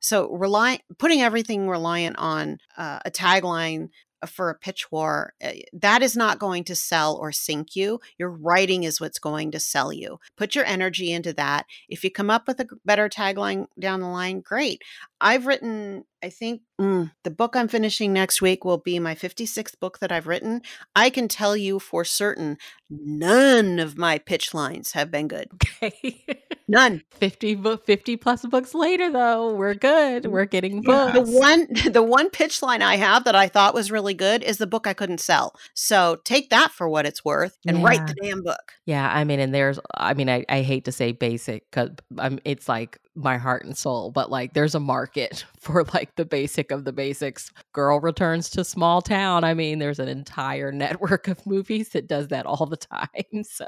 So, 0.00 0.30
rely 0.30 0.80
putting 0.98 1.22
everything 1.22 1.68
reliant 1.68 2.16
on 2.18 2.58
uh, 2.76 3.00
a 3.04 3.10
tagline 3.10 3.88
for 4.26 4.50
a 4.50 4.54
pitch 4.54 4.90
war, 4.90 5.34
eh, 5.40 5.60
that 5.72 6.02
is 6.02 6.16
not 6.16 6.38
going 6.38 6.64
to 6.64 6.74
sell 6.74 7.16
or 7.16 7.32
sink 7.32 7.76
you. 7.76 8.00
Your 8.18 8.30
writing 8.30 8.84
is 8.84 9.00
what's 9.00 9.18
going 9.18 9.50
to 9.52 9.60
sell 9.60 9.92
you. 9.92 10.18
Put 10.36 10.54
your 10.54 10.64
energy 10.64 11.12
into 11.12 11.32
that. 11.34 11.66
If 11.88 12.04
you 12.04 12.10
come 12.10 12.30
up 12.30 12.46
with 12.46 12.60
a 12.60 12.66
better 12.84 13.08
tagline 13.08 13.66
down 13.78 14.00
the 14.00 14.08
line, 14.08 14.40
great. 14.40 14.82
I've 15.20 15.46
written, 15.46 16.04
I 16.22 16.28
think 16.28 16.62
mm, 16.80 17.10
the 17.24 17.30
book 17.30 17.56
I'm 17.56 17.68
finishing 17.68 18.12
next 18.12 18.42
week 18.42 18.64
will 18.64 18.78
be 18.78 18.98
my 18.98 19.14
56th 19.14 19.78
book 19.80 19.98
that 20.00 20.12
I've 20.12 20.26
written. 20.26 20.62
I 20.94 21.10
can 21.10 21.26
tell 21.28 21.56
you 21.56 21.78
for 21.78 22.04
certain, 22.04 22.58
none 22.90 23.78
of 23.78 23.96
my 23.96 24.18
pitch 24.18 24.52
lines 24.52 24.92
have 24.92 25.10
been 25.10 25.28
good. 25.28 25.48
Okay. 25.54 26.24
None. 26.68 27.04
50, 27.12 27.54
book, 27.54 27.86
50 27.86 28.16
plus 28.16 28.44
books 28.44 28.74
later, 28.74 29.08
though, 29.12 29.54
we're 29.54 29.74
good. 29.74 30.26
We're 30.26 30.46
getting 30.46 30.82
Yeah. 30.82 31.12
books. 31.12 31.30
The 31.30 31.38
one 31.38 31.66
the 31.92 32.02
one 32.02 32.28
pitch 32.28 32.60
line 32.60 32.82
I 32.82 32.96
have 32.96 33.22
that 33.22 33.36
I 33.36 33.46
thought 33.46 33.72
was 33.72 33.92
really 33.92 34.14
good 34.14 34.42
is 34.42 34.58
the 34.58 34.66
book 34.66 34.88
I 34.88 34.92
couldn't 34.92 35.18
sell. 35.20 35.54
So 35.74 36.18
take 36.24 36.50
that 36.50 36.72
for 36.72 36.88
what 36.88 37.06
it's 37.06 37.24
worth 37.24 37.56
and 37.68 37.84
write 37.84 38.04
the 38.08 38.14
damn 38.20 38.42
book. 38.42 38.72
Yeah, 38.84 39.08
I 39.08 39.22
mean, 39.22 39.38
and 39.38 39.54
there's, 39.54 39.78
I 39.94 40.14
mean, 40.14 40.28
I, 40.28 40.44
I 40.48 40.62
hate 40.62 40.86
to 40.86 40.92
say 40.92 41.12
basic 41.12 41.70
because 41.70 41.90
I'm, 42.18 42.40
it's 42.44 42.68
like 42.68 42.98
my 43.16 43.38
heart 43.38 43.64
and 43.64 43.76
soul, 43.76 44.10
but 44.10 44.30
like 44.30 44.54
there's 44.54 44.74
a 44.74 44.80
market 44.80 45.44
for 45.60 45.84
like 45.94 46.14
the 46.16 46.24
basic 46.24 46.70
of 46.70 46.84
the 46.84 46.92
basics. 46.92 47.50
Girl 47.72 48.00
returns 48.00 48.50
to 48.50 48.64
small 48.64 49.02
town. 49.02 49.44
I 49.44 49.54
mean, 49.54 49.78
there's 49.78 49.98
an 49.98 50.08
entire 50.08 50.70
network 50.86 51.28
of 51.28 51.44
movies 51.46 51.90
that 51.90 52.06
does 52.06 52.28
that 52.28 52.46
all 52.46 52.66
the 52.66 52.76
time. 52.76 53.08
So 53.48 53.66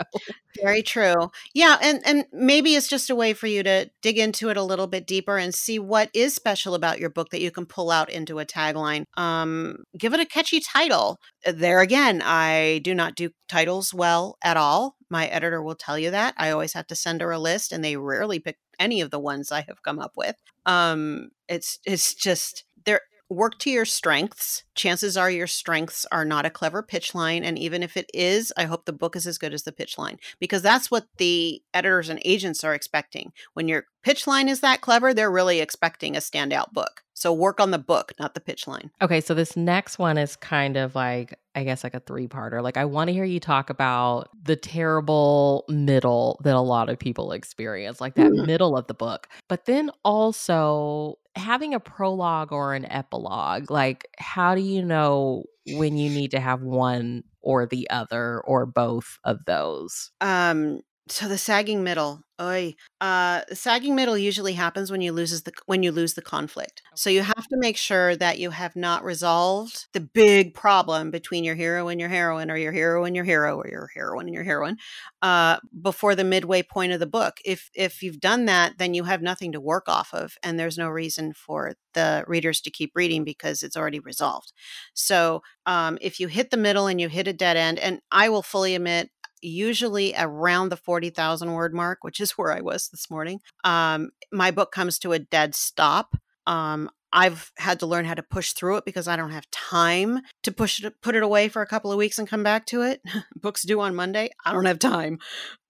Very 0.61 0.83
true. 0.83 1.31
Yeah, 1.55 1.77
and 1.81 2.01
and 2.05 2.25
maybe 2.33 2.75
it's 2.75 2.89
just 2.89 3.11
a 3.11 3.15
way 3.15 3.33
for 3.33 3.47
you 3.47 3.63
to 3.63 3.91
dig 4.03 4.19
into 4.19 4.49
it 4.51 4.57
a 4.57 4.63
little 4.63 4.87
bit 4.87 5.07
deeper 5.07 5.37
and 5.39 5.55
see 5.55 5.79
what 5.79 6.11
is 6.15 6.35
special 6.35 6.75
about 6.75 6.99
your 6.99 7.11
book 7.11 7.31
that 7.31 7.41
you 7.41 7.51
can 7.51 7.67
pull 7.67 7.91
out 7.91 8.11
into 8.11 8.39
a 8.39 8.47
tagline. 8.47 9.05
Um, 9.17 9.85
give 9.97 10.15
it 10.15 10.21
a 10.21 10.27
catchy 10.27 10.61
title. 10.61 11.19
Uh, 11.47 11.53
There 11.53 11.81
again, 11.81 12.23
I 12.25 12.81
do 12.83 12.95
not 12.95 13.15
do 13.15 13.31
titles 13.49 13.95
well 13.95 14.37
at 14.43 14.57
all. 14.57 14.97
My 15.11 15.27
editor 15.27 15.63
will 15.63 15.75
tell 15.77 15.99
you 15.99 16.11
that. 16.11 16.35
I 16.37 16.51
always 16.51 16.73
have 16.75 16.87
to 16.89 16.95
send 16.95 17.21
her 17.21 17.31
a 17.31 17.39
list, 17.39 17.73
and 17.73 17.85
they 17.85 17.97
rarely 17.97 18.39
pick 18.41 18.59
any 18.79 19.01
of 19.01 19.11
the 19.11 19.19
ones 19.19 19.53
I 19.53 19.63
have 19.63 19.83
come 19.83 19.99
up 19.99 20.13
with. 20.17 20.37
Um, 20.67 21.31
it's 21.49 21.79
it's 21.85 22.15
just 22.15 22.65
they're 22.85 23.01
work 23.31 23.59
to 23.59 23.71
your 23.71 23.85
strengths. 23.85 24.65
Chances 24.75 25.17
are 25.17 25.31
your 25.31 25.47
strengths 25.47 26.07
are 26.11 26.25
not 26.25 26.47
a 26.47 26.51
clever 26.51 26.83
pitch 26.83 27.15
line. 27.15 27.45
And 27.45 27.59
even 27.59 27.83
if 27.83 27.97
it 27.97 28.11
is, 28.15 28.53
I 28.57 28.65
hope 28.65 28.85
the 28.85 28.93
book 28.93 29.17
is 29.17 29.27
as 29.27 29.39
good 29.39 29.53
as 29.53 29.65
the 29.65 29.73
pitch 29.73 29.99
line 29.99 30.19
because 30.39 30.63
that's 30.63 30.91
what 30.91 31.07
the 31.19 31.63
editors 31.75 32.09
and 32.09 32.21
agents 32.25 32.65
are 32.65 32.75
expecting. 32.75 33.33
When 33.55 33.69
your 33.69 33.85
pitch 34.03 34.27
line 34.27 34.49
is 34.49 34.61
that 34.61 34.81
clever, 34.81 35.13
they're 35.13 35.31
really 35.31 35.61
expecting 35.61 36.17
a 36.17 36.21
standout 36.21 36.73
book. 36.73 37.03
So 37.19 37.33
work 37.33 37.61
on 37.61 37.73
the 37.73 37.79
book, 37.79 38.13
not 38.21 38.35
the 38.35 38.41
pitch 38.41 38.69
line. 38.69 38.93
Okay, 39.03 39.21
so 39.21 39.35
this 39.35 39.57
next 39.57 39.99
one 39.99 40.17
is 40.17 40.37
kind 40.37 40.77
of 40.77 40.95
like, 40.95 41.37
I 41.57 41.65
guess, 41.65 41.83
like 41.83 41.95
a 41.95 42.01
three 42.01 42.29
parter. 42.29 42.63
Like, 42.63 42.77
I 42.77 42.85
want 42.85 43.09
to 43.09 43.13
hear 43.13 43.25
you 43.25 43.41
talk 43.41 43.71
about 43.71 44.29
the 44.41 44.55
terrible 44.55 45.65
middle 45.69 46.41
that 46.45 46.55
a 46.55 46.61
lot 46.61 46.89
of 46.89 46.97
people 46.99 47.33
experience, 47.33 48.01
like 48.01 48.15
that 48.15 48.31
Mm. 48.31 48.47
middle 48.47 48.77
of 48.77 48.87
the 48.87 48.95
book. 48.95 49.29
But 49.49 49.65
then 49.65 49.91
also 50.05 51.19
having 51.35 51.75
a 51.75 51.81
prologue 51.81 52.53
or 52.53 52.75
an 52.75 52.85
epilogue. 52.85 53.69
Like, 53.71 54.07
how 54.19 54.55
do 54.55 54.61
you 54.61 54.85
know 54.85 55.45
when 55.67 55.97
you 55.97 56.11
need 56.11 56.31
to 56.33 56.41
have 56.41 56.63
one 56.63 57.25
or 57.41 57.67
the 57.67 57.89
other 57.91 58.41
or 58.43 58.65
both 58.67 59.19
of 59.25 59.45
those? 59.47 60.11
Um, 60.21 60.81
so 61.11 61.29
the 61.29 61.39
sagging 61.39 61.83
middle, 61.83 62.23
oy, 62.41 62.75
uh, 63.01 63.43
the 63.49 63.57
sagging 63.57 63.95
middle 63.95 64.17
usually 64.17 64.53
happens 64.53 64.91
when 64.91 65.01
you 65.01 65.13
loses 65.13 65.43
the 65.43 65.53
when 65.67 65.83
you 65.83 65.93
lose 65.93 66.15
the 66.15 66.23
conflict. 66.23 66.83
So 66.95 67.11
you 67.11 67.23
have 67.23 67.47
to 67.49 67.57
make 67.57 67.77
sure 67.77 68.17
that 68.17 68.39
you 68.39 68.51
have 68.51 68.77
not 68.77 69.05
resolved 69.05 69.87
the 69.93 70.01
big 70.01 70.55
problem 70.55 71.11
between 71.11 71.45
your 71.45 71.55
hero 71.55 71.89
and 71.89 72.01
your 72.01 72.09
heroine, 72.09 72.51
or 72.51 72.57
your 72.57 72.73
hero 72.73 73.05
and 73.05 73.15
your 73.15 73.25
hero, 73.25 73.57
or 73.57 73.69
your 73.69 73.89
heroine 73.95 74.27
and 74.27 74.35
your 74.35 74.45
heroine, 74.45 74.77
uh, 75.23 75.59
before 75.81 76.15
the 76.15 76.25
midway 76.25 76.63
point 76.63 76.93
of 76.93 77.01
the 77.01 77.07
book. 77.07 77.39
If 77.45 77.71
if 77.75 78.03
you've 78.03 78.21
done 78.21 78.47
that, 78.47 78.79
then 78.79 78.95
you 78.95 79.05
have 79.05 79.23
nothing 79.23 79.53
to 79.53 79.61
work 79.61 79.89
off 79.89 80.13
of, 80.13 80.37
and 80.43 80.59
there's 80.59 80.79
no 80.79 80.89
reason 80.89 81.33
for 81.35 81.75
the 81.95 82.25
readers 82.27 82.61
to 82.61 82.71
keep 82.71 82.93
reading 82.95 83.25
because 83.25 83.63
it's 83.63 83.77
already 83.77 84.01
resolved. 84.01 84.53
So 84.95 85.43
um, 85.67 85.99
if 86.01 86.21
you 86.21 86.29
hit 86.29 86.51
the 86.51 86.57
middle 86.57 86.87
and 86.87 87.01
you 87.01 87.09
hit 87.09 87.27
a 87.29 87.33
dead 87.33 87.57
end, 87.57 87.79
and 87.79 88.01
I 88.13 88.29
will 88.29 88.43
fully 88.43 88.75
admit 88.75 89.11
usually 89.43 90.15
around 90.17 90.69
the 90.69 90.77
40,000 90.77 91.53
word 91.53 91.75
mark, 91.75 91.99
which 92.03 92.21
is 92.21 92.33
where 92.33 92.53
I 92.53 92.61
was 92.61 92.89
this 92.89 93.11
morning, 93.11 93.41
um, 93.65 94.11
my 94.33 94.51
book 94.51 94.73
comes 94.73 94.99
to 95.01 95.13
a 95.13 95.19
dead 95.19 95.55
stop. 95.55 96.17
Um, 96.47 96.91
I've 97.13 97.53
had 97.57 97.81
to 97.81 97.87
learn 97.87 98.05
how 98.05 98.15
to 98.15 98.23
push 98.23 98.53
through 98.53 98.77
it 98.77 98.85
because 98.85 99.09
I 99.09 99.17
don't 99.17 99.31
have 99.31 99.51
time 99.51 100.21
to 100.43 100.53
push 100.53 100.83
it, 100.85 101.01
put 101.01 101.17
it 101.17 101.23
away 101.23 101.49
for 101.49 101.63
a 101.63 101.67
couple 101.67 101.91
of 101.91 101.99
weeks 101.99 102.19
and 102.19 102.29
come 102.29 102.43
back 102.43 102.67
to 102.67 102.83
it. 102.83 103.01
Books 103.35 103.63
due 103.63 103.81
on 103.81 103.95
Monday. 103.95 104.31
I 104.45 104.53
don't 104.53 104.67
have 104.67 104.79
time. 104.79 105.19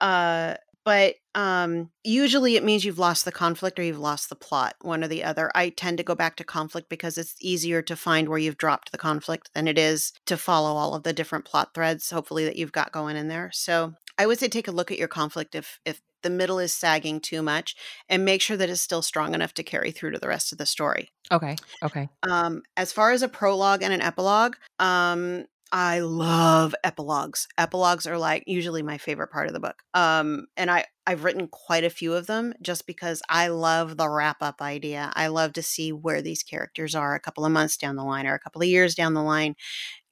Uh, 0.01 0.55
but 0.89 1.17
um, 1.35 1.91
usually 2.03 2.57
it 2.57 2.65
means 2.65 2.83
you've 2.83 2.99
lost 2.99 3.27
the 3.27 3.31
conflict 3.31 3.79
or 3.79 3.83
you've 3.83 3.99
lost 3.99 4.31
the 4.31 4.35
plot, 4.35 4.75
one 4.81 5.05
or 5.05 5.09
the 5.09 5.23
other. 5.23 5.51
I 5.55 5.69
tend 5.69 5.99
to 5.99 6.03
go 6.03 6.15
back 6.15 6.37
to 6.37 6.45
conflict 6.45 6.89
because 6.89 7.19
it's 7.19 7.35
easier 7.43 7.83
to 7.83 7.95
find 7.95 8.27
where 8.27 8.39
you've 8.39 8.57
dropped 8.57 8.91
the 8.91 8.97
conflict 8.97 9.51
than 9.53 9.69
it 9.69 9.77
is 9.77 10.15
to 10.25 10.39
follow 10.39 10.77
all 10.77 10.95
of 10.95 11.03
the 11.03 11.13
different 11.13 11.45
plot 11.45 11.75
threads, 11.75 12.09
hopefully, 12.09 12.47
that 12.47 12.57
you've 12.57 12.73
got 12.73 12.91
going 12.91 13.19
in 13.19 13.29
there. 13.29 13.51
So 13.53 13.97
I 14.17 14.25
would 14.25 14.39
say 14.39 14.49
take 14.49 14.67
a 14.67 14.73
look 14.73 14.91
at 14.91 14.99
your 14.99 15.09
conflict 15.09 15.55
if 15.55 15.79
if 15.85 16.01
the 16.23 16.31
middle 16.31 16.59
is 16.59 16.73
sagging 16.73 17.21
too 17.21 17.43
much 17.43 17.77
and 18.09 18.25
make 18.25 18.41
sure 18.41 18.57
that 18.57 18.71
it's 18.71 18.81
still 18.81 19.03
strong 19.03 19.35
enough 19.35 19.53
to 19.55 19.63
carry 19.63 19.91
through 19.91 20.13
to 20.13 20.19
the 20.19 20.27
rest 20.27 20.53
of 20.53 20.59
the 20.59 20.65
story. 20.65 21.11
Okay, 21.31 21.55
okay. 21.83 22.09
Um, 22.29 22.63
as 22.79 22.93
far 22.93 23.11
as 23.11 23.21
a 23.21 23.29
prologue 23.29 23.83
and 23.83 23.93
an 23.93 24.01
epilogue, 24.01 24.57
um, 24.79 25.45
I 25.71 26.01
love 26.01 26.75
epilogues. 26.83 27.47
Epilogues 27.59 28.07
are 28.07 28.19
like 28.19 28.45
usually 28.47 28.83
my 28.83 28.99
favorite 28.99 29.31
part 29.31 29.49
of 29.49 29.53
the 29.53 29.61
book. 29.61 29.83
Um, 29.95 30.47
and 30.57 30.71
I 30.71 30.87
I've 31.07 31.25
written 31.25 31.49
quite 31.49 31.85
a 31.85 31.91
few 31.91 32.13
of 32.13 32.27
them 32.27 32.53
just 32.61 32.87
because 32.87 33.23
I 33.31 33.49
love 33.49 33.97
the 33.97 34.11
wrap 34.11 34.43
up 34.43 34.61
idea. 34.61 35.11
I 35.17 35.29
love 35.29 35.55
to 35.55 35.63
see 35.63 35.91
where 35.91 36.21
these 36.21 36.43
characters 36.43 36.95
are 36.95 37.15
a 37.15 37.21
couple 37.21 37.47
of 37.47 37.53
months 37.53 37.79
down 37.79 37.97
the 37.97 38.05
line 38.05 38.27
or 38.27 38.35
a 38.35 38.39
couple 38.39 38.61
of 38.61 38.69
years 38.69 38.95
down 38.95 39.15
the 39.15 39.23
line. 39.23 39.55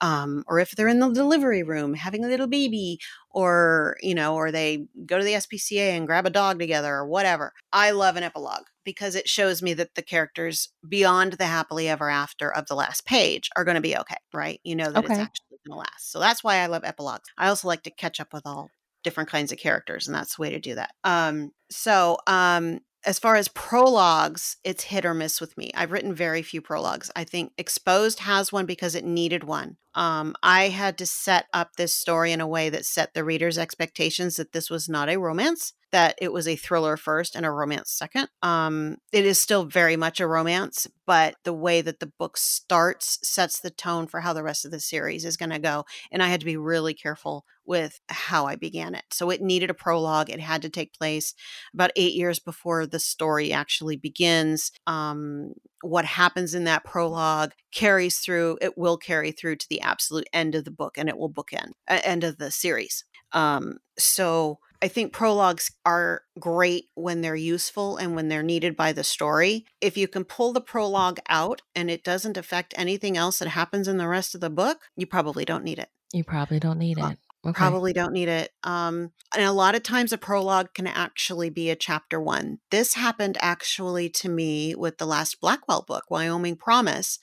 Um, 0.01 0.45
or 0.47 0.59
if 0.59 0.73
they're 0.73 0.89
in 0.89 1.01
the 1.01 1.11
delivery 1.11 1.63
room 1.63 1.95
having 1.95 2.25
a 2.25 2.29
little 2.29 2.47
baby, 2.47 2.99
or 3.31 3.97
you 4.01 4.15
know, 4.15 4.35
or 4.35 4.51
they 4.51 4.87
go 5.05 5.19
to 5.19 5.25
the 5.25 5.35
SPCA 5.35 5.91
and 5.91 6.07
grab 6.07 6.27
a 6.27 6.31
dog 6.31 6.59
together, 6.59 6.95
or 6.95 7.07
whatever. 7.07 7.53
I 7.73 7.91
love 7.91 8.17
an 8.17 8.23
epilogue 8.23 8.67
because 8.85 9.15
it 9.15 9.29
shows 9.29 9.63
me 9.63 9.75
that 9.75 9.95
the 9.95 10.03
characters 10.03 10.71
beyond 10.89 11.35
the 11.35 11.47
happily 11.47 11.89
ever 11.89 12.09
after 12.09 12.55
of 12.55 12.67
the 12.69 12.75
last 12.75 13.05
page 13.05 13.51
are 13.57 13.65
going 13.65 13.75
to 13.75 13.81
be 13.83 13.97
okay, 13.97 14.17
right? 14.33 14.61
You 14.65 14.77
know 14.77 14.91
that 14.93 15.05
it's 15.05 15.19
actually 15.19 15.46
going 15.67 15.77
to 15.77 15.81
last. 15.81 16.11
So 16.13 16.19
that's 16.19 16.43
why 16.43 16.57
I 16.57 16.67
love 16.67 16.85
epilogues. 16.85 17.29
I 17.37 17.49
also 17.49 17.69
like 17.69 17.83
to 17.85 17.91
catch 17.91 18.21
up 18.21 18.33
with 18.33 18.47
all 18.47 18.71
different 19.05 19.31
kinds 19.31 19.53
of 19.53 19.59
characters, 19.59 20.07
and 20.07 20.15
that's 20.15 20.37
the 20.37 20.43
way 20.43 20.51
to 20.51 20.59
do 20.59 20.75
that. 20.75 20.91
Um, 21.05 21.53
so 21.71 22.19
um, 22.27 22.81
as 23.07 23.21
far 23.21 23.37
as 23.37 23.47
prologues, 23.49 24.57
it's 24.65 24.85
hit 24.85 25.05
or 25.05 25.15
miss 25.15 25.41
with 25.41 25.57
me. 25.57 25.71
I've 25.75 25.93
written 25.93 26.13
very 26.13 26.43
few 26.43 26.61
prologues. 26.61 27.11
I 27.15 27.23
think 27.23 27.53
Exposed 27.57 28.21
has 28.21 28.53
one 28.53 28.67
because 28.67 28.97
it 28.97 29.05
needed 29.05 29.45
one. 29.45 29.77
Um, 29.95 30.35
I 30.43 30.69
had 30.69 30.99
to 30.99 31.07
set 31.07 31.47
up 31.53 31.77
this 31.77 31.95
story 31.95 32.33
in 32.33 32.41
a 32.41 32.49
way 32.49 32.69
that 32.69 32.85
set 32.85 33.15
the 33.15 33.25
reader's 33.25 33.59
expectations 33.59 34.37
that 34.37 34.53
this 34.53 34.69
was 34.69 34.89
not 34.89 35.09
a 35.09 35.19
romance, 35.19 35.73
that 35.93 36.17
it 36.21 36.33
was 36.33 36.49
a 36.49 36.57
thriller 36.57 36.97
first 36.97 37.37
and 37.37 37.47
a 37.47 37.51
romance 37.51 37.91
second. 37.91 38.29
Um, 38.43 38.97
it 39.13 39.25
is 39.25 39.39
still 39.39 39.65
very 39.65 39.97
much 39.97 40.21
a 40.21 40.27
romance, 40.27 40.87
but 41.07 41.37
the 41.45 41.53
way 41.53 41.81
that 41.81 42.01
the 42.01 42.13
book 42.19 42.37
starts 42.37 43.19
sets 43.23 43.61
the 43.61 43.71
tone 43.71 44.07
for 44.07 44.21
how 44.21 44.33
the 44.33 44.43
rest 44.43 44.65
of 44.65 44.71
the 44.71 44.81
series 44.81 45.25
is 45.25 45.37
going 45.37 45.51
to 45.51 45.59
go. 45.59 45.85
And 46.11 46.23
I 46.23 46.29
had 46.29 46.41
to 46.41 46.47
be 46.47 46.57
really 46.57 46.95
careful 46.95 47.45
with 47.65 48.01
how 48.09 48.47
I 48.47 48.57
began 48.57 48.95
it. 48.95 49.05
So 49.13 49.31
it 49.31 49.43
needed 49.43 49.71
a 49.71 49.75
prologue. 49.75 50.31
It 50.31 50.41
had 50.41 50.63
to 50.63 50.71
take 50.71 50.97
place 50.97 51.35
about 51.75 51.91
eight 51.97 52.15
years 52.15 52.39
before 52.39 52.87
the 52.87 53.01
story 53.01 53.53
actually 53.53 53.97
begins. 53.97 54.71
Um, 54.87 55.53
what 55.83 56.05
happens 56.05 56.55
in 56.55 56.65
that 56.65 56.85
prologue 56.85 57.53
carries 57.73 58.19
through, 58.19 58.59
it 58.61 58.79
will 58.79 58.97
carry 58.97 59.33
through 59.33 59.57
to 59.57 59.67
the 59.69 59.81
absolute 59.81 60.29
end 60.33 60.55
of 60.55 60.65
the 60.65 60.71
book 60.71 60.97
and 60.97 61.09
it 61.09 61.19
will 61.19 61.31
bookend, 61.31 61.73
uh, 61.89 62.01
end 62.03 62.25
of 62.25 62.39
the 62.39 62.51
series. 62.51 63.05
Um, 63.33 63.79
so 63.99 64.59
I 64.83 64.89
think 64.89 65.13
prologues 65.13 65.71
are 65.85 66.23
great 66.39 66.87
when 66.95 67.21
they're 67.21 67.37
useful 67.37 67.97
and 67.97 68.15
when 68.15 68.29
they're 68.29 68.43
needed 68.43 68.77
by 68.77 68.93
the 68.93 69.05
story. 69.05 69.65
If 69.81 69.97
you 69.97 70.09
can 70.09 70.25
pull 70.25 70.53
the 70.53 70.61
prologue 70.61 71.19
out 71.29 71.63
and 71.75 71.91
it 71.91 72.05
doesn't 72.05 72.37
affect 72.37 72.75
anything 72.77 73.17
else 73.17 73.39
that 73.39 73.49
happens 73.49 73.89
in 73.89 73.97
the 73.97 74.09
rest 74.09 74.35
of 74.35 74.41
the 74.41 74.51
book, 74.51 74.79
you 74.97 75.07
probably 75.07 75.45
don't 75.45 75.65
need 75.65 75.79
it. 75.79 75.89
You 76.13 76.25
probably 76.25 76.61
don't 76.61 76.79
need 76.79 76.99
it. 76.99 77.19
Okay. 77.47 77.57
Probably 77.57 77.93
don't 77.93 78.13
need 78.13 78.29
it. 78.29 78.51
Um, 78.65 79.13
and 79.35 79.45
a 79.45 79.53
lot 79.53 79.77
of 79.77 79.85
times 79.85 80.13
a 80.13 80.19
prologue 80.19 80.75
can 80.75 80.89
actually 80.89 81.49
be 81.49 81.71
a 81.71 81.77
chapter 81.77 82.21
one. 82.21 82.59
This 82.71 82.95
happened 82.95 83.39
actually 83.41 84.09
to 84.11 84.29
me 84.29 84.75
with 84.75 84.99
the 84.99 85.07
last 85.07 85.41
Blackwell 85.41 85.83
book, 85.87 86.05
Wyoming 86.11 86.57
Promise. 86.57 87.21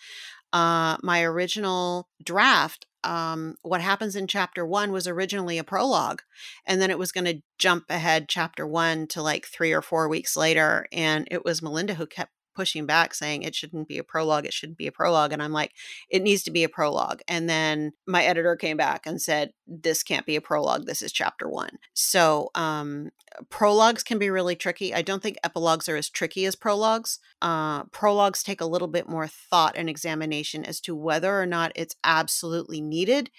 Uh, 0.54 0.98
my 1.02 1.24
original 1.24 2.08
draft, 2.24 2.86
um, 3.04 3.56
what 3.62 3.82
happens 3.82 4.16
in 4.16 4.28
chapter 4.28 4.66
one 4.66 4.92
was 4.92 5.08
originally 5.08 5.58
a 5.58 5.64
prologue, 5.64 6.22
and 6.66 6.82
then 6.82 6.90
it 6.90 7.00
was 7.00 7.12
going 7.12 7.26
to 7.26 7.42
jump 7.58 7.86
ahead 7.90 8.28
chapter 8.28 8.68
one 8.68 9.08
to 9.08 9.22
like 9.22 9.46
three 9.46 9.72
or 9.72 9.82
four 9.82 10.10
weeks 10.10 10.36
later. 10.36 10.88
And 10.92 11.28
it 11.32 11.46
was 11.46 11.62
Melinda 11.62 11.96
who 11.96 12.06
kept 12.06 12.33
pushing 12.54 12.86
back 12.86 13.14
saying 13.14 13.44
it 13.44 13.56
shouldn't 13.56 13.88
be 13.88 13.98
a 13.98 14.04
prologue 14.04 14.46
it 14.46 14.54
shouldn't 14.54 14.78
be 14.78 14.88
a 14.88 14.92
prologue 14.92 15.32
and 15.32 15.42
i'm 15.42 15.52
like 15.52 15.72
it 16.10 16.22
needs 16.22 16.44
to 16.44 16.52
be 16.52 16.64
a 16.64 16.70
prologue 16.70 17.22
and 17.28 17.50
then 17.50 17.92
my 18.08 18.24
editor 18.24 18.56
came 18.56 18.78
back 18.78 19.06
and 19.06 19.22
said 19.22 19.52
this 19.68 20.04
can't 20.04 20.26
be 20.26 20.36
a 20.36 20.42
prologue 20.42 20.86
this 20.86 21.02
is 21.02 21.12
chapter 21.12 21.48
one 21.50 21.78
so 21.94 22.50
um 22.56 23.10
prologues 23.50 24.04
can 24.04 24.20
be 24.20 24.30
really 24.30 24.56
tricky 24.56 24.94
i 24.94 25.02
don't 25.02 25.24
think 25.24 25.38
epilogues 25.44 25.90
are 25.90 25.98
as 25.98 26.10
tricky 26.10 26.46
as 26.46 26.56
prologues 26.56 27.20
uh 27.42 27.84
prologues 27.86 28.44
take 28.44 28.62
a 28.62 28.66
little 28.66 28.88
bit 28.88 29.10
more 29.10 29.28
thought 29.28 29.76
and 29.76 29.90
examination 29.90 30.64
as 30.64 30.80
to 30.80 30.96
whether 30.96 31.40
or 31.40 31.46
not 31.46 31.72
it's 31.76 31.96
absolutely 32.04 32.82
needed 32.82 33.30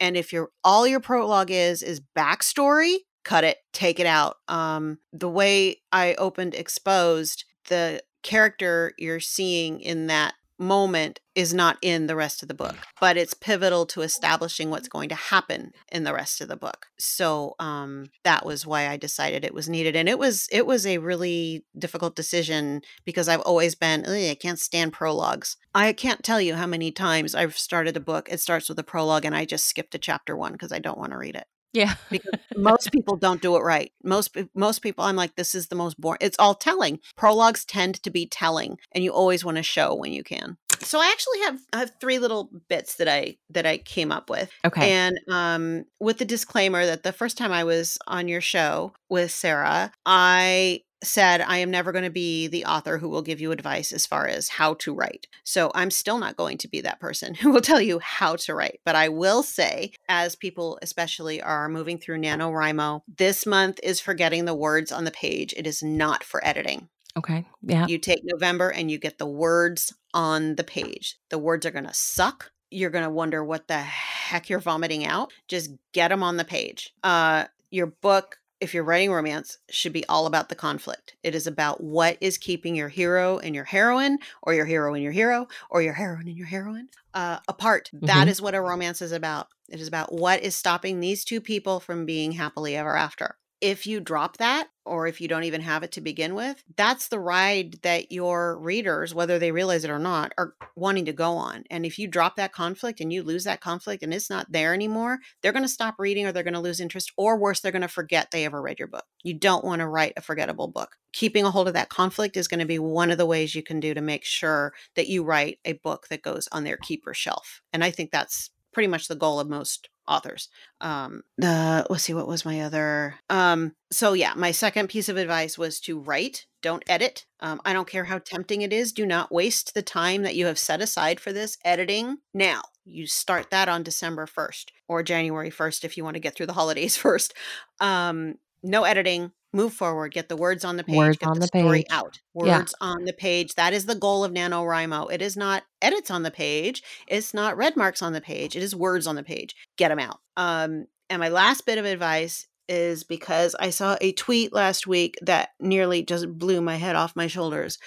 and 0.00 0.16
if 0.16 0.32
your 0.32 0.50
all 0.64 0.86
your 0.86 1.00
prologue 1.00 1.50
is 1.50 1.82
is 1.82 2.00
backstory 2.16 2.96
cut 3.24 3.44
it, 3.44 3.58
take 3.72 4.00
it 4.00 4.06
out. 4.06 4.36
Um, 4.48 4.98
the 5.12 5.28
way 5.28 5.80
I 5.92 6.14
opened 6.14 6.54
Exposed, 6.54 7.44
the 7.68 8.02
character 8.22 8.92
you're 8.98 9.20
seeing 9.20 9.80
in 9.80 10.06
that 10.06 10.34
moment 10.58 11.20
is 11.34 11.52
not 11.52 11.76
in 11.82 12.06
the 12.06 12.14
rest 12.14 12.42
of 12.42 12.48
the 12.48 12.54
book 12.54 12.76
but 13.00 13.16
it's 13.16 13.34
pivotal 13.34 13.84
to 13.84 14.02
establishing 14.02 14.70
what's 14.70 14.88
going 14.88 15.08
to 15.08 15.14
happen 15.14 15.72
in 15.90 16.04
the 16.04 16.14
rest 16.14 16.40
of 16.40 16.48
the 16.48 16.56
book. 16.56 16.86
So 16.98 17.54
um 17.58 18.06
that 18.22 18.46
was 18.46 18.64
why 18.66 18.88
i 18.88 18.96
decided 18.96 19.44
it 19.44 19.54
was 19.54 19.68
needed 19.68 19.96
and 19.96 20.08
it 20.08 20.18
was 20.18 20.46
it 20.52 20.66
was 20.66 20.86
a 20.86 20.98
really 20.98 21.64
difficult 21.76 22.14
decision 22.14 22.82
because 23.04 23.28
i've 23.28 23.40
always 23.40 23.74
been 23.74 24.06
i 24.06 24.36
can't 24.40 24.60
stand 24.60 24.92
prologues. 24.92 25.56
I 25.74 25.92
can't 25.94 26.22
tell 26.22 26.40
you 26.40 26.54
how 26.54 26.66
many 26.66 26.92
times 26.92 27.34
i've 27.34 27.58
started 27.58 27.96
a 27.96 28.00
book 28.00 28.28
it 28.30 28.40
starts 28.40 28.68
with 28.68 28.78
a 28.78 28.84
prologue 28.84 29.24
and 29.24 29.34
i 29.34 29.44
just 29.44 29.66
skipped 29.66 29.92
to 29.92 29.98
chapter 29.98 30.36
one 30.36 30.52
because 30.52 30.72
i 30.72 30.78
don't 30.78 30.98
want 30.98 31.12
to 31.12 31.18
read 31.18 31.34
it 31.34 31.46
Yeah. 31.72 31.94
because 32.10 32.32
most 32.56 32.92
people 32.92 33.16
don't 33.16 33.42
do 33.42 33.56
it 33.56 33.60
right. 33.60 33.92
Most 34.02 34.36
most 34.54 34.80
people, 34.80 35.04
I'm 35.04 35.16
like, 35.16 35.36
this 35.36 35.54
is 35.54 35.68
the 35.68 35.76
most 35.76 36.00
boring. 36.00 36.18
It's 36.20 36.38
all 36.38 36.54
telling. 36.54 37.00
Prologues 37.16 37.64
tend 37.64 38.02
to 38.02 38.10
be 38.10 38.26
telling, 38.26 38.78
and 38.92 39.02
you 39.02 39.12
always 39.12 39.44
want 39.44 39.56
to 39.56 39.62
show 39.62 39.94
when 39.94 40.12
you 40.12 40.22
can. 40.22 40.58
So 40.84 41.00
I 41.00 41.06
actually 41.06 41.40
have 41.40 41.58
I 41.72 41.78
have 41.80 41.92
three 42.00 42.18
little 42.18 42.50
bits 42.68 42.96
that 42.96 43.08
I 43.08 43.36
that 43.50 43.66
I 43.66 43.78
came 43.78 44.12
up 44.12 44.30
with, 44.30 44.50
Okay. 44.64 44.90
and 44.92 45.18
um, 45.30 45.84
with 46.00 46.18
the 46.18 46.24
disclaimer 46.24 46.84
that 46.86 47.02
the 47.02 47.12
first 47.12 47.38
time 47.38 47.52
I 47.52 47.64
was 47.64 47.98
on 48.06 48.28
your 48.28 48.40
show 48.40 48.92
with 49.08 49.30
Sarah, 49.30 49.92
I 50.06 50.80
said 51.04 51.40
I 51.40 51.58
am 51.58 51.70
never 51.70 51.92
going 51.92 52.04
to 52.04 52.10
be 52.10 52.46
the 52.46 52.64
author 52.64 52.98
who 52.98 53.08
will 53.08 53.22
give 53.22 53.40
you 53.40 53.50
advice 53.52 53.92
as 53.92 54.06
far 54.06 54.26
as 54.26 54.48
how 54.48 54.74
to 54.74 54.94
write. 54.94 55.26
So 55.44 55.72
I'm 55.74 55.90
still 55.90 56.18
not 56.18 56.36
going 56.36 56.58
to 56.58 56.68
be 56.68 56.80
that 56.82 57.00
person 57.00 57.34
who 57.40 57.50
will 57.50 57.60
tell 57.60 57.80
you 57.80 57.98
how 57.98 58.36
to 58.36 58.54
write. 58.54 58.80
But 58.84 58.96
I 58.96 59.08
will 59.08 59.42
say, 59.42 59.92
as 60.08 60.36
people 60.36 60.78
especially 60.80 61.42
are 61.42 61.68
moving 61.68 61.98
through 61.98 62.20
NaNoWriMo, 62.20 63.02
this 63.18 63.46
month 63.46 63.80
is 63.82 64.00
for 64.00 64.14
getting 64.14 64.44
the 64.44 64.54
words 64.54 64.92
on 64.92 65.04
the 65.04 65.10
page. 65.10 65.52
It 65.56 65.66
is 65.66 65.82
not 65.82 66.22
for 66.24 66.44
editing. 66.46 66.88
Okay. 67.16 67.46
Yeah. 67.62 67.86
You 67.86 67.98
take 67.98 68.20
November 68.24 68.70
and 68.70 68.90
you 68.90 68.98
get 68.98 69.18
the 69.18 69.26
words 69.26 69.92
on 70.14 70.56
the 70.56 70.64
page. 70.64 71.16
The 71.30 71.38
words 71.38 71.64
are 71.66 71.70
going 71.70 71.86
to 71.86 71.94
suck. 71.94 72.50
You're 72.70 72.90
going 72.90 73.04
to 73.04 73.10
wonder 73.10 73.44
what 73.44 73.68
the 73.68 73.78
heck 73.78 74.48
you're 74.48 74.58
vomiting 74.60 75.04
out. 75.04 75.32
Just 75.48 75.70
get 75.92 76.08
them 76.08 76.22
on 76.22 76.36
the 76.38 76.44
page. 76.44 76.94
Uh, 77.02 77.44
your 77.70 77.86
book, 77.86 78.38
if 78.60 78.72
you're 78.72 78.84
writing 78.84 79.12
romance, 79.12 79.58
should 79.70 79.92
be 79.92 80.06
all 80.06 80.26
about 80.26 80.48
the 80.48 80.54
conflict. 80.54 81.16
It 81.22 81.34
is 81.34 81.46
about 81.46 81.82
what 81.82 82.16
is 82.20 82.38
keeping 82.38 82.74
your 82.76 82.88
hero 82.88 83.38
and 83.38 83.54
your 83.54 83.64
heroine, 83.64 84.18
or 84.42 84.54
your 84.54 84.64
hero 84.66 84.94
and 84.94 85.02
your 85.02 85.12
hero, 85.12 85.48
or 85.68 85.82
your 85.82 85.92
heroine 85.94 86.28
and 86.28 86.36
your 86.36 86.46
heroine 86.46 86.88
uh, 87.12 87.40
apart. 87.48 87.90
That 87.92 88.26
Mhm. 88.26 88.30
is 88.30 88.40
what 88.40 88.54
a 88.54 88.60
romance 88.60 89.02
is 89.02 89.12
about. 89.12 89.48
It 89.68 89.80
is 89.80 89.88
about 89.88 90.12
what 90.12 90.42
is 90.42 90.54
stopping 90.54 91.00
these 91.00 91.24
two 91.24 91.40
people 91.40 91.80
from 91.80 92.06
being 92.06 92.32
happily 92.32 92.76
ever 92.76 92.96
after. 92.96 93.36
If 93.62 93.86
you 93.86 94.00
drop 94.00 94.38
that, 94.38 94.66
or 94.84 95.06
if 95.06 95.20
you 95.20 95.28
don't 95.28 95.44
even 95.44 95.60
have 95.60 95.84
it 95.84 95.92
to 95.92 96.00
begin 96.00 96.34
with, 96.34 96.64
that's 96.76 97.06
the 97.06 97.20
ride 97.20 97.78
that 97.82 98.10
your 98.10 98.58
readers, 98.58 99.14
whether 99.14 99.38
they 99.38 99.52
realize 99.52 99.84
it 99.84 99.90
or 99.90 100.00
not, 100.00 100.32
are 100.36 100.54
wanting 100.74 101.04
to 101.04 101.12
go 101.12 101.34
on. 101.34 101.62
And 101.70 101.86
if 101.86 101.96
you 101.96 102.08
drop 102.08 102.34
that 102.34 102.52
conflict 102.52 103.00
and 103.00 103.12
you 103.12 103.22
lose 103.22 103.44
that 103.44 103.60
conflict 103.60 104.02
and 104.02 104.12
it's 104.12 104.28
not 104.28 104.50
there 104.50 104.74
anymore, 104.74 105.20
they're 105.40 105.52
going 105.52 105.62
to 105.62 105.68
stop 105.68 105.94
reading 106.00 106.26
or 106.26 106.32
they're 106.32 106.42
going 106.42 106.54
to 106.54 106.60
lose 106.60 106.80
interest, 106.80 107.12
or 107.16 107.38
worse, 107.38 107.60
they're 107.60 107.70
going 107.70 107.82
to 107.82 107.88
forget 107.88 108.32
they 108.32 108.44
ever 108.44 108.60
read 108.60 108.80
your 108.80 108.88
book. 108.88 109.04
You 109.22 109.34
don't 109.34 109.64
want 109.64 109.78
to 109.78 109.86
write 109.86 110.14
a 110.16 110.22
forgettable 110.22 110.66
book. 110.66 110.96
Keeping 111.12 111.44
a 111.44 111.52
hold 111.52 111.68
of 111.68 111.74
that 111.74 111.88
conflict 111.88 112.36
is 112.36 112.48
going 112.48 112.58
to 112.58 112.66
be 112.66 112.80
one 112.80 113.12
of 113.12 113.18
the 113.18 113.26
ways 113.26 113.54
you 113.54 113.62
can 113.62 113.78
do 113.78 113.94
to 113.94 114.00
make 114.00 114.24
sure 114.24 114.72
that 114.96 115.06
you 115.06 115.22
write 115.22 115.60
a 115.64 115.74
book 115.74 116.08
that 116.08 116.22
goes 116.22 116.48
on 116.50 116.64
their 116.64 116.78
keeper 116.78 117.14
shelf. 117.14 117.62
And 117.72 117.84
I 117.84 117.92
think 117.92 118.10
that's 118.10 118.50
pretty 118.72 118.88
much 118.88 119.08
the 119.08 119.14
goal 119.14 119.40
of 119.40 119.48
most 119.48 119.88
authors. 120.08 120.48
Um, 120.80 121.22
uh, 121.42 121.84
let's 121.88 122.04
see, 122.04 122.14
what 122.14 122.26
was 122.26 122.44
my 122.44 122.60
other? 122.62 123.14
Um, 123.30 123.74
so 123.90 124.12
yeah, 124.12 124.32
my 124.36 124.50
second 124.50 124.88
piece 124.88 125.08
of 125.08 125.16
advice 125.16 125.56
was 125.56 125.80
to 125.80 125.98
write, 125.98 126.46
don't 126.60 126.82
edit. 126.88 127.26
Um, 127.40 127.60
I 127.64 127.72
don't 127.72 127.88
care 127.88 128.04
how 128.04 128.18
tempting 128.18 128.62
it 128.62 128.72
is. 128.72 128.92
Do 128.92 129.06
not 129.06 129.32
waste 129.32 129.74
the 129.74 129.82
time 129.82 130.22
that 130.22 130.34
you 130.34 130.46
have 130.46 130.58
set 130.58 130.80
aside 130.80 131.20
for 131.20 131.32
this 131.32 131.56
editing 131.64 132.18
now. 132.34 132.62
You 132.84 133.06
start 133.06 133.50
that 133.50 133.68
on 133.68 133.82
December 133.82 134.26
1st 134.26 134.66
or 134.88 135.02
January 135.02 135.50
1st 135.50 135.84
if 135.84 135.96
you 135.96 136.04
want 136.04 136.14
to 136.14 136.20
get 136.20 136.34
through 136.34 136.46
the 136.46 136.52
holidays 136.52 136.96
first. 136.96 137.34
Um, 137.80 138.36
no 138.62 138.84
editing. 138.84 139.32
Move 139.52 139.72
forward. 139.74 140.14
Get 140.14 140.28
the 140.28 140.36
words 140.36 140.64
on 140.64 140.76
the 140.76 140.84
page. 140.84 140.96
Words 140.96 141.18
get 141.18 141.28
on 141.28 141.34
the, 141.34 141.40
the 141.40 141.46
story 141.46 141.80
page. 141.80 141.86
out. 141.90 142.20
Yeah. 142.34 142.58
Words 142.58 142.74
on 142.80 143.04
the 143.04 143.12
page. 143.12 143.54
That 143.54 143.74
is 143.74 143.86
the 143.86 143.94
goal 143.94 144.24
of 144.24 144.32
NaNoWriMo. 144.32 145.12
It 145.12 145.20
is 145.20 145.36
not 145.36 145.64
edits 145.82 146.10
on 146.10 146.22
the 146.22 146.30
page. 146.30 146.82
It's 147.06 147.34
not 147.34 147.56
red 147.56 147.76
marks 147.76 148.00
on 148.00 148.14
the 148.14 148.20
page. 148.20 148.56
It 148.56 148.62
is 148.62 148.74
words 148.74 149.06
on 149.06 149.16
the 149.16 149.22
page. 149.22 149.54
Get 149.76 149.88
them 149.88 149.98
out. 149.98 150.20
Um, 150.36 150.86
and 151.10 151.20
my 151.20 151.28
last 151.28 151.66
bit 151.66 151.76
of 151.76 151.84
advice 151.84 152.46
is 152.68 153.04
because 153.04 153.54
I 153.60 153.68
saw 153.68 153.98
a 154.00 154.12
tweet 154.12 154.54
last 154.54 154.86
week 154.86 155.18
that 155.20 155.50
nearly 155.60 156.02
just 156.02 156.26
blew 156.38 156.62
my 156.62 156.76
head 156.76 156.96
off 156.96 157.16
my 157.16 157.26
shoulders. 157.26 157.78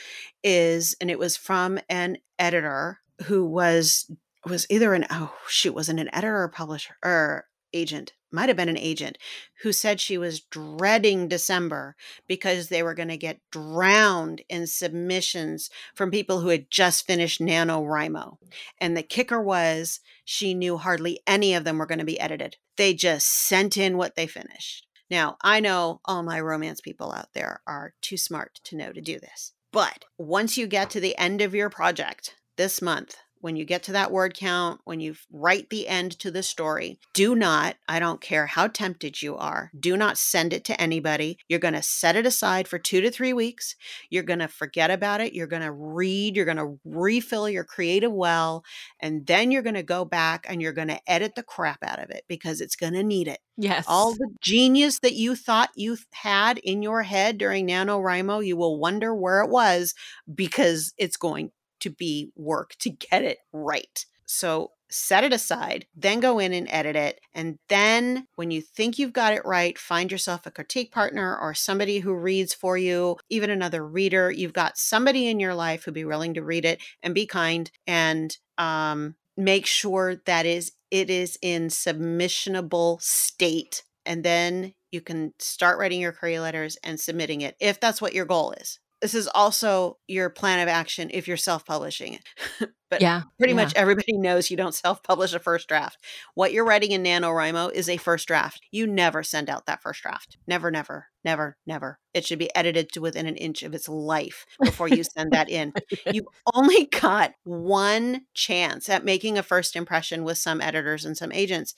Is 0.43 0.95
and 1.01 1.09
it 1.09 1.17
was 1.17 1.35
from 1.35 1.79
an 1.89 2.17
editor 2.37 2.99
who 3.23 3.45
was 3.45 4.11
was 4.45 4.67
either 4.69 4.93
an 4.93 5.05
oh 5.09 5.33
shoot 5.47 5.73
was 5.73 5.89
it 5.89 5.99
an 5.99 6.13
editor 6.13 6.37
or 6.37 6.49
publisher 6.49 6.97
or 7.03 7.45
agent 7.73 8.13
might 8.35 8.49
have 8.49 8.57
been 8.57 8.69
an 8.69 8.77
agent 8.77 9.17
who 9.63 9.71
said 9.71 9.99
she 9.99 10.17
was 10.17 10.41
dreading 10.41 11.27
December 11.27 11.95
because 12.27 12.67
they 12.67 12.83
were 12.83 12.93
going 12.93 13.09
to 13.09 13.17
get 13.17 13.39
drowned 13.51 14.43
in 14.49 14.67
submissions 14.67 15.69
from 15.95 16.11
people 16.11 16.41
who 16.41 16.49
had 16.49 16.69
just 16.69 17.07
finished 17.07 17.41
NaNoWriMo. 17.41 18.37
And 18.77 18.95
the 18.95 19.01
kicker 19.01 19.41
was 19.41 20.01
she 20.23 20.53
knew 20.53 20.77
hardly 20.77 21.21
any 21.25 21.55
of 21.55 21.63
them 21.63 21.77
were 21.77 21.85
going 21.87 21.99
to 21.99 22.05
be 22.05 22.19
edited. 22.19 22.57
They 22.77 22.93
just 22.93 23.27
sent 23.27 23.77
in 23.77 23.97
what 23.97 24.15
they 24.15 24.27
finished. 24.27 24.85
Now, 25.09 25.37
I 25.41 25.59
know 25.59 26.01
all 26.05 26.23
my 26.23 26.39
romance 26.39 26.81
people 26.81 27.11
out 27.11 27.33
there 27.33 27.61
are 27.65 27.93
too 28.01 28.17
smart 28.17 28.59
to 28.65 28.75
know 28.75 28.91
to 28.91 29.01
do 29.01 29.19
this. 29.19 29.53
But 29.71 30.05
once 30.17 30.57
you 30.57 30.67
get 30.67 30.89
to 30.91 30.99
the 30.99 31.17
end 31.17 31.41
of 31.41 31.53
your 31.53 31.69
project 31.69 32.35
this 32.55 32.81
month, 32.81 33.17
when 33.45 33.55
you 33.55 33.63
get 33.63 33.83
to 33.83 33.91
that 33.91 34.11
word 34.11 34.33
count, 34.33 34.81
when 34.85 34.99
you 34.99 35.13
write 35.31 35.69
the 35.69 35.87
end 35.87 36.17
to 36.17 36.31
the 36.31 36.41
story, 36.41 36.97
do 37.13 37.35
not, 37.35 37.75
I 37.87 37.99
don't 37.99 38.19
care 38.19 38.47
how 38.47 38.65
tempted 38.65 39.21
you 39.21 39.37
are, 39.37 39.69
do 39.79 39.95
not 39.95 40.17
send 40.17 40.51
it 40.51 40.65
to 40.65 40.81
anybody. 40.81 41.37
You're 41.47 41.59
going 41.59 41.75
to 41.75 41.83
set 41.83 42.15
it 42.15 42.25
aside 42.25 42.67
for 42.67 42.79
two 42.79 43.01
to 43.01 43.11
three 43.11 43.33
weeks. 43.33 43.75
You're 44.09 44.23
going 44.23 44.39
to 44.39 44.47
forget 44.47 44.89
about 44.89 45.21
it. 45.21 45.33
You're 45.33 45.45
going 45.45 45.61
to 45.61 45.71
read. 45.71 46.35
You're 46.35 46.45
going 46.45 46.57
to 46.57 46.79
refill 46.85 47.47
your 47.47 47.63
creative 47.63 48.11
well. 48.11 48.63
And 48.99 49.27
then 49.27 49.51
you're 49.51 49.61
going 49.61 49.75
to 49.75 49.83
go 49.83 50.05
back 50.05 50.47
and 50.49 50.59
you're 50.59 50.73
going 50.73 50.87
to 50.87 50.99
edit 51.07 51.35
the 51.35 51.43
crap 51.43 51.83
out 51.83 52.01
of 52.01 52.09
it 52.09 52.23
because 52.27 52.61
it's 52.61 52.75
going 52.75 52.93
to 52.93 53.03
need 53.03 53.27
it. 53.27 53.41
Yes. 53.57 53.85
All 53.87 54.13
the 54.13 54.29
genius 54.41 54.99
that 54.99 55.13
you 55.13 55.35
thought 55.35 55.69
you 55.75 55.97
had 56.11 56.57
in 56.57 56.81
your 56.81 57.03
head 57.03 57.37
during 57.37 57.67
NaNoWriMo, 57.67 58.43
you 58.43 58.57
will 58.57 58.79
wonder 58.79 59.13
where 59.13 59.41
it 59.41 59.51
was 59.51 59.93
because 60.33 60.95
it's 60.97 61.15
going 61.15 61.51
to 61.79 61.89
be 61.89 62.31
work 62.35 62.75
to 62.79 62.89
get 62.89 63.23
it 63.23 63.39
right. 63.51 64.05
So 64.25 64.71
set 64.89 65.23
it 65.23 65.33
aside, 65.33 65.85
then 65.95 66.19
go 66.19 66.39
in 66.39 66.53
and 66.53 66.67
edit 66.69 66.95
it. 66.95 67.19
And 67.33 67.57
then 67.69 68.27
when 68.35 68.51
you 68.51 68.61
think 68.61 68.97
you've 68.97 69.13
got 69.13 69.33
it 69.33 69.45
right, 69.45 69.77
find 69.77 70.11
yourself 70.11 70.45
a 70.45 70.51
critique 70.51 70.91
partner 70.91 71.37
or 71.37 71.53
somebody 71.53 71.99
who 71.99 72.13
reads 72.13 72.53
for 72.53 72.77
you, 72.77 73.17
even 73.29 73.49
another 73.49 73.85
reader. 73.85 74.31
You've 74.31 74.53
got 74.53 74.77
somebody 74.77 75.27
in 75.27 75.39
your 75.39 75.55
life 75.55 75.83
who'd 75.83 75.93
be 75.93 76.05
willing 76.05 76.33
to 76.35 76.43
read 76.43 76.65
it 76.65 76.81
and 77.03 77.15
be 77.15 77.25
kind 77.25 77.69
and 77.87 78.37
um, 78.57 79.15
make 79.35 79.65
sure 79.65 80.21
that 80.25 80.45
is 80.45 80.71
it 80.91 81.09
is 81.09 81.37
in 81.41 81.67
submissionable 81.67 83.01
state. 83.01 83.83
And 84.05 84.23
then 84.23 84.73
you 84.91 85.01
can 85.01 85.33
start 85.39 85.79
writing 85.79 85.99
your 85.99 86.13
query 86.13 86.39
letters 86.39 86.77
and 86.83 86.99
submitting 86.99 87.41
it 87.41 87.55
if 87.59 87.79
that's 87.79 88.01
what 88.01 88.13
your 88.13 88.25
goal 88.25 88.53
is. 88.53 88.79
This 89.01 89.13
is 89.13 89.27
also 89.33 89.97
your 90.07 90.29
plan 90.29 90.59
of 90.59 90.67
action 90.67 91.09
if 91.13 91.27
you're 91.27 91.37
self 91.37 91.65
publishing 91.65 92.13
it. 92.13 92.69
but 92.89 93.01
yeah. 93.01 93.23
pretty 93.37 93.53
yeah. 93.53 93.63
much 93.63 93.73
everybody 93.75 94.13
knows 94.17 94.49
you 94.49 94.57
don't 94.57 94.73
self 94.73 95.03
publish 95.03 95.33
a 95.33 95.39
first 95.39 95.67
draft. 95.67 95.97
What 96.33 96.53
you're 96.53 96.65
writing 96.65 96.91
in 96.91 97.03
NaNoWriMo 97.03 97.71
is 97.73 97.89
a 97.89 97.97
first 97.97 98.27
draft. 98.27 98.61
You 98.71 98.87
never 98.87 99.21
send 99.21 99.49
out 99.49 99.65
that 99.65 99.81
first 99.81 100.01
draft. 100.01 100.37
Never, 100.47 100.71
never, 100.71 101.07
never, 101.23 101.57
never. 101.65 101.99
It 102.13 102.25
should 102.25 102.39
be 102.39 102.53
edited 102.55 102.91
to 102.93 103.01
within 103.01 103.25
an 103.25 103.35
inch 103.35 103.63
of 103.63 103.73
its 103.73 103.89
life 103.89 104.45
before 104.63 104.87
you 104.87 105.03
send 105.03 105.33
that 105.33 105.49
in. 105.49 105.73
You've 106.11 106.27
only 106.53 106.85
got 106.85 107.33
one 107.43 108.21
chance 108.33 108.87
at 108.87 109.03
making 109.03 109.37
a 109.37 109.43
first 109.43 109.75
impression 109.75 110.23
with 110.23 110.37
some 110.37 110.61
editors 110.61 111.03
and 111.03 111.17
some 111.17 111.31
agents. 111.31 111.75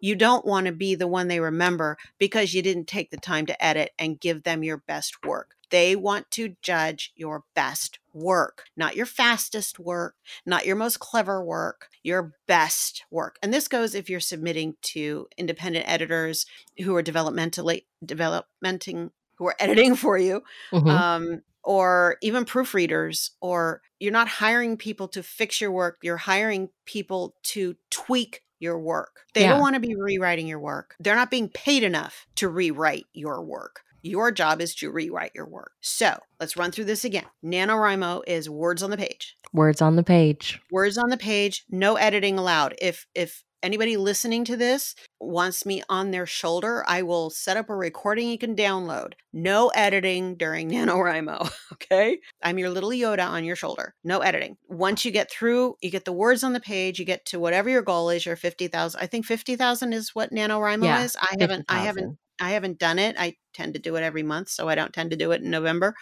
You 0.00 0.14
don't 0.14 0.46
want 0.46 0.66
to 0.66 0.72
be 0.72 0.94
the 0.94 1.06
one 1.06 1.28
they 1.28 1.40
remember 1.40 1.96
because 2.18 2.54
you 2.54 2.62
didn't 2.62 2.86
take 2.86 3.10
the 3.10 3.16
time 3.16 3.46
to 3.46 3.64
edit 3.64 3.92
and 3.98 4.20
give 4.20 4.42
them 4.42 4.62
your 4.62 4.78
best 4.78 5.24
work. 5.24 5.54
They 5.70 5.96
want 5.96 6.30
to 6.32 6.56
judge 6.62 7.12
your 7.14 7.44
best 7.54 7.98
work, 8.14 8.64
not 8.76 8.96
your 8.96 9.06
fastest 9.06 9.78
work, 9.78 10.14
not 10.46 10.64
your 10.64 10.76
most 10.76 10.98
clever 10.98 11.44
work, 11.44 11.88
your 12.02 12.32
best 12.46 13.04
work. 13.10 13.36
And 13.42 13.52
this 13.52 13.68
goes 13.68 13.94
if 13.94 14.08
you're 14.08 14.20
submitting 14.20 14.76
to 14.82 15.28
independent 15.36 15.86
editors 15.88 16.46
who 16.78 16.96
are 16.96 17.02
developmentally 17.02 17.84
developmenting 18.04 19.10
who 19.36 19.46
are 19.46 19.56
editing 19.60 19.94
for 19.96 20.18
you. 20.18 20.42
Mhm. 20.72 20.88
Um, 20.90 21.42
or 21.64 22.16
even 22.22 22.46
proofreaders, 22.46 23.30
or 23.42 23.82
you're 23.98 24.10
not 24.12 24.26
hiring 24.26 24.78
people 24.78 25.06
to 25.08 25.22
fix 25.22 25.60
your 25.60 25.70
work, 25.70 25.98
you're 26.02 26.16
hiring 26.16 26.70
people 26.86 27.34
to 27.42 27.76
tweak 27.90 28.42
your 28.60 28.78
work. 28.78 29.20
They 29.34 29.42
Yeah. 29.42 29.50
don't 29.50 29.60
want 29.60 29.74
to 29.74 29.80
be 29.80 29.94
rewriting 29.94 30.46
your 30.46 30.60
work. 30.60 30.94
They're 31.00 31.14
not 31.14 31.30
being 31.30 31.48
paid 31.48 31.82
enough 31.82 32.26
to 32.36 32.48
rewrite 32.48 33.06
your 33.12 33.42
work. 33.42 33.80
Your 34.02 34.30
job 34.30 34.60
is 34.60 34.74
to 34.76 34.90
rewrite 34.90 35.32
your 35.34 35.46
work. 35.46 35.72
So 35.80 36.18
let's 36.38 36.56
run 36.56 36.70
through 36.70 36.84
this 36.84 37.04
again. 37.04 37.26
NaNoWriMo 37.44 38.22
is 38.26 38.48
words 38.48 38.82
on 38.82 38.90
the 38.90 38.96
page. 38.96 39.36
Words 39.52 39.82
on 39.82 39.96
the 39.96 40.04
page. 40.04 40.60
Words 40.70 40.96
on 40.98 41.10
the 41.10 41.16
page, 41.16 41.64
no 41.68 41.96
editing 41.96 42.38
allowed. 42.38 42.74
If 42.80 43.06
if 43.14 43.42
anybody 43.62 43.96
listening 43.96 44.44
to 44.44 44.56
this 44.56 44.94
wants 45.20 45.66
me 45.66 45.82
on 45.88 46.10
their 46.10 46.26
shoulder, 46.26 46.84
I 46.86 47.02
will 47.02 47.30
set 47.30 47.56
up 47.56 47.68
a 47.70 47.76
recording 47.76 48.28
you 48.28 48.38
can 48.38 48.54
download. 48.54 49.14
No 49.32 49.68
editing 49.68 50.36
during 50.36 50.70
NaNoWriMo, 50.70 51.50
okay? 51.74 52.18
I'm 52.42 52.58
your 52.58 52.70
little 52.70 52.90
Yoda 52.90 53.26
on 53.26 53.44
your 53.44 53.56
shoulder. 53.56 53.94
No 54.04 54.20
editing. 54.20 54.56
Once 54.68 55.04
you 55.04 55.10
get 55.10 55.30
through, 55.30 55.76
you 55.80 55.90
get 55.90 56.04
the 56.04 56.12
words 56.12 56.42
on 56.44 56.52
the 56.52 56.60
page, 56.60 56.98
you 56.98 57.04
get 57.04 57.24
to 57.26 57.40
whatever 57.40 57.68
your 57.68 57.82
goal 57.82 58.10
is, 58.10 58.26
your 58.26 58.36
50,000. 58.36 59.00
I 59.00 59.06
think 59.06 59.26
50,000 59.26 59.92
is 59.92 60.14
what 60.14 60.32
NaNoWriMo 60.32 60.84
Yeah, 60.84 61.02
is. 61.04 61.16
I 61.20 61.36
haven't 61.38 61.66
I 61.68 61.80
haven't 61.80 62.18
I 62.40 62.50
haven't 62.50 62.78
done 62.78 62.98
it. 62.98 63.16
I 63.18 63.36
tend 63.52 63.74
to 63.74 63.80
do 63.80 63.96
it 63.96 64.02
every 64.02 64.22
month, 64.22 64.48
so 64.48 64.68
I 64.68 64.74
don't 64.74 64.92
tend 64.92 65.10
to 65.10 65.16
do 65.16 65.32
it 65.32 65.42
in 65.42 65.50
November. 65.50 65.94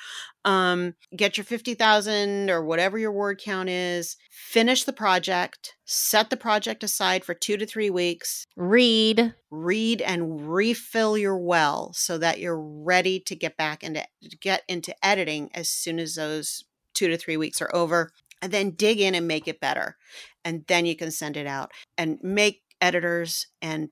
Um, 0.45 0.95
get 1.17 1.37
your 1.37 1.45
50,000 1.45 2.51
or 2.51 2.65
whatever 2.65 2.99
your 2.99 3.13
word 3.13 3.41
count 3.43 3.69
is, 3.69 4.17
finish 4.31 4.85
the 4.85 4.93
project, 4.93 5.75
set 5.85 6.31
the 6.31 6.37
project 6.37 6.85
aside 6.85 7.25
for 7.25 7.35
two 7.35 7.57
to 7.57 7.67
three 7.67 7.91
weeks, 7.91 8.47
Read. 8.57 9.35
read 9.51 10.03
and 10.03 10.49
refill 10.49 11.17
your 11.17 11.39
well 11.39 11.93
so 11.95 12.19
that 12.19 12.39
you're 12.39 12.61
ready 12.61 13.19
to 13.21 13.35
get 13.35 13.57
back 13.57 13.83
into 13.83 14.05
get 14.41 14.63
into 14.69 14.95
editing 15.05 15.51
as 15.55 15.71
soon 15.71 15.99
as 15.99 16.15
those 16.15 16.65
two 16.95 17.09
to 17.09 17.17
three 17.17 17.37
weeks 17.37 17.61
are 17.61 17.75
over 17.75 18.11
and 18.43 18.53
then 18.53 18.71
dig 18.71 19.01
in 19.01 19.15
and 19.15 19.27
make 19.27 19.49
it 19.49 19.61
better 19.61 19.97
and 20.45 20.65
then 20.69 20.87
you 20.87 20.97
can 20.97 21.11
send 21.11 21.37
it 21.37 21.47
out 21.47 21.71
and 21.99 22.19
make 22.23 22.63
editors 22.81 23.49
and 23.63 23.89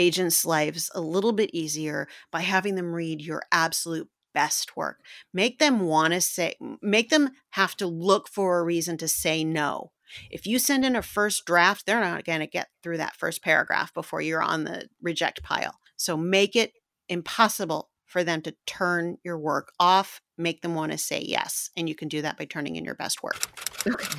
agents 0.00 0.44
lives 0.44 0.90
a 0.94 1.00
little 1.00 1.32
bit 1.32 1.50
easier 1.52 2.08
by 2.32 2.40
having 2.40 2.74
them 2.74 2.94
read 2.94 3.20
your 3.20 3.42
absolute 3.52 4.08
best 4.32 4.76
work 4.76 4.98
make 5.34 5.58
them 5.58 5.80
want 5.80 6.12
to 6.12 6.20
say 6.20 6.54
make 6.80 7.10
them 7.10 7.30
have 7.50 7.76
to 7.76 7.86
look 7.86 8.28
for 8.28 8.58
a 8.58 8.64
reason 8.64 8.96
to 8.96 9.08
say 9.08 9.42
no 9.42 9.90
if 10.30 10.46
you 10.46 10.58
send 10.58 10.84
in 10.84 10.96
a 10.96 11.02
first 11.02 11.44
draft, 11.46 11.86
they're 11.86 12.00
not 12.00 12.24
going 12.24 12.40
to 12.40 12.46
get 12.46 12.68
through 12.82 12.98
that 12.98 13.16
first 13.16 13.42
paragraph 13.42 13.92
before 13.94 14.20
you're 14.20 14.42
on 14.42 14.64
the 14.64 14.88
reject 15.00 15.42
pile. 15.42 15.78
So 15.96 16.16
make 16.16 16.56
it 16.56 16.72
impossible 17.08 17.90
for 18.06 18.24
them 18.24 18.42
to 18.42 18.54
turn 18.66 19.18
your 19.22 19.38
work 19.38 19.72
off, 19.78 20.20
make 20.36 20.62
them 20.62 20.74
want 20.74 20.90
to 20.90 20.98
say 20.98 21.22
yes. 21.24 21.70
And 21.76 21.88
you 21.88 21.94
can 21.94 22.08
do 22.08 22.22
that 22.22 22.36
by 22.36 22.44
turning 22.44 22.74
in 22.74 22.84
your 22.84 22.96
best 22.96 23.22
work. 23.22 23.36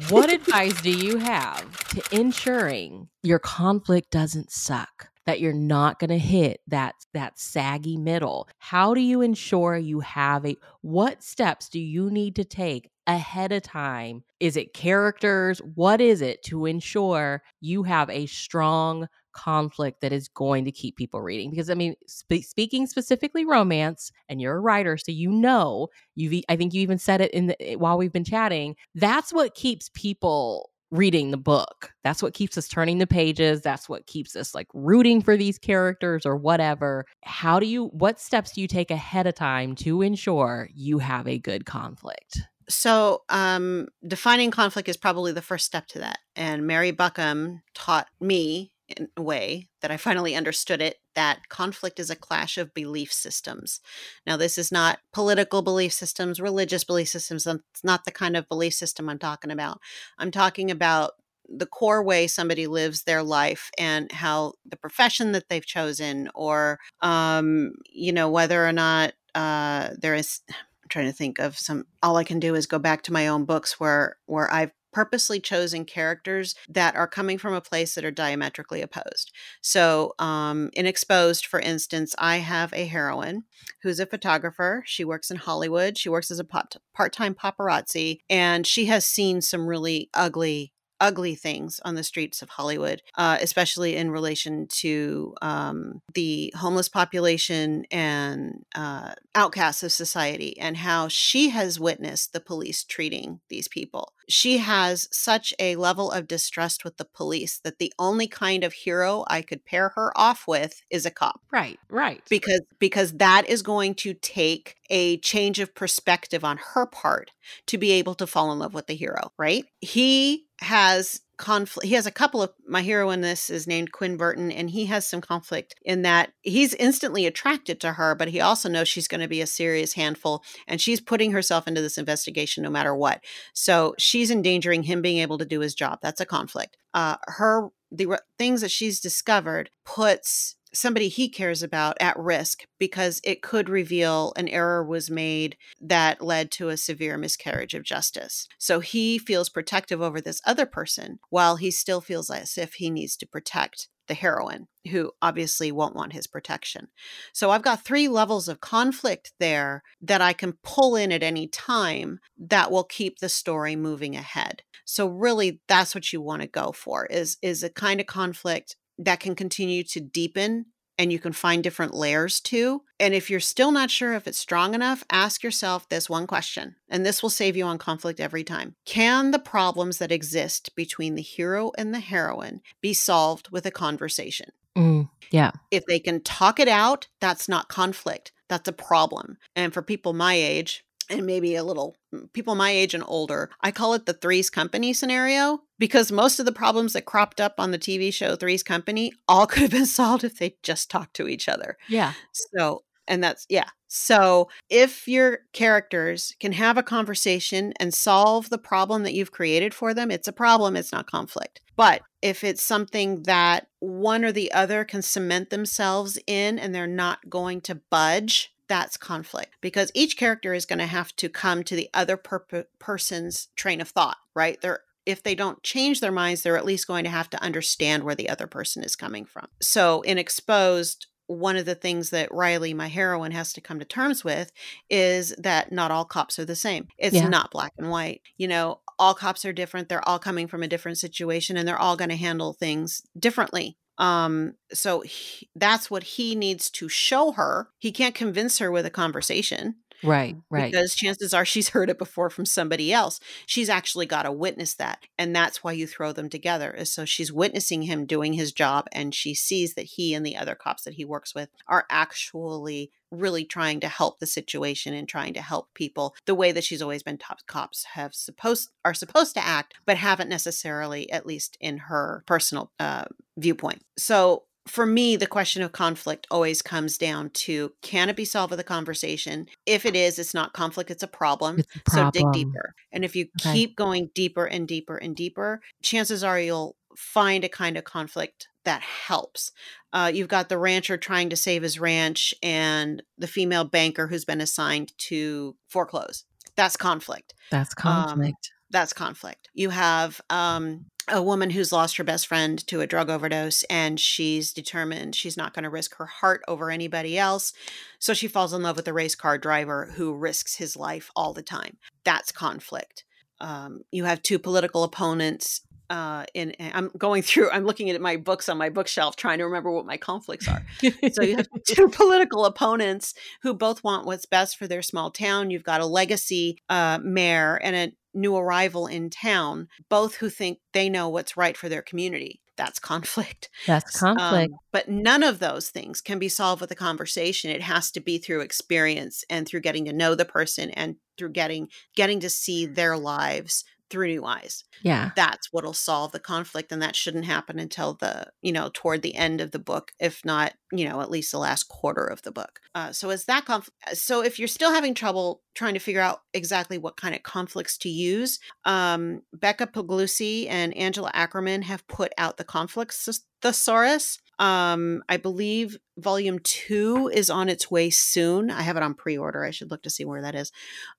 What 0.09 0.31
advice 0.31 0.81
do 0.81 0.91
you 0.91 1.17
have 1.17 1.89
to 1.89 2.01
ensuring 2.11 3.09
your 3.21 3.39
conflict 3.39 4.09
doesn't 4.11 4.51
suck? 4.51 5.10
That 5.27 5.39
you're 5.39 5.53
not 5.53 5.99
going 5.99 6.09
to 6.09 6.17
hit 6.17 6.61
that 6.67 6.95
that 7.13 7.37
saggy 7.39 7.97
middle. 7.97 8.47
How 8.57 8.93
do 8.93 9.01
you 9.01 9.21
ensure 9.21 9.77
you 9.77 9.99
have 9.99 10.45
a 10.45 10.57
what 10.81 11.23
steps 11.23 11.69
do 11.69 11.79
you 11.79 12.09
need 12.09 12.35
to 12.37 12.43
take 12.43 12.89
ahead 13.07 13.51
of 13.51 13.61
time? 13.63 14.23
Is 14.39 14.57
it 14.57 14.73
characters? 14.73 15.59
What 15.75 16.01
is 16.01 16.21
it 16.21 16.43
to 16.45 16.65
ensure 16.65 17.43
you 17.59 17.83
have 17.83 18.09
a 18.09 18.25
strong 18.25 19.07
conflict 19.33 20.01
that 20.01 20.11
is 20.11 20.27
going 20.27 20.65
to 20.65 20.71
keep 20.71 20.97
people 20.97 21.21
reading? 21.21 21.51
Because 21.51 21.69
I 21.69 21.75
mean, 21.75 21.95
spe- 22.07 22.43
speaking 22.43 22.87
specifically 22.87 23.45
romance, 23.45 24.11
and 24.27 24.41
you're 24.41 24.57
a 24.57 24.59
writer, 24.59 24.97
so 24.97 25.11
you 25.11 25.31
know 25.31 25.89
you've. 26.15 26.43
i 26.49 26.55
think 26.55 26.73
you 26.73 26.81
even 26.81 26.97
said 26.97 27.21
it 27.21 27.31
in 27.31 27.47
the 27.47 27.61
eh, 27.61 27.75
while 27.75 27.97
we've 27.97 28.13
been 28.13 28.23
chatting. 28.23 28.75
That's 28.95 29.31
what 29.31 29.53
keeps 29.55 29.89
people 29.93 30.70
reading 30.91 31.31
the 31.31 31.37
book. 31.37 31.91
That's 32.03 32.21
what 32.21 32.33
keeps 32.33 32.57
us 32.57 32.67
turning 32.67 32.97
the 32.97 33.07
pages. 33.07 33.61
That's 33.61 33.89
what 33.89 34.05
keeps 34.05 34.35
us 34.35 34.53
like 34.53 34.67
rooting 34.73 35.21
for 35.21 35.37
these 35.37 35.57
characters 35.57 36.25
or 36.25 36.35
whatever. 36.35 37.05
How 37.23 37.59
do 37.59 37.65
you, 37.65 37.85
what 37.87 38.19
steps 38.19 38.51
do 38.51 38.61
you 38.61 38.67
take 38.67 38.91
ahead 38.91 39.25
of 39.25 39.35
time 39.35 39.75
to 39.77 40.01
ensure 40.01 40.69
you 40.73 40.99
have 40.99 41.27
a 41.27 41.39
good 41.39 41.65
conflict? 41.65 42.41
So, 42.69 43.23
um, 43.29 43.87
defining 44.07 44.51
conflict 44.51 44.87
is 44.87 44.95
probably 44.95 45.33
the 45.33 45.41
first 45.41 45.65
step 45.65 45.87
to 45.87 45.99
that. 45.99 46.19
And 46.35 46.67
Mary 46.67 46.91
Buckham 46.91 47.61
taught 47.73 48.07
me 48.19 48.71
a 49.17 49.21
way 49.21 49.69
that 49.81 49.91
I 49.91 49.97
finally 49.97 50.35
understood 50.35 50.81
it 50.81 50.97
that 51.15 51.49
conflict 51.49 51.99
is 51.99 52.09
a 52.09 52.15
clash 52.15 52.57
of 52.57 52.73
belief 52.73 53.11
systems. 53.11 53.79
Now, 54.25 54.37
this 54.37 54.57
is 54.57 54.71
not 54.71 54.99
political 55.13 55.61
belief 55.61 55.93
systems, 55.93 56.39
religious 56.39 56.83
belief 56.83 57.09
systems. 57.09 57.45
It's 57.45 57.83
not 57.83 58.05
the 58.05 58.11
kind 58.11 58.37
of 58.37 58.47
belief 58.47 58.73
system 58.73 59.09
I'm 59.09 59.19
talking 59.19 59.51
about. 59.51 59.79
I'm 60.17 60.31
talking 60.31 60.71
about 60.71 61.11
the 61.47 61.65
core 61.65 62.03
way 62.03 62.27
somebody 62.27 62.67
lives 62.67 63.03
their 63.03 63.23
life 63.23 63.69
and 63.77 64.11
how 64.11 64.53
the 64.65 64.77
profession 64.77 65.33
that 65.33 65.49
they've 65.49 65.65
chosen, 65.65 66.29
or, 66.33 66.79
um, 67.01 67.73
you 67.89 68.13
know, 68.13 68.29
whether 68.29 68.65
or 68.65 68.71
not 68.71 69.13
uh, 69.35 69.89
there 69.99 70.15
is 70.15 70.41
I'm 70.49 70.89
trying 70.89 71.07
to 71.07 71.13
think 71.13 71.39
of 71.39 71.57
some 71.57 71.85
all 72.03 72.17
I 72.17 72.23
can 72.23 72.39
do 72.39 72.55
is 72.55 72.65
go 72.65 72.79
back 72.79 73.03
to 73.03 73.13
my 73.13 73.27
own 73.27 73.45
books 73.45 73.79
where 73.79 74.17
where 74.25 74.51
I've 74.51 74.71
purposely 74.91 75.39
chosen 75.39 75.85
characters 75.85 76.55
that 76.67 76.95
are 76.95 77.07
coming 77.07 77.37
from 77.37 77.53
a 77.53 77.61
place 77.61 77.95
that 77.95 78.05
are 78.05 78.11
diametrically 78.11 78.81
opposed. 78.81 79.31
So, 79.61 80.13
um, 80.19 80.69
in 80.73 80.85
Exposed, 80.85 81.45
for 81.45 81.59
instance, 81.59 82.15
I 82.17 82.37
have 82.37 82.73
a 82.73 82.85
heroine 82.85 83.43
who's 83.81 83.99
a 83.99 84.05
photographer. 84.05 84.83
She 84.85 85.03
works 85.03 85.31
in 85.31 85.37
Hollywood. 85.37 85.97
She 85.97 86.09
works 86.09 86.31
as 86.31 86.39
a 86.39 86.43
part 86.43 87.13
time 87.13 87.35
paparazzi, 87.35 88.19
and 88.29 88.67
she 88.67 88.85
has 88.85 89.05
seen 89.05 89.41
some 89.41 89.67
really 89.67 90.09
ugly 90.13 90.73
ugly 91.01 91.35
things 91.35 91.81
on 91.83 91.95
the 91.95 92.03
streets 92.03 92.41
of 92.41 92.49
Hollywood, 92.49 93.01
uh, 93.15 93.37
especially 93.41 93.97
in 93.97 94.11
relation 94.11 94.67
to 94.67 95.35
um, 95.41 96.01
the 96.13 96.53
homeless 96.55 96.87
population 96.87 97.85
and 97.91 98.63
uh, 98.75 99.13
outcasts 99.35 99.83
of 99.83 99.91
society, 99.91 100.57
and 100.59 100.77
how 100.77 101.09
she 101.09 101.49
has 101.49 101.79
witnessed 101.79 102.31
the 102.31 102.39
police 102.39 102.83
treating 102.85 103.41
these 103.49 103.67
people. 103.67 104.13
She 104.29 104.59
has 104.59 105.09
such 105.11 105.53
a 105.59 105.75
level 105.75 106.09
of 106.11 106.27
distrust 106.27 106.85
with 106.85 106.95
the 106.95 107.03
police 107.05 107.59
that 107.65 107.79
the 107.79 107.91
only 107.99 108.27
kind 108.27 108.63
of 108.63 108.71
hero 108.71 109.25
I 109.27 109.41
could 109.41 109.65
pair 109.65 109.89
her 109.95 110.13
off 110.15 110.47
with 110.47 110.81
is 110.89 111.05
a 111.05 111.11
cop 111.11 111.41
Right, 111.51 111.79
right. 111.89 112.21
because 112.29 112.61
because 112.79 113.13
that 113.13 113.49
is 113.49 113.61
going 113.61 113.95
to 113.95 114.13
take 114.13 114.75
a 114.89 115.17
change 115.17 115.59
of 115.59 115.73
perspective 115.75 116.43
on 116.45 116.59
her 116.73 116.85
part 116.85 117.31
to 117.67 117.77
be 117.77 117.91
able 117.91 118.15
to 118.15 118.27
fall 118.27 118.51
in 118.53 118.59
love 118.59 118.73
with 118.73 118.87
the 118.87 118.93
hero 118.95 119.31
right 119.37 119.65
he 119.79 120.45
has 120.61 121.21
conflict 121.37 121.87
he 121.87 121.95
has 121.95 122.05
a 122.05 122.11
couple 122.11 122.39
of 122.43 122.51
my 122.67 122.83
hero 122.83 123.09
in 123.09 123.21
this 123.21 123.49
is 123.49 123.65
named 123.65 123.91
quinn 123.91 124.15
burton 124.15 124.51
and 124.51 124.69
he 124.69 124.85
has 124.85 125.07
some 125.07 125.21
conflict 125.21 125.73
in 125.83 126.03
that 126.03 126.31
he's 126.43 126.75
instantly 126.75 127.25
attracted 127.25 127.79
to 127.79 127.93
her 127.93 128.13
but 128.13 128.27
he 128.27 128.39
also 128.39 128.69
knows 128.69 128.87
she's 128.87 129.07
going 129.07 129.21
to 129.21 129.27
be 129.27 129.41
a 129.41 129.47
serious 129.47 129.93
handful 129.93 130.43
and 130.67 130.79
she's 130.79 131.01
putting 131.01 131.31
herself 131.31 131.67
into 131.67 131.81
this 131.81 131.97
investigation 131.97 132.63
no 132.63 132.69
matter 132.69 132.93
what. 132.93 133.23
So 133.53 133.95
she's 133.97 134.29
endangering 134.29 134.83
him 134.83 135.01
being 135.01 135.17
able 135.17 135.39
to 135.39 135.45
do 135.45 135.61
his 135.61 135.73
job. 135.73 135.97
That's 136.03 136.21
a 136.21 136.25
conflict. 136.25 136.77
Uh 136.93 137.17
her 137.23 137.69
the 137.91 138.05
re- 138.05 138.17
things 138.37 138.61
that 138.61 138.71
she's 138.71 138.99
discovered 138.99 139.71
puts 139.83 140.55
somebody 140.73 141.07
he 141.07 141.29
cares 141.29 141.61
about 141.63 141.97
at 141.99 142.17
risk 142.17 142.65
because 142.79 143.21
it 143.23 143.41
could 143.41 143.69
reveal 143.69 144.33
an 144.35 144.47
error 144.47 144.83
was 144.83 145.09
made 145.09 145.57
that 145.79 146.21
led 146.21 146.51
to 146.51 146.69
a 146.69 146.77
severe 146.77 147.17
miscarriage 147.17 147.73
of 147.73 147.83
justice. 147.83 148.47
So 148.57 148.79
he 148.79 149.17
feels 149.17 149.49
protective 149.49 150.01
over 150.01 150.21
this 150.21 150.41
other 150.45 150.65
person 150.65 151.19
while 151.29 151.57
he 151.57 151.71
still 151.71 152.01
feels 152.01 152.29
as 152.29 152.57
if 152.57 152.75
he 152.75 152.89
needs 152.89 153.17
to 153.17 153.27
protect 153.27 153.89
the 154.07 154.13
heroine 154.15 154.67
who 154.89 155.11
obviously 155.21 155.71
won't 155.71 155.95
want 155.95 156.11
his 156.11 156.27
protection. 156.27 156.87
So 157.33 157.51
I've 157.51 157.61
got 157.61 157.85
three 157.85 158.07
levels 158.09 158.49
of 158.49 158.59
conflict 158.59 159.31
there 159.39 159.83
that 160.01 160.21
I 160.21 160.33
can 160.33 160.57
pull 160.63 160.95
in 160.95 161.11
at 161.11 161.23
any 161.23 161.47
time 161.47 162.19
that 162.37 162.71
will 162.71 162.83
keep 162.83 163.19
the 163.19 163.29
story 163.29 163.75
moving 163.75 164.15
ahead. 164.15 164.63
So 164.83 165.07
really 165.07 165.61
that's 165.69 165.95
what 165.95 166.11
you 166.11 166.21
want 166.21 166.41
to 166.41 166.47
go 166.47 166.73
for 166.73 167.05
is 167.05 167.37
is 167.41 167.63
a 167.63 167.69
kind 167.69 168.01
of 168.01 168.07
conflict 168.07 168.75
that 168.97 169.19
can 169.19 169.35
continue 169.35 169.83
to 169.85 169.99
deepen 169.99 170.65
and 170.97 171.11
you 171.11 171.17
can 171.17 171.33
find 171.33 171.63
different 171.63 171.95
layers 171.95 172.39
to. 172.39 172.83
And 172.99 173.15
if 173.15 173.29
you're 173.29 173.39
still 173.39 173.71
not 173.71 173.89
sure 173.89 174.13
if 174.13 174.27
it's 174.27 174.37
strong 174.37 174.75
enough, 174.75 175.03
ask 175.09 175.43
yourself 175.43 175.89
this 175.89 176.07
one 176.07 176.27
question, 176.27 176.75
and 176.89 177.03
this 177.03 177.23
will 177.23 177.31
save 177.31 177.57
you 177.57 177.65
on 177.65 177.79
conflict 177.79 178.19
every 178.19 178.43
time. 178.43 178.75
Can 178.85 179.31
the 179.31 179.39
problems 179.39 179.97
that 179.97 180.11
exist 180.11 180.75
between 180.75 181.15
the 181.15 181.23
hero 181.23 181.71
and 181.75 181.91
the 181.91 181.99
heroine 181.99 182.61
be 182.81 182.93
solved 182.93 183.49
with 183.49 183.65
a 183.65 183.71
conversation? 183.71 184.51
Mm, 184.77 185.09
yeah. 185.31 185.51
If 185.71 185.85
they 185.87 185.99
can 185.99 186.21
talk 186.21 186.59
it 186.59 186.67
out, 186.67 187.07
that's 187.19 187.49
not 187.49 187.67
conflict. 187.67 188.31
That's 188.47 188.67
a 188.67 188.73
problem. 188.73 189.37
And 189.55 189.73
for 189.73 189.81
people 189.81 190.13
my 190.13 190.35
age, 190.35 190.85
and 191.11 191.25
maybe 191.25 191.55
a 191.55 191.63
little 191.63 191.95
mm, 192.13 192.31
people 192.33 192.55
my 192.55 192.71
age 192.71 192.93
and 192.93 193.03
older, 193.07 193.49
I 193.61 193.71
call 193.71 193.93
it 193.93 194.05
the 194.05 194.13
Three's 194.13 194.49
Company 194.49 194.93
scenario 194.93 195.61
because 195.77 196.11
most 196.11 196.39
of 196.39 196.45
the 196.45 196.51
problems 196.51 196.93
that 196.93 197.05
cropped 197.05 197.41
up 197.41 197.55
on 197.57 197.71
the 197.71 197.79
TV 197.79 198.13
show 198.13 198.35
Three's 198.35 198.63
Company 198.63 199.11
all 199.27 199.47
could 199.47 199.61
have 199.61 199.71
been 199.71 199.85
solved 199.85 200.23
if 200.23 200.37
they 200.37 200.55
just 200.63 200.89
talked 200.89 201.15
to 201.15 201.27
each 201.27 201.47
other. 201.47 201.77
Yeah. 201.87 202.13
So, 202.33 202.83
And 203.07 203.23
that's, 203.23 203.45
yeah. 203.49 203.69
So 203.87 204.49
if 204.69 205.05
your 205.05 205.39
characters 205.51 206.33
can 206.39 206.53
have 206.53 206.77
a 206.77 206.83
conversation 206.83 207.73
and 207.77 207.93
solve 207.93 208.49
the 208.49 208.57
problem 208.57 209.03
that 209.03 209.13
you've 209.13 209.33
created 209.33 209.73
for 209.73 209.93
them, 209.93 210.09
it's 210.09 210.29
a 210.29 210.33
problem, 210.33 210.77
it's 210.77 210.93
not 210.93 211.11
conflict. 211.11 211.59
But 211.75 212.01
if 212.21 212.43
it's 212.43 212.61
something 212.61 213.23
that 213.23 213.67
one 213.79 214.23
or 214.23 214.31
the 214.31 214.51
other 214.51 214.85
can 214.85 215.01
cement 215.01 215.49
themselves 215.49 216.19
in 216.27 216.59
and 216.59 216.73
they're 216.73 216.87
not 216.87 217.29
going 217.29 217.59
to 217.61 217.75
budge, 217.89 218.50
that's 218.71 218.95
conflict 218.95 219.57
because 219.59 219.91
each 219.93 220.15
character 220.15 220.53
is 220.53 220.65
going 220.65 220.79
to 220.79 220.85
have 220.85 221.13
to 221.17 221.27
come 221.27 221.61
to 221.61 221.75
the 221.75 221.89
other 221.93 222.15
per- 222.15 222.67
person's 222.79 223.49
train 223.57 223.81
of 223.81 223.89
thought, 223.89 224.15
right? 224.33 224.59
They're 224.61 224.79
if 225.05 225.23
they 225.23 225.35
don't 225.35 225.61
change 225.61 225.99
their 225.99 226.11
minds, 226.11 226.41
they're 226.41 226.55
at 226.55 226.63
least 226.63 226.87
going 226.87 227.03
to 227.03 227.09
have 227.09 227.29
to 227.31 227.43
understand 227.43 228.03
where 228.03 228.15
the 228.15 228.29
other 228.29 228.47
person 228.47 228.81
is 228.81 228.95
coming 228.95 229.25
from. 229.25 229.47
So, 229.59 230.01
in 230.03 230.17
Exposed, 230.17 231.07
one 231.27 231.57
of 231.57 231.65
the 231.65 231.75
things 231.75 232.11
that 232.11 232.33
Riley, 232.33 232.73
my 232.73 232.87
heroine, 232.87 233.31
has 233.31 233.51
to 233.53 233.61
come 233.61 233.79
to 233.79 233.85
terms 233.85 234.23
with 234.23 234.53
is 234.89 235.35
that 235.37 235.71
not 235.71 235.91
all 235.91 236.05
cops 236.05 236.39
are 236.39 236.45
the 236.45 236.55
same. 236.55 236.87
It's 236.97 237.15
yeah. 237.15 237.27
not 237.27 237.51
black 237.51 237.73
and 237.77 237.89
white. 237.89 238.21
You 238.37 238.47
know, 238.47 238.79
all 238.97 239.13
cops 239.13 239.43
are 239.43 239.51
different. 239.51 239.89
They're 239.89 240.07
all 240.07 240.19
coming 240.19 240.47
from 240.47 240.63
a 240.63 240.67
different 240.67 240.97
situation 240.97 241.57
and 241.57 241.67
they're 241.67 241.77
all 241.77 241.97
going 241.97 242.11
to 242.11 242.15
handle 242.15 242.53
things 242.53 243.01
differently. 243.19 243.77
Um, 244.01 244.55
so 244.73 245.01
he, 245.01 245.47
that's 245.55 245.91
what 245.91 246.01
he 246.03 246.33
needs 246.33 246.71
to 246.71 246.89
show 246.89 247.33
her. 247.33 247.69
He 247.77 247.91
can't 247.91 248.15
convince 248.15 248.57
her 248.57 248.71
with 248.71 248.85
a 248.87 248.89
conversation. 248.89 249.75
Right, 250.03 250.35
right. 250.49 250.71
Because 250.71 250.95
chances 250.95 251.33
are 251.33 251.45
she's 251.45 251.69
heard 251.69 251.89
it 251.89 251.97
before 251.97 252.29
from 252.29 252.45
somebody 252.45 252.91
else. 252.91 253.19
She's 253.45 253.69
actually 253.69 254.05
got 254.05 254.23
to 254.23 254.31
witness 254.31 254.73
that. 254.75 255.05
And 255.17 255.35
that's 255.35 255.63
why 255.63 255.73
you 255.73 255.87
throw 255.87 256.11
them 256.11 256.29
together, 256.29 256.71
is 256.71 256.91
so 256.91 257.05
she's 257.05 257.31
witnessing 257.31 257.83
him 257.83 258.05
doing 258.05 258.33
his 258.33 258.51
job 258.51 258.87
and 258.91 259.13
she 259.13 259.33
sees 259.33 259.75
that 259.75 259.83
he 259.83 260.13
and 260.13 260.25
the 260.25 260.37
other 260.37 260.55
cops 260.55 260.83
that 260.83 260.95
he 260.95 261.05
works 261.05 261.35
with 261.35 261.49
are 261.67 261.85
actually 261.89 262.91
really 263.11 263.43
trying 263.43 263.79
to 263.81 263.89
help 263.89 264.19
the 264.19 264.25
situation 264.25 264.93
and 264.93 265.07
trying 265.07 265.33
to 265.33 265.41
help 265.41 265.73
people 265.73 266.15
the 266.25 266.35
way 266.35 266.51
that 266.51 266.63
she's 266.63 266.81
always 266.81 267.03
been 267.03 267.17
top 267.17 267.39
cops 267.45 267.83
have 267.83 268.15
supposed 268.15 268.69
are 268.85 268.93
supposed 268.93 269.33
to 269.33 269.45
act 269.45 269.73
but 269.85 269.97
haven't 269.97 270.29
necessarily 270.29 271.11
at 271.11 271.25
least 271.25 271.57
in 271.59 271.77
her 271.77 272.23
personal 272.25 272.71
uh, 272.79 273.03
viewpoint 273.37 273.81
so 273.97 274.43
for 274.67 274.85
me, 274.85 275.15
the 275.15 275.27
question 275.27 275.61
of 275.61 275.71
conflict 275.71 276.27
always 276.29 276.61
comes 276.61 276.97
down 276.97 277.31
to 277.31 277.73
can 277.81 278.09
it 278.09 278.15
be 278.15 278.25
solved 278.25 278.51
with 278.51 278.59
a 278.59 278.65
conversation? 278.65 279.47
If 279.65 279.85
it 279.85 279.95
is, 279.95 280.19
it's 280.19 280.33
not 280.33 280.53
conflict, 280.53 280.91
it's 280.91 281.03
a 281.03 281.07
problem. 281.07 281.59
It's 281.59 281.75
a 281.75 281.79
problem. 281.91 282.13
So 282.13 282.19
dig 282.19 282.31
deeper. 282.33 282.75
And 282.91 283.03
if 283.03 283.15
you 283.15 283.27
okay. 283.39 283.53
keep 283.53 283.75
going 283.75 284.11
deeper 284.13 284.45
and 284.45 284.67
deeper 284.67 284.97
and 284.97 285.15
deeper, 285.15 285.61
chances 285.81 286.23
are 286.23 286.39
you'll 286.39 286.75
find 286.95 287.43
a 287.43 287.49
kind 287.49 287.77
of 287.77 287.83
conflict 287.83 288.49
that 288.63 288.81
helps. 288.81 289.51
Uh, 289.93 290.11
you've 290.13 290.27
got 290.27 290.49
the 290.49 290.57
rancher 290.57 290.97
trying 290.97 291.29
to 291.29 291.35
save 291.35 291.63
his 291.63 291.79
ranch 291.79 292.33
and 292.43 293.01
the 293.17 293.27
female 293.27 293.63
banker 293.63 294.07
who's 294.07 294.25
been 294.25 294.41
assigned 294.41 294.95
to 294.97 295.55
foreclose. 295.67 296.25
That's 296.55 296.77
conflict. 296.77 297.33
That's 297.49 297.73
um, 297.83 298.05
conflict. 298.05 298.51
Um, 298.51 298.61
that's 298.69 298.93
conflict. 298.93 299.49
You 299.53 299.69
have 299.69 300.21
um, 300.29 300.85
a 301.07 301.21
woman 301.21 301.49
who's 301.49 301.71
lost 301.71 301.97
her 301.97 302.03
best 302.03 302.27
friend 302.27 302.65
to 302.67 302.81
a 302.81 302.87
drug 302.87 303.09
overdose 303.09 303.63
and 303.63 303.99
she's 303.99 304.53
determined 304.53 305.15
she's 305.15 305.37
not 305.37 305.53
going 305.53 305.63
to 305.63 305.69
risk 305.69 305.95
her 305.95 306.05
heart 306.05 306.41
over 306.47 306.69
anybody 306.69 307.17
else. 307.17 307.53
So 307.99 308.13
she 308.13 308.27
falls 308.27 308.53
in 308.53 308.61
love 308.61 308.77
with 308.77 308.87
a 308.87 308.93
race 308.93 309.15
car 309.15 309.37
driver 309.37 309.91
who 309.95 310.13
risks 310.13 310.55
his 310.55 310.77
life 310.77 311.11
all 311.15 311.33
the 311.33 311.43
time. 311.43 311.77
That's 312.03 312.31
conflict. 312.31 313.03
Um, 313.39 313.81
you 313.91 314.05
have 314.05 314.21
two 314.21 314.39
political 314.39 314.83
opponents. 314.83 315.61
Uh, 315.89 316.25
in 316.33 316.55
I'm 316.59 316.89
going 316.97 317.21
through. 317.23 317.49
I'm 317.51 317.65
looking 317.65 317.89
at 317.89 317.99
my 317.99 318.15
books 318.15 318.47
on 318.47 318.57
my 318.57 318.69
bookshelf, 318.69 319.17
trying 319.17 319.39
to 319.39 319.43
remember 319.43 319.71
what 319.71 319.85
my 319.85 319.97
conflicts 319.97 320.47
are. 320.47 320.63
so 321.11 321.21
you 321.21 321.35
have 321.35 321.47
two 321.67 321.89
political 321.89 322.45
opponents 322.45 323.13
who 323.41 323.53
both 323.53 323.83
want 323.83 324.05
what's 324.05 324.25
best 324.25 324.57
for 324.57 324.67
their 324.67 324.81
small 324.81 325.11
town. 325.11 325.49
You've 325.49 325.65
got 325.65 325.81
a 325.81 325.85
legacy 325.85 326.59
uh, 326.69 326.99
mayor 327.03 327.55
and 327.55 327.75
a 327.75 327.91
new 328.13 328.35
arrival 328.35 328.87
in 328.87 329.09
town, 329.09 329.67
both 329.89 330.15
who 330.15 330.29
think 330.29 330.59
they 330.73 330.89
know 330.89 331.09
what's 331.09 331.37
right 331.37 331.55
for 331.55 331.69
their 331.69 331.81
community. 331.81 332.41
That's 332.57 332.79
conflict. 332.91 333.49
That's 333.65 333.99
conflict. 333.99 334.53
Um, 334.53 334.59
but 334.71 334.89
none 334.89 335.23
of 335.23 335.39
those 335.39 335.69
things 335.69 336.01
can 336.01 336.19
be 336.19 336.29
solved 336.29 336.61
with 336.61 336.71
a 336.71 336.75
conversation. 336.75 337.51
It 337.51 337.61
has 337.61 337.91
to 337.91 337.99
be 337.99 338.17
through 338.17 338.41
experience 338.41 339.23
and 339.29 339.47
through 339.47 339.61
getting 339.61 339.85
to 339.85 339.93
know 339.93 340.15
the 340.15 340.25
person 340.25 340.69
and 340.71 340.95
through 341.17 341.31
getting 341.31 341.69
getting 341.95 342.19
to 342.21 342.29
see 342.29 342.65
their 342.65 342.97
lives 342.97 343.63
through 343.91 344.07
new 344.07 344.25
eyes. 344.25 344.63
Yeah. 344.81 345.11
That's 345.15 345.49
what'll 345.51 345.73
solve 345.73 346.11
the 346.11 346.19
conflict. 346.19 346.71
And 346.71 346.81
that 346.81 346.95
shouldn't 346.95 347.25
happen 347.25 347.59
until 347.59 347.93
the, 347.93 348.27
you 348.41 348.51
know, 348.51 348.71
toward 348.73 349.01
the 349.01 349.15
end 349.15 349.41
of 349.41 349.51
the 349.51 349.59
book, 349.59 349.91
if 349.99 350.25
not, 350.25 350.53
you 350.71 350.87
know, 350.87 351.01
at 351.01 351.11
least 351.11 351.31
the 351.31 351.37
last 351.37 351.67
quarter 351.67 352.05
of 352.05 352.21
the 352.23 352.31
book. 352.31 352.59
Uh, 352.73 352.91
so 352.91 353.09
is 353.09 353.25
that 353.25 353.45
conf- 353.45 353.69
uh, 353.87 353.93
so 353.93 354.23
if 354.23 354.39
you're 354.39 354.47
still 354.47 354.71
having 354.71 354.93
trouble 354.93 355.41
trying 355.53 355.73
to 355.73 355.79
figure 355.79 356.01
out 356.01 356.21
exactly 356.33 356.77
what 356.77 356.97
kind 356.97 357.13
of 357.13 357.23
conflicts 357.23 357.77
to 357.77 357.89
use, 357.89 358.39
um, 358.65 359.21
Becca 359.33 359.67
Puglisi 359.67 360.47
and 360.49 360.75
Angela 360.75 361.11
Ackerman 361.13 361.63
have 361.63 361.85
put 361.87 362.13
out 362.17 362.37
the 362.37 362.43
conflicts 362.43 363.21
thesaurus. 363.41 364.19
Um, 364.41 365.03
I 365.07 365.17
believe 365.17 365.77
volume 365.99 366.39
two 366.39 367.11
is 367.13 367.29
on 367.29 367.47
its 367.47 367.69
way 367.69 367.91
soon. 367.91 368.49
I 368.49 368.63
have 368.63 368.75
it 368.75 368.81
on 368.81 368.95
pre 368.95 369.15
order. 369.15 369.45
I 369.45 369.51
should 369.51 369.69
look 369.69 369.83
to 369.83 369.89
see 369.91 370.03
where 370.03 370.23
that 370.23 370.33
is. 370.33 370.51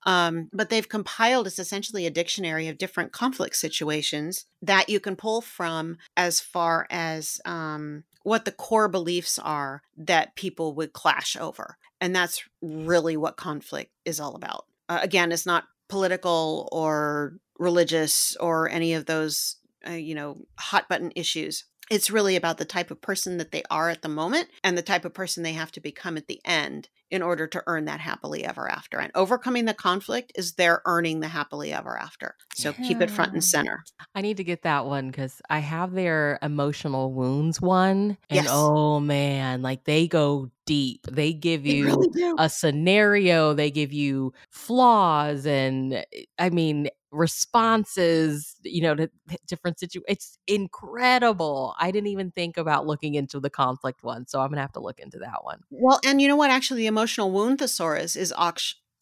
Um, 0.06 0.48
but 0.52 0.70
they've 0.70 0.88
compiled, 0.88 1.48
it's 1.48 1.58
essentially 1.58 2.06
a 2.06 2.10
dictionary 2.10 2.68
of 2.68 2.78
different 2.78 3.10
conflict 3.10 3.56
situations 3.56 4.46
that 4.62 4.88
you 4.88 5.00
can 5.00 5.16
pull 5.16 5.40
from 5.40 5.98
as 6.16 6.38
far 6.38 6.86
as 6.88 7.40
um, 7.44 8.04
what 8.22 8.44
the 8.44 8.52
core 8.52 8.88
beliefs 8.88 9.40
are 9.40 9.82
that 9.96 10.36
people 10.36 10.72
would 10.76 10.92
clash 10.92 11.36
over. 11.36 11.78
And 12.00 12.14
that's 12.14 12.44
really 12.60 13.16
what 13.16 13.36
conflict 13.36 13.90
is 14.04 14.20
all 14.20 14.36
about. 14.36 14.66
Uh, 14.88 15.00
again, 15.02 15.32
it's 15.32 15.46
not 15.46 15.64
political 15.88 16.68
or 16.70 17.38
religious 17.58 18.36
or 18.36 18.68
any 18.68 18.94
of 18.94 19.06
those, 19.06 19.56
uh, 19.84 19.94
you 19.94 20.14
know, 20.14 20.36
hot 20.56 20.88
button 20.88 21.10
issues 21.16 21.64
it's 21.92 22.10
really 22.10 22.36
about 22.36 22.56
the 22.56 22.64
type 22.64 22.90
of 22.90 23.02
person 23.02 23.36
that 23.36 23.52
they 23.52 23.62
are 23.70 23.90
at 23.90 24.00
the 24.00 24.08
moment 24.08 24.48
and 24.64 24.78
the 24.78 24.82
type 24.82 25.04
of 25.04 25.12
person 25.12 25.42
they 25.42 25.52
have 25.52 25.70
to 25.70 25.78
become 25.78 26.16
at 26.16 26.26
the 26.26 26.40
end 26.42 26.88
in 27.10 27.20
order 27.20 27.46
to 27.46 27.62
earn 27.66 27.84
that 27.84 28.00
happily 28.00 28.46
ever 28.46 28.66
after. 28.66 28.98
And 28.98 29.12
overcoming 29.14 29.66
the 29.66 29.74
conflict 29.74 30.32
is 30.34 30.54
their 30.54 30.80
earning 30.86 31.20
the 31.20 31.28
happily 31.28 31.70
ever 31.70 31.98
after. 31.98 32.34
So 32.54 32.72
yeah. 32.78 32.88
keep 32.88 33.02
it 33.02 33.10
front 33.10 33.34
and 33.34 33.44
center. 33.44 33.84
I 34.14 34.22
need 34.22 34.38
to 34.38 34.44
get 34.44 34.62
that 34.62 34.86
one 34.86 35.08
because 35.08 35.42
I 35.50 35.58
have 35.58 35.92
their 35.92 36.38
emotional 36.40 37.12
wounds 37.12 37.60
one. 37.60 38.16
And 38.30 38.44
yes. 38.44 38.48
oh 38.50 38.98
man, 38.98 39.60
like 39.60 39.84
they 39.84 40.08
go 40.08 40.50
deep. 40.64 41.06
They 41.10 41.34
give 41.34 41.66
you 41.66 41.84
really 41.84 42.34
a 42.38 42.48
scenario, 42.48 43.52
they 43.52 43.70
give 43.70 43.92
you 43.92 44.32
flaws. 44.48 45.44
And 45.44 45.92
eh, 45.92 46.04
I 46.38 46.48
mean, 46.48 46.88
responses 47.12 48.56
you 48.62 48.82
know 48.82 48.94
to 48.94 49.10
different 49.46 49.78
situations 49.78 50.04
it's 50.08 50.38
incredible 50.46 51.74
i 51.78 51.90
didn't 51.90 52.08
even 52.08 52.30
think 52.30 52.56
about 52.56 52.86
looking 52.86 53.14
into 53.14 53.38
the 53.38 53.50
conflict 53.50 54.02
one 54.02 54.26
so 54.26 54.40
i'm 54.40 54.48
gonna 54.48 54.62
have 54.62 54.72
to 54.72 54.80
look 54.80 54.98
into 54.98 55.18
that 55.18 55.44
one 55.44 55.60
well 55.70 56.00
and 56.04 56.22
you 56.22 56.26
know 56.26 56.36
what 56.36 56.50
actually 56.50 56.80
the 56.80 56.86
emotional 56.86 57.30
wound 57.30 57.58
thesaurus 57.58 58.16
is 58.16 58.32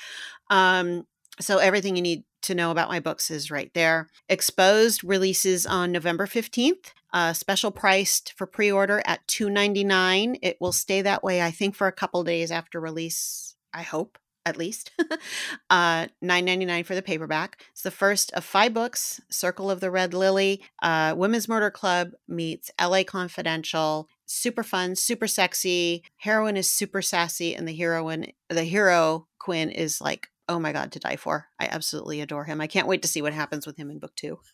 Um, 0.51 1.07
so 1.39 1.57
everything 1.57 1.95
you 1.95 2.01
need 2.01 2.23
to 2.43 2.55
know 2.55 2.71
about 2.71 2.89
my 2.89 2.99
books 2.99 3.31
is 3.31 3.51
right 3.51 3.71
there. 3.73 4.07
Exposed 4.27 5.03
releases 5.03 5.65
on 5.65 5.91
November 5.91 6.25
15th. 6.25 6.91
Uh, 7.13 7.33
special 7.33 7.71
priced 7.71 8.33
for 8.37 8.47
pre-order 8.47 9.01
at 9.05 9.25
$2.99. 9.27 10.39
It 10.41 10.57
will 10.59 10.71
stay 10.71 11.01
that 11.01 11.23
way, 11.23 11.41
I 11.41 11.51
think, 11.51 11.75
for 11.75 11.87
a 11.87 11.91
couple 11.91 12.23
days 12.23 12.51
after 12.51 12.79
release. 12.79 13.55
I 13.73 13.83
hope 13.83 14.17
at 14.45 14.57
least. 14.57 14.91
uh, 15.69 16.07
$9.99 16.23 16.85
for 16.85 16.95
the 16.95 17.01
paperback. 17.01 17.63
It's 17.71 17.83
the 17.83 17.91
first 17.91 18.31
of 18.33 18.43
five 18.43 18.73
books 18.73 19.21
Circle 19.29 19.69
of 19.69 19.79
the 19.79 19.91
Red 19.91 20.13
Lily, 20.13 20.63
uh, 20.81 21.13
Women's 21.15 21.47
Murder 21.47 21.69
Club 21.69 22.11
meets 22.27 22.71
LA 22.81 23.03
Confidential. 23.03 24.07
Super 24.25 24.63
fun, 24.63 24.95
super 24.95 25.27
sexy. 25.27 26.03
Heroine 26.17 26.57
is 26.57 26.69
super 26.69 27.01
sassy, 27.01 27.53
and 27.53 27.67
the 27.67 27.75
heroine, 27.75 28.27
the 28.49 28.63
hero 28.63 29.27
Quinn, 29.39 29.69
is 29.69 30.01
like 30.01 30.29
oh 30.51 30.59
my 30.59 30.73
god 30.73 30.91
to 30.91 30.99
die 30.99 31.15
for. 31.15 31.47
I 31.59 31.67
absolutely 31.71 32.19
adore 32.19 32.43
him. 32.43 32.59
I 32.59 32.67
can't 32.67 32.87
wait 32.87 33.01
to 33.03 33.07
see 33.07 33.21
what 33.21 33.33
happens 33.33 33.65
with 33.65 33.77
him 33.77 33.89
in 33.89 33.99
book 33.99 34.15
two. 34.15 34.39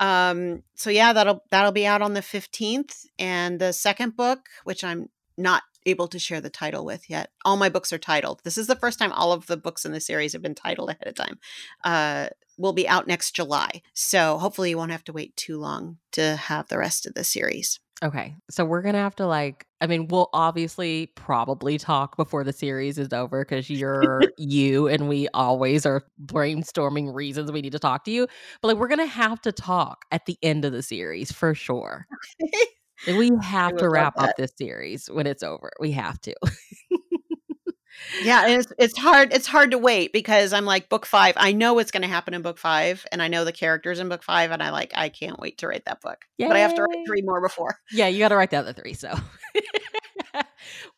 Um 0.00 0.62
so 0.74 0.88
yeah 0.88 1.12
that'll 1.12 1.44
that'll 1.50 1.72
be 1.72 1.84
out 1.86 2.00
on 2.00 2.14
the 2.14 2.20
15th 2.22 3.04
and 3.18 3.60
the 3.60 3.74
second 3.74 4.16
book 4.16 4.48
which 4.64 4.82
i'm 4.82 5.10
not 5.36 5.62
able 5.84 6.08
to 6.08 6.18
share 6.18 6.40
the 6.40 6.48
title 6.48 6.86
with 6.86 7.10
yet 7.10 7.30
all 7.44 7.58
my 7.58 7.68
books 7.68 7.92
are 7.92 7.98
titled. 7.98 8.40
This 8.44 8.56
is 8.56 8.66
the 8.66 8.76
first 8.76 8.98
time 8.98 9.12
all 9.12 9.32
of 9.32 9.46
the 9.48 9.58
books 9.58 9.84
in 9.84 9.92
the 9.92 10.00
series 10.00 10.32
have 10.32 10.40
been 10.40 10.54
titled 10.54 10.88
ahead 10.88 11.06
of 11.06 11.14
time. 11.14 11.38
Uh 11.84 12.28
will 12.56 12.72
be 12.72 12.88
out 12.88 13.06
next 13.06 13.32
july 13.36 13.82
so 13.92 14.38
hopefully 14.38 14.70
you 14.70 14.78
won't 14.78 14.90
have 14.90 15.04
to 15.04 15.12
wait 15.12 15.36
too 15.36 15.58
long 15.58 15.98
to 16.12 16.36
have 16.36 16.68
the 16.68 16.78
rest 16.78 17.04
of 17.04 17.12
the 17.12 17.24
series 17.24 17.78
Okay. 18.02 18.34
So 18.50 18.64
we're 18.64 18.82
going 18.82 18.94
to 18.94 19.00
have 19.00 19.14
to 19.16 19.26
like 19.26 19.66
I 19.80 19.86
mean, 19.86 20.08
we'll 20.08 20.28
obviously 20.32 21.12
probably 21.14 21.78
talk 21.78 22.16
before 22.16 22.44
the 22.44 22.52
series 22.52 22.98
is 22.98 23.12
over 23.12 23.44
cuz 23.44 23.70
you're 23.70 24.22
you 24.38 24.88
and 24.88 25.08
we 25.08 25.28
always 25.34 25.86
are 25.86 26.04
brainstorming 26.24 27.14
reasons 27.14 27.52
we 27.52 27.62
need 27.62 27.72
to 27.72 27.78
talk 27.78 28.04
to 28.04 28.10
you. 28.10 28.26
But 28.60 28.68
like 28.68 28.76
we're 28.76 28.88
going 28.88 28.98
to 28.98 29.06
have 29.06 29.40
to 29.42 29.52
talk 29.52 30.04
at 30.10 30.26
the 30.26 30.36
end 30.42 30.64
of 30.64 30.72
the 30.72 30.82
series 30.82 31.30
for 31.30 31.54
sure. 31.54 32.06
we 33.06 33.30
have 33.42 33.76
to 33.76 33.88
wrap 33.88 34.14
up 34.18 34.36
this 34.36 34.52
series 34.56 35.08
when 35.10 35.26
it's 35.26 35.42
over. 35.42 35.70
We 35.80 35.92
have 35.92 36.20
to. 36.22 36.34
Yeah 38.22 38.46
it's, 38.46 38.72
it's 38.78 38.98
hard 38.98 39.32
it's 39.32 39.46
hard 39.46 39.70
to 39.70 39.78
wait 39.78 40.12
because 40.12 40.52
i'm 40.52 40.64
like 40.64 40.88
book 40.88 41.06
five 41.06 41.34
i 41.36 41.52
know 41.52 41.74
what's 41.74 41.90
going 41.90 42.02
to 42.02 42.08
happen 42.08 42.34
in 42.34 42.42
book 42.42 42.58
five 42.58 43.06
and 43.12 43.22
i 43.22 43.28
know 43.28 43.44
the 43.44 43.52
characters 43.52 43.98
in 43.98 44.08
book 44.08 44.22
five 44.22 44.50
and 44.50 44.62
i 44.62 44.70
like 44.70 44.92
i 44.94 45.08
can't 45.08 45.38
wait 45.38 45.58
to 45.58 45.66
write 45.66 45.84
that 45.84 46.00
book 46.00 46.24
Yay. 46.38 46.48
but 46.48 46.56
i 46.56 46.60
have 46.60 46.74
to 46.74 46.82
write 46.82 47.06
three 47.06 47.22
more 47.22 47.40
before 47.40 47.78
yeah 47.92 48.06
you 48.06 48.18
got 48.18 48.28
to 48.28 48.36
write 48.36 48.50
the 48.50 48.56
other 48.56 48.72
three 48.72 48.94
so 48.94 49.14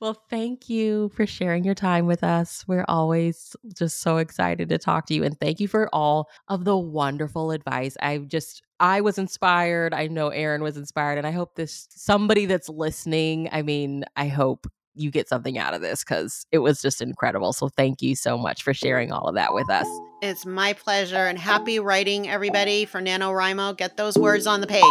well 0.01 0.23
thank 0.31 0.69
you 0.69 1.11
for 1.11 1.27
sharing 1.27 1.65
your 1.65 1.75
time 1.75 2.07
with 2.07 2.23
us 2.25 2.65
we're 2.67 2.85
always 2.89 3.57
just 3.77 4.01
so 4.01 4.19
excited 4.19 4.69
to 4.69 4.79
talk 4.79 5.07
to 5.07 5.15
you 5.15 5.25
and 5.25 5.39
thank 5.41 5.61
you 5.61 5.69
for 5.69 5.89
all 5.93 6.29
of 6.49 6.65
the 6.65 6.77
wonderful 6.77 7.51
advice 7.51 7.97
i 8.01 8.19
just 8.19 8.63
I 8.81 9.03
was 9.03 9.19
inspired. 9.19 9.95
I 9.95 10.09
know 10.09 10.29
Erin 10.29 10.63
was 10.63 10.77
inspired. 10.77 11.17
And 11.17 11.27
I 11.27 11.31
hope 11.31 11.55
this 11.55 11.87
somebody 11.91 12.45
that's 12.45 12.69
listening, 12.69 13.49
I 13.53 13.63
mean, 13.63 14.05
I 14.17 14.27
hope 14.27 14.67
you 14.95 15.11
get 15.11 15.29
something 15.29 15.59
out 15.59 15.75
of 15.75 15.81
this 15.81 16.05
because 16.05 16.47
it 16.53 16.59
was 16.59 16.81
just 16.81 17.01
incredible. 17.01 17.53
So 17.53 17.69
thank 17.69 18.03
you 18.03 18.15
so 18.15 18.39
much 18.39 18.63
for 18.63 18.73
sharing 18.73 19.13
all 19.13 19.29
of 19.29 19.35
that 19.35 19.53
with 19.53 19.69
us. 19.71 19.87
It's 20.23 20.47
my 20.47 20.73
pleasure 20.73 21.17
and 21.17 21.39
happy 21.39 21.79
writing, 21.79 22.29
everybody, 22.29 22.85
for 22.85 23.01
NaNoWriMo. 23.01 23.77
Get 23.77 23.97
those 23.97 24.17
words 24.17 24.47
on 24.47 24.61
the 24.61 24.67
page. 24.67 24.83